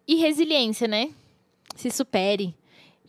[0.06, 1.10] E resiliência, né?
[1.74, 2.54] Se supere.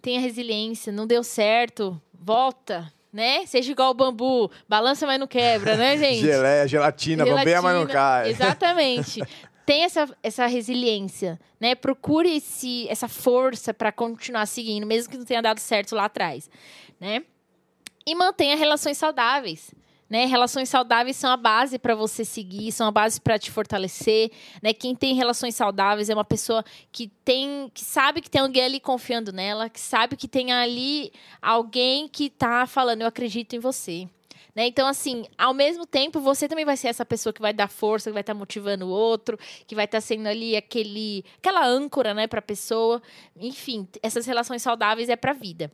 [0.01, 0.91] Tenha resiliência.
[0.91, 3.45] Não deu certo, volta, né?
[3.45, 6.21] Seja igual o bambu, balança, mas não quebra, né, gente?
[6.21, 8.29] Geleia, gelatina, gelatina bambeia, mas não cai.
[8.31, 9.21] Exatamente.
[9.65, 11.75] tem essa, essa resiliência, né?
[11.75, 16.49] Procure esse, essa força para continuar seguindo, mesmo que não tenha dado certo lá atrás,
[16.99, 17.23] né?
[18.07, 19.75] E mantenha relações saudáveis.
[20.09, 24.31] Né, relações saudáveis são a base para você seguir, são a base para te fortalecer.
[24.63, 24.71] Né?
[24.71, 28.79] Quem tem relações saudáveis é uma pessoa que tem, que sabe que tem alguém ali
[28.79, 34.07] confiando nela, que sabe que tem ali alguém que está falando, eu acredito em você.
[34.55, 34.67] Né?
[34.67, 38.09] Então, assim, ao mesmo tempo, você também vai ser essa pessoa que vai dar força,
[38.09, 39.37] que vai estar tá motivando o outro,
[39.67, 43.01] que vai estar tá sendo ali aquele, aquela âncora, né, para a pessoa.
[43.35, 45.69] Enfim, essas relações saudáveis é para a vida.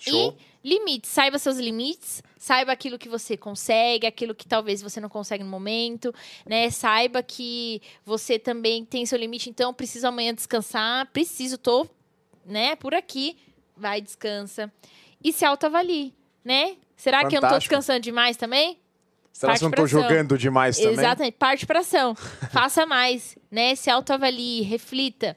[0.00, 0.36] Show.
[0.64, 5.08] E limites, saiba seus limites, saiba aquilo que você consegue, aquilo que talvez você não
[5.08, 6.14] consegue no momento,
[6.46, 6.70] né?
[6.70, 11.86] Saiba que você também tem seu limite, então preciso amanhã descansar, preciso, tô,
[12.44, 13.36] né, por aqui,
[13.76, 14.72] vai, descansa.
[15.22, 16.76] E se autoavalie, né?
[16.96, 17.30] Será Fantástico.
[17.30, 18.78] que eu não estou descansando demais também?
[19.32, 20.92] Será que eu não estou jogando demais também?
[20.92, 21.34] Exatamente.
[21.38, 22.14] Parte para ação.
[22.52, 23.74] Faça mais, né?
[23.74, 25.34] Se autoavalie, reflita.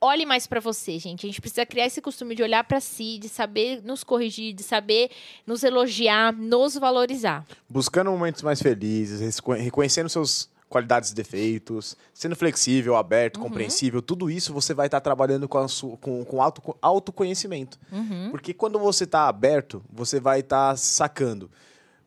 [0.00, 1.26] Olhe mais para você, gente.
[1.26, 4.62] A gente precisa criar esse costume de olhar para si, de saber nos corrigir, de
[4.62, 5.10] saber
[5.46, 7.44] nos elogiar, nos valorizar.
[7.68, 13.44] Buscando momentos mais felizes, reconhecendo seus qualidades e defeitos, sendo flexível, aberto, uhum.
[13.44, 17.78] compreensível, tudo isso você vai estar tá trabalhando com, sua, com, com auto, autoconhecimento.
[17.90, 18.28] Uhum.
[18.30, 21.50] Porque quando você está aberto, você vai estar tá sacando.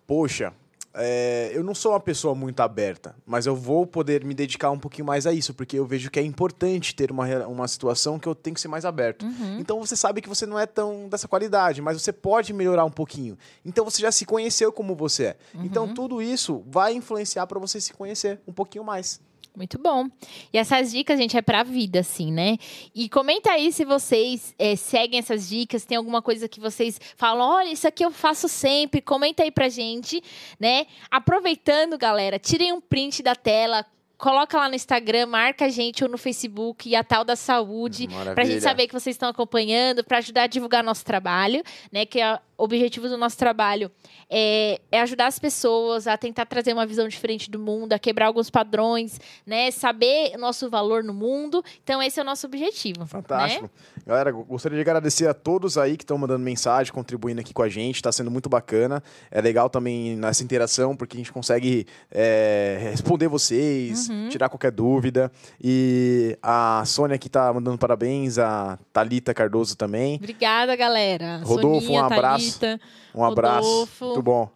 [0.06, 0.54] Poxa,
[0.94, 4.80] é, eu não sou uma pessoa muito aberta, mas eu vou poder me dedicar um
[4.80, 8.28] pouquinho mais a isso, porque eu vejo que é importante ter uma, uma situação que
[8.28, 9.24] eu tenho que ser mais aberto.
[9.24, 9.60] Uhum.
[9.60, 12.92] Então você sabe que você não é tão dessa qualidade, mas você pode melhorar um
[12.92, 13.38] pouquinho.
[13.64, 15.38] Então você já se conheceu como você é.
[15.56, 15.94] Então Uhum.
[15.94, 19.22] tudo isso vai influenciar para você se conhecer um pouquinho mais.
[19.56, 20.08] Muito bom.
[20.54, 22.58] E essas dicas, gente, é pra vida, assim, né?
[22.96, 27.48] E comenta aí se vocês é, seguem essas dicas, tem alguma coisa que vocês falam,
[27.48, 29.02] olha, isso aqui eu faço sempre.
[29.02, 30.22] Comenta aí pra gente,
[30.60, 30.86] né?
[31.12, 33.86] Aproveitando, galera, tirem um print da tela.
[34.20, 38.06] Coloca lá no Instagram, marca a gente ou no Facebook e a tal da saúde,
[38.08, 38.46] pra Maravilha.
[38.52, 42.06] gente saber que vocês estão acompanhando, pra ajudar a divulgar nosso trabalho, né?
[42.06, 43.90] Que é o objetivo do nosso trabalho
[44.30, 48.28] é, é ajudar as pessoas a tentar trazer uma visão diferente do mundo, a quebrar
[48.28, 49.72] alguns padrões, né?
[49.72, 51.64] Saber o nosso valor no mundo.
[51.82, 53.06] Então, esse é o nosso objetivo.
[53.06, 53.64] Fantástico.
[53.64, 53.70] Né?
[54.06, 57.70] Galera, gostaria de agradecer a todos aí que estão mandando mensagem, contribuindo aqui com a
[57.70, 57.96] gente.
[57.96, 59.02] Está sendo muito bacana.
[59.32, 64.09] É legal também nessa interação, porque a gente consegue é, responder vocês, Uhum.
[64.30, 65.32] Tirar qualquer dúvida.
[65.62, 70.16] E a Sônia aqui tá mandando parabéns, a Thalita Cardoso também.
[70.16, 71.42] Obrigada, galera.
[71.44, 72.60] Rodolfo, Soninha, um abraço.
[72.60, 72.86] Thalita.
[73.16, 73.70] Um abraço.
[73.70, 74.06] Rodolfo.
[74.06, 74.50] Muito bom.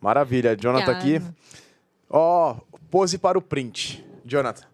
[0.00, 0.56] Maravilha.
[0.56, 1.16] Jonathan aqui.
[1.16, 1.36] Obrigada.
[2.08, 2.56] Ó,
[2.90, 4.04] pose para o print.
[4.24, 4.66] Jonathan.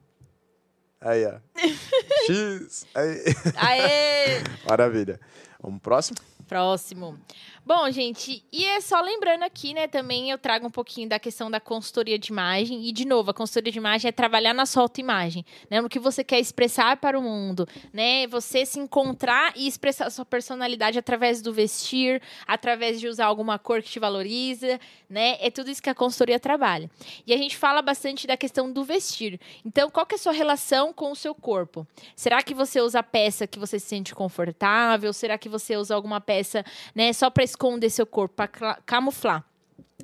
[1.00, 1.34] Aí, ó.
[2.26, 2.86] X.
[2.94, 3.22] Aí.
[3.56, 4.42] Aê!
[4.68, 5.20] Maravilha.
[5.60, 6.18] Vamos pro próximo?
[6.48, 7.18] Próximo.
[7.66, 11.50] Bom, gente, e é só lembrando aqui, né, também eu trago um pouquinho da questão
[11.50, 12.86] da consultoria de imagem.
[12.86, 15.80] E, de novo, a consultoria de imagem é trabalhar na sua autoimagem, né?
[15.80, 18.28] No que você quer expressar para o mundo, né?
[18.28, 23.58] Você se encontrar e expressar a sua personalidade através do vestir, através de usar alguma
[23.58, 24.78] cor que te valoriza,
[25.10, 25.36] né?
[25.40, 26.88] É tudo isso que a consultoria trabalha.
[27.26, 29.40] E a gente fala bastante da questão do vestir.
[29.64, 31.84] Então, qual que é a sua relação com o seu corpo?
[32.14, 35.12] Será que você usa peça que você se sente confortável?
[35.12, 36.64] Será que você usa alguma peça,
[36.94, 39.44] né, só para esconder seu corpo, para camuflar?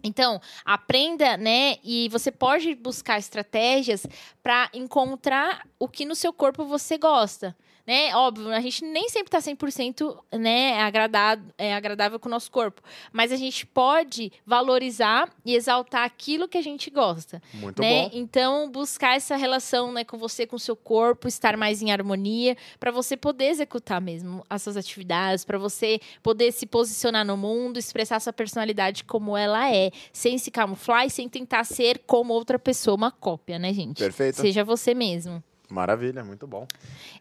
[0.03, 1.77] Então, aprenda, né?
[1.85, 4.05] E você pode buscar estratégias
[4.43, 7.57] para encontrar o que no seu corpo você gosta.
[7.87, 8.15] Né?
[8.15, 12.81] Óbvio, a gente nem sempre tá 100% né, agradado, é, agradável com o nosso corpo.
[13.13, 18.05] Mas a gente pode valorizar e exaltar aquilo que a gente gosta Muito né?
[18.05, 18.11] bom.
[18.13, 22.57] Então, buscar essa relação né, com você, com o seu corpo, estar mais em harmonia,
[22.79, 27.79] para você poder executar mesmo as suas atividades, para você poder se posicionar no mundo,
[27.79, 32.59] expressar sua personalidade como ela é, sem se camuflar e sem tentar ser como outra
[32.59, 33.99] pessoa, uma cópia, né, gente?
[33.99, 34.41] Perfeito.
[34.41, 35.43] Seja você mesmo.
[35.73, 36.67] Maravilha, muito bom.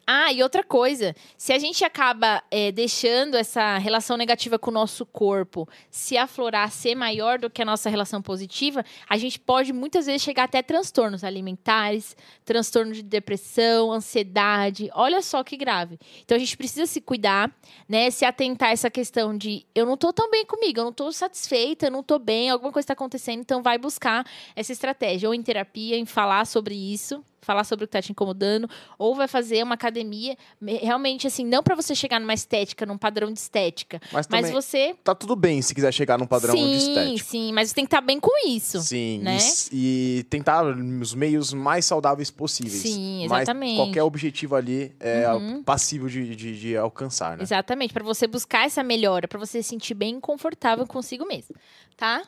[0.05, 4.73] Ah, e outra coisa, se a gente acaba é, deixando essa relação negativa com o
[4.73, 9.71] nosso corpo se aflorar, ser maior do que a nossa relação positiva, a gente pode
[9.71, 14.89] muitas vezes chegar até transtornos alimentares, transtorno de depressão, ansiedade.
[14.93, 15.97] Olha só que grave.
[16.25, 17.49] Então a gente precisa se cuidar,
[17.87, 18.11] né?
[18.11, 21.09] Se atentar a essa questão de eu não tô tão bem comigo, eu não tô
[21.13, 24.25] satisfeita, eu não tô bem, alguma coisa está acontecendo, então vai buscar
[24.57, 28.11] essa estratégia, ou em terapia, em falar sobre isso falar sobre o que está te
[28.11, 32.85] incomodando, ou vai fazer uma academia, me- realmente assim, não para você chegar numa estética,
[32.85, 36.27] num padrão de estética, Mas mas também você tá tudo bem se quiser chegar num
[36.27, 37.29] padrão sim, de estético.
[37.29, 38.79] sim, mas você tem que estar bem com isso.
[38.81, 39.37] Sim, né?
[39.71, 42.81] e e, tentar os meios mais saudáveis possíveis.
[42.81, 43.75] Sim, Mas exatamente.
[43.77, 45.63] qualquer objetivo ali é Uhum.
[45.63, 47.43] passível de, de, de alcançar, né?
[47.43, 51.55] Exatamente, para você buscar essa melhora, para você se sentir bem confortável consigo mesmo,
[51.97, 52.21] tá?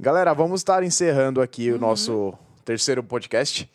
[0.00, 1.76] Galera, vamos estar encerrando aqui Uhum.
[1.76, 3.68] o nosso terceiro podcast.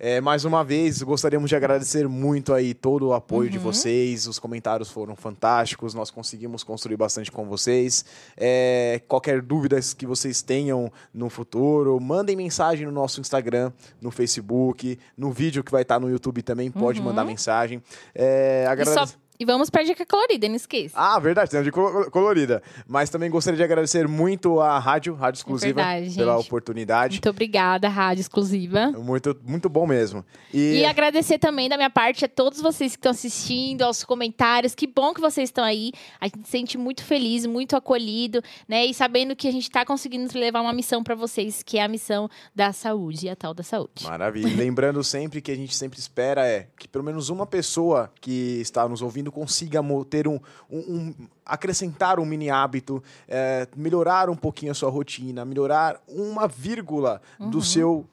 [0.00, 3.50] É, mais uma vez, gostaríamos de agradecer muito aí todo o apoio Uhum.
[3.52, 4.26] de vocês.
[4.28, 5.92] Os comentários foram fantásticos.
[5.92, 8.04] Nós conseguimos construir bastante com vocês.
[8.36, 14.98] É, qualquer dúvida que vocês tenham no futuro, mandem mensagem no nosso Instagram, no Facebook,
[15.16, 16.70] no vídeo que vai estar no YouTube também.
[16.70, 17.82] Pode mandar mensagem.
[18.14, 18.72] É, Uhum.
[18.72, 20.94] Agradece- e vamos pra dica colorida, não esqueça.
[20.98, 22.62] Ah, verdade, tem uma de colo- colorida.
[22.86, 27.14] Mas também gostaria de agradecer muito a rádio, Rádio Exclusiva, É verdade, pela oportunidade.
[27.14, 28.90] Muito obrigada, rádio exclusiva.
[28.92, 30.24] Muito, muito bom mesmo.
[30.52, 34.74] E, E agradecer também da minha parte a todos vocês que estão assistindo, aos comentários.
[34.74, 35.92] Que bom que vocês estão aí.
[36.20, 38.84] A gente se sente muito feliz, muito acolhido, né?
[38.86, 41.88] E sabendo que a gente está conseguindo levar uma missão para vocês, que é a
[41.88, 44.04] missão da saúde, a tal da saúde.
[44.04, 44.56] Maravilha.
[44.56, 48.88] Lembrando sempre que a gente sempre espera é que pelo menos uma pessoa que está
[48.88, 50.38] nos ouvindo consiga mo- ter um,
[50.70, 51.14] um- um-
[51.44, 57.50] acrescentar um mini hábito, é, melhorar um pouquinho a sua rotina, melhorar uma vírgula Uhum.
[57.50, 58.06] do seu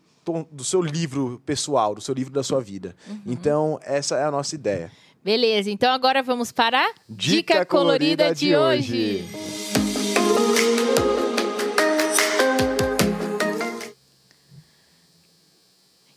[0.51, 2.95] do seu livro pessoal, do seu livro da sua vida.
[3.07, 3.21] Uhum.
[3.27, 4.91] Então, essa é a nossa ideia.
[5.23, 9.23] Beleza, então agora vamos para a Dica colorida de hoje.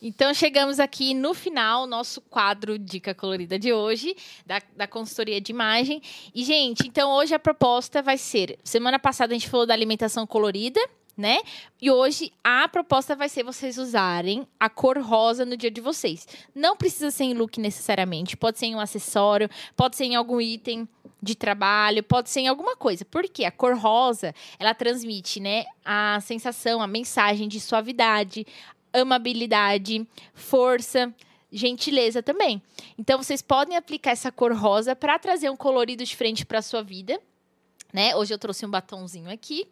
[0.01, 4.17] Então chegamos aqui no final, nosso quadro Dica Colorida de hoje,
[4.47, 6.01] da, da consultoria de imagem.
[6.33, 8.59] E, gente, então hoje a proposta vai ser.
[8.63, 10.81] Semana passada a gente falou da alimentação colorida,
[11.17, 11.41] né?
[11.83, 16.29] E hoje a proposta vai ser vocês usarem a cor rosa no dia de vocês.
[16.55, 20.41] Não precisa ser em look necessariamente, pode ser em um acessório, pode ser em algum
[20.41, 20.89] item
[21.21, 23.05] de trabalho, pode ser em alguma coisa.
[23.05, 28.47] Porque a cor rosa, ela transmite, né, a sensação, a mensagem de suavidade,
[29.03, 31.15] amabilidade, força,
[31.51, 32.63] gentileza também.
[32.99, 37.21] Então vocês podem aplicar essa cor rosa para trazer um colorido diferente para sua vida,
[37.93, 38.15] né?
[38.17, 39.67] Hoje eu trouxe um batonzinho aqui.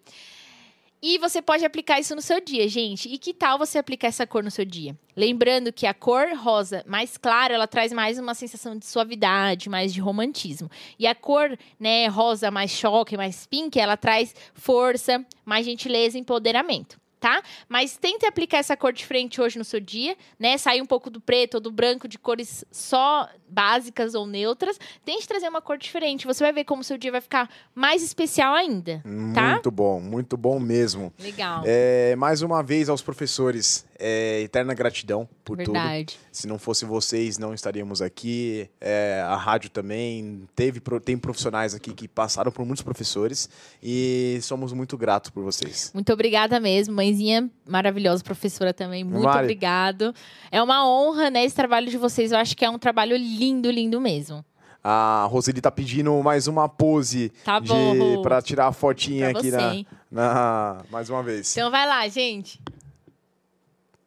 [1.02, 3.06] E você pode aplicar isso no seu dia, gente.
[3.08, 4.98] E que tal você aplicar essa cor no seu dia?
[5.14, 9.92] Lembrando que a cor rosa mais clara, ela traz mais uma sensação de suavidade, mais
[9.92, 10.70] de romantismo.
[10.98, 16.98] E a cor, né, rosa mais choque, mais pink, ela traz força, mais gentileza empoderamento
[17.26, 17.42] tá?
[17.68, 20.56] Mas tente aplicar essa cor diferente hoje no seu dia, né?
[20.56, 24.78] Sair um pouco do preto ou do branco de cores só básicas ou neutras.
[25.04, 26.24] Tente trazer uma cor diferente.
[26.24, 29.02] Você vai ver como o seu dia vai ficar mais especial ainda,
[29.34, 29.52] tá?
[29.54, 31.12] Muito bom, muito bom mesmo.
[31.18, 31.64] Legal.
[31.66, 36.14] É, mais uma vez aos professores, é, eterna gratidão por Verdade.
[36.16, 36.26] tudo.
[36.32, 38.68] Se não fosse vocês, não estaríamos aqui.
[38.80, 43.48] É, a rádio também teve tem profissionais aqui que passaram por muitos professores
[43.82, 45.90] e somos muito gratos por vocês.
[45.94, 49.04] Muito obrigada mesmo, mãezinha maravilhosa, professora também.
[49.04, 49.44] Muito Mari.
[49.44, 50.14] obrigado.
[50.50, 52.32] É uma honra, né, esse trabalho de vocês.
[52.32, 54.44] Eu acho que é um trabalho lindo, lindo mesmo.
[54.88, 58.22] A Roseli tá pedindo mais uma pose Tá bom, de, Rô.
[58.22, 60.84] pra tirar a fotinha Pra aqui na, na.
[60.90, 61.50] Mais uma vez.
[61.56, 62.60] Então vai lá, gente.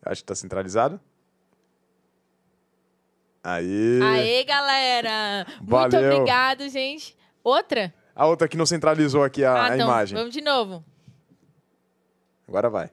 [0.05, 0.99] Acho que tá centralizado.
[3.43, 3.99] Aí.
[4.01, 5.45] Aê, galera!
[5.59, 6.13] Muito Valeu.
[6.13, 7.15] obrigado, gente.
[7.43, 7.93] Outra?
[8.15, 10.17] A outra que não centralizou aqui a, ah, a então, imagem.
[10.17, 10.83] vamos de novo.
[12.47, 12.91] Agora vai.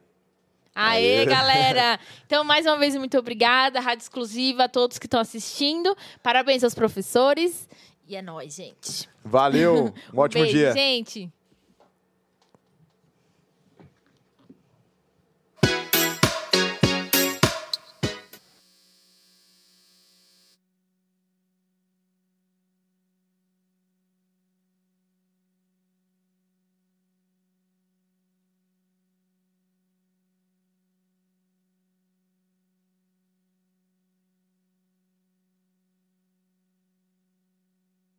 [0.73, 1.25] Aê, Aê.
[1.27, 1.99] galera!
[2.25, 3.79] Então, mais uma vez, muito obrigada.
[3.79, 5.95] Rádio exclusiva a todos que estão assistindo.
[6.23, 7.67] Parabéns aos professores.
[8.07, 9.09] E é nóis, gente.
[9.23, 9.93] Valeu.
[10.13, 10.71] Um ótimo beijo, dia.
[10.71, 11.31] gente.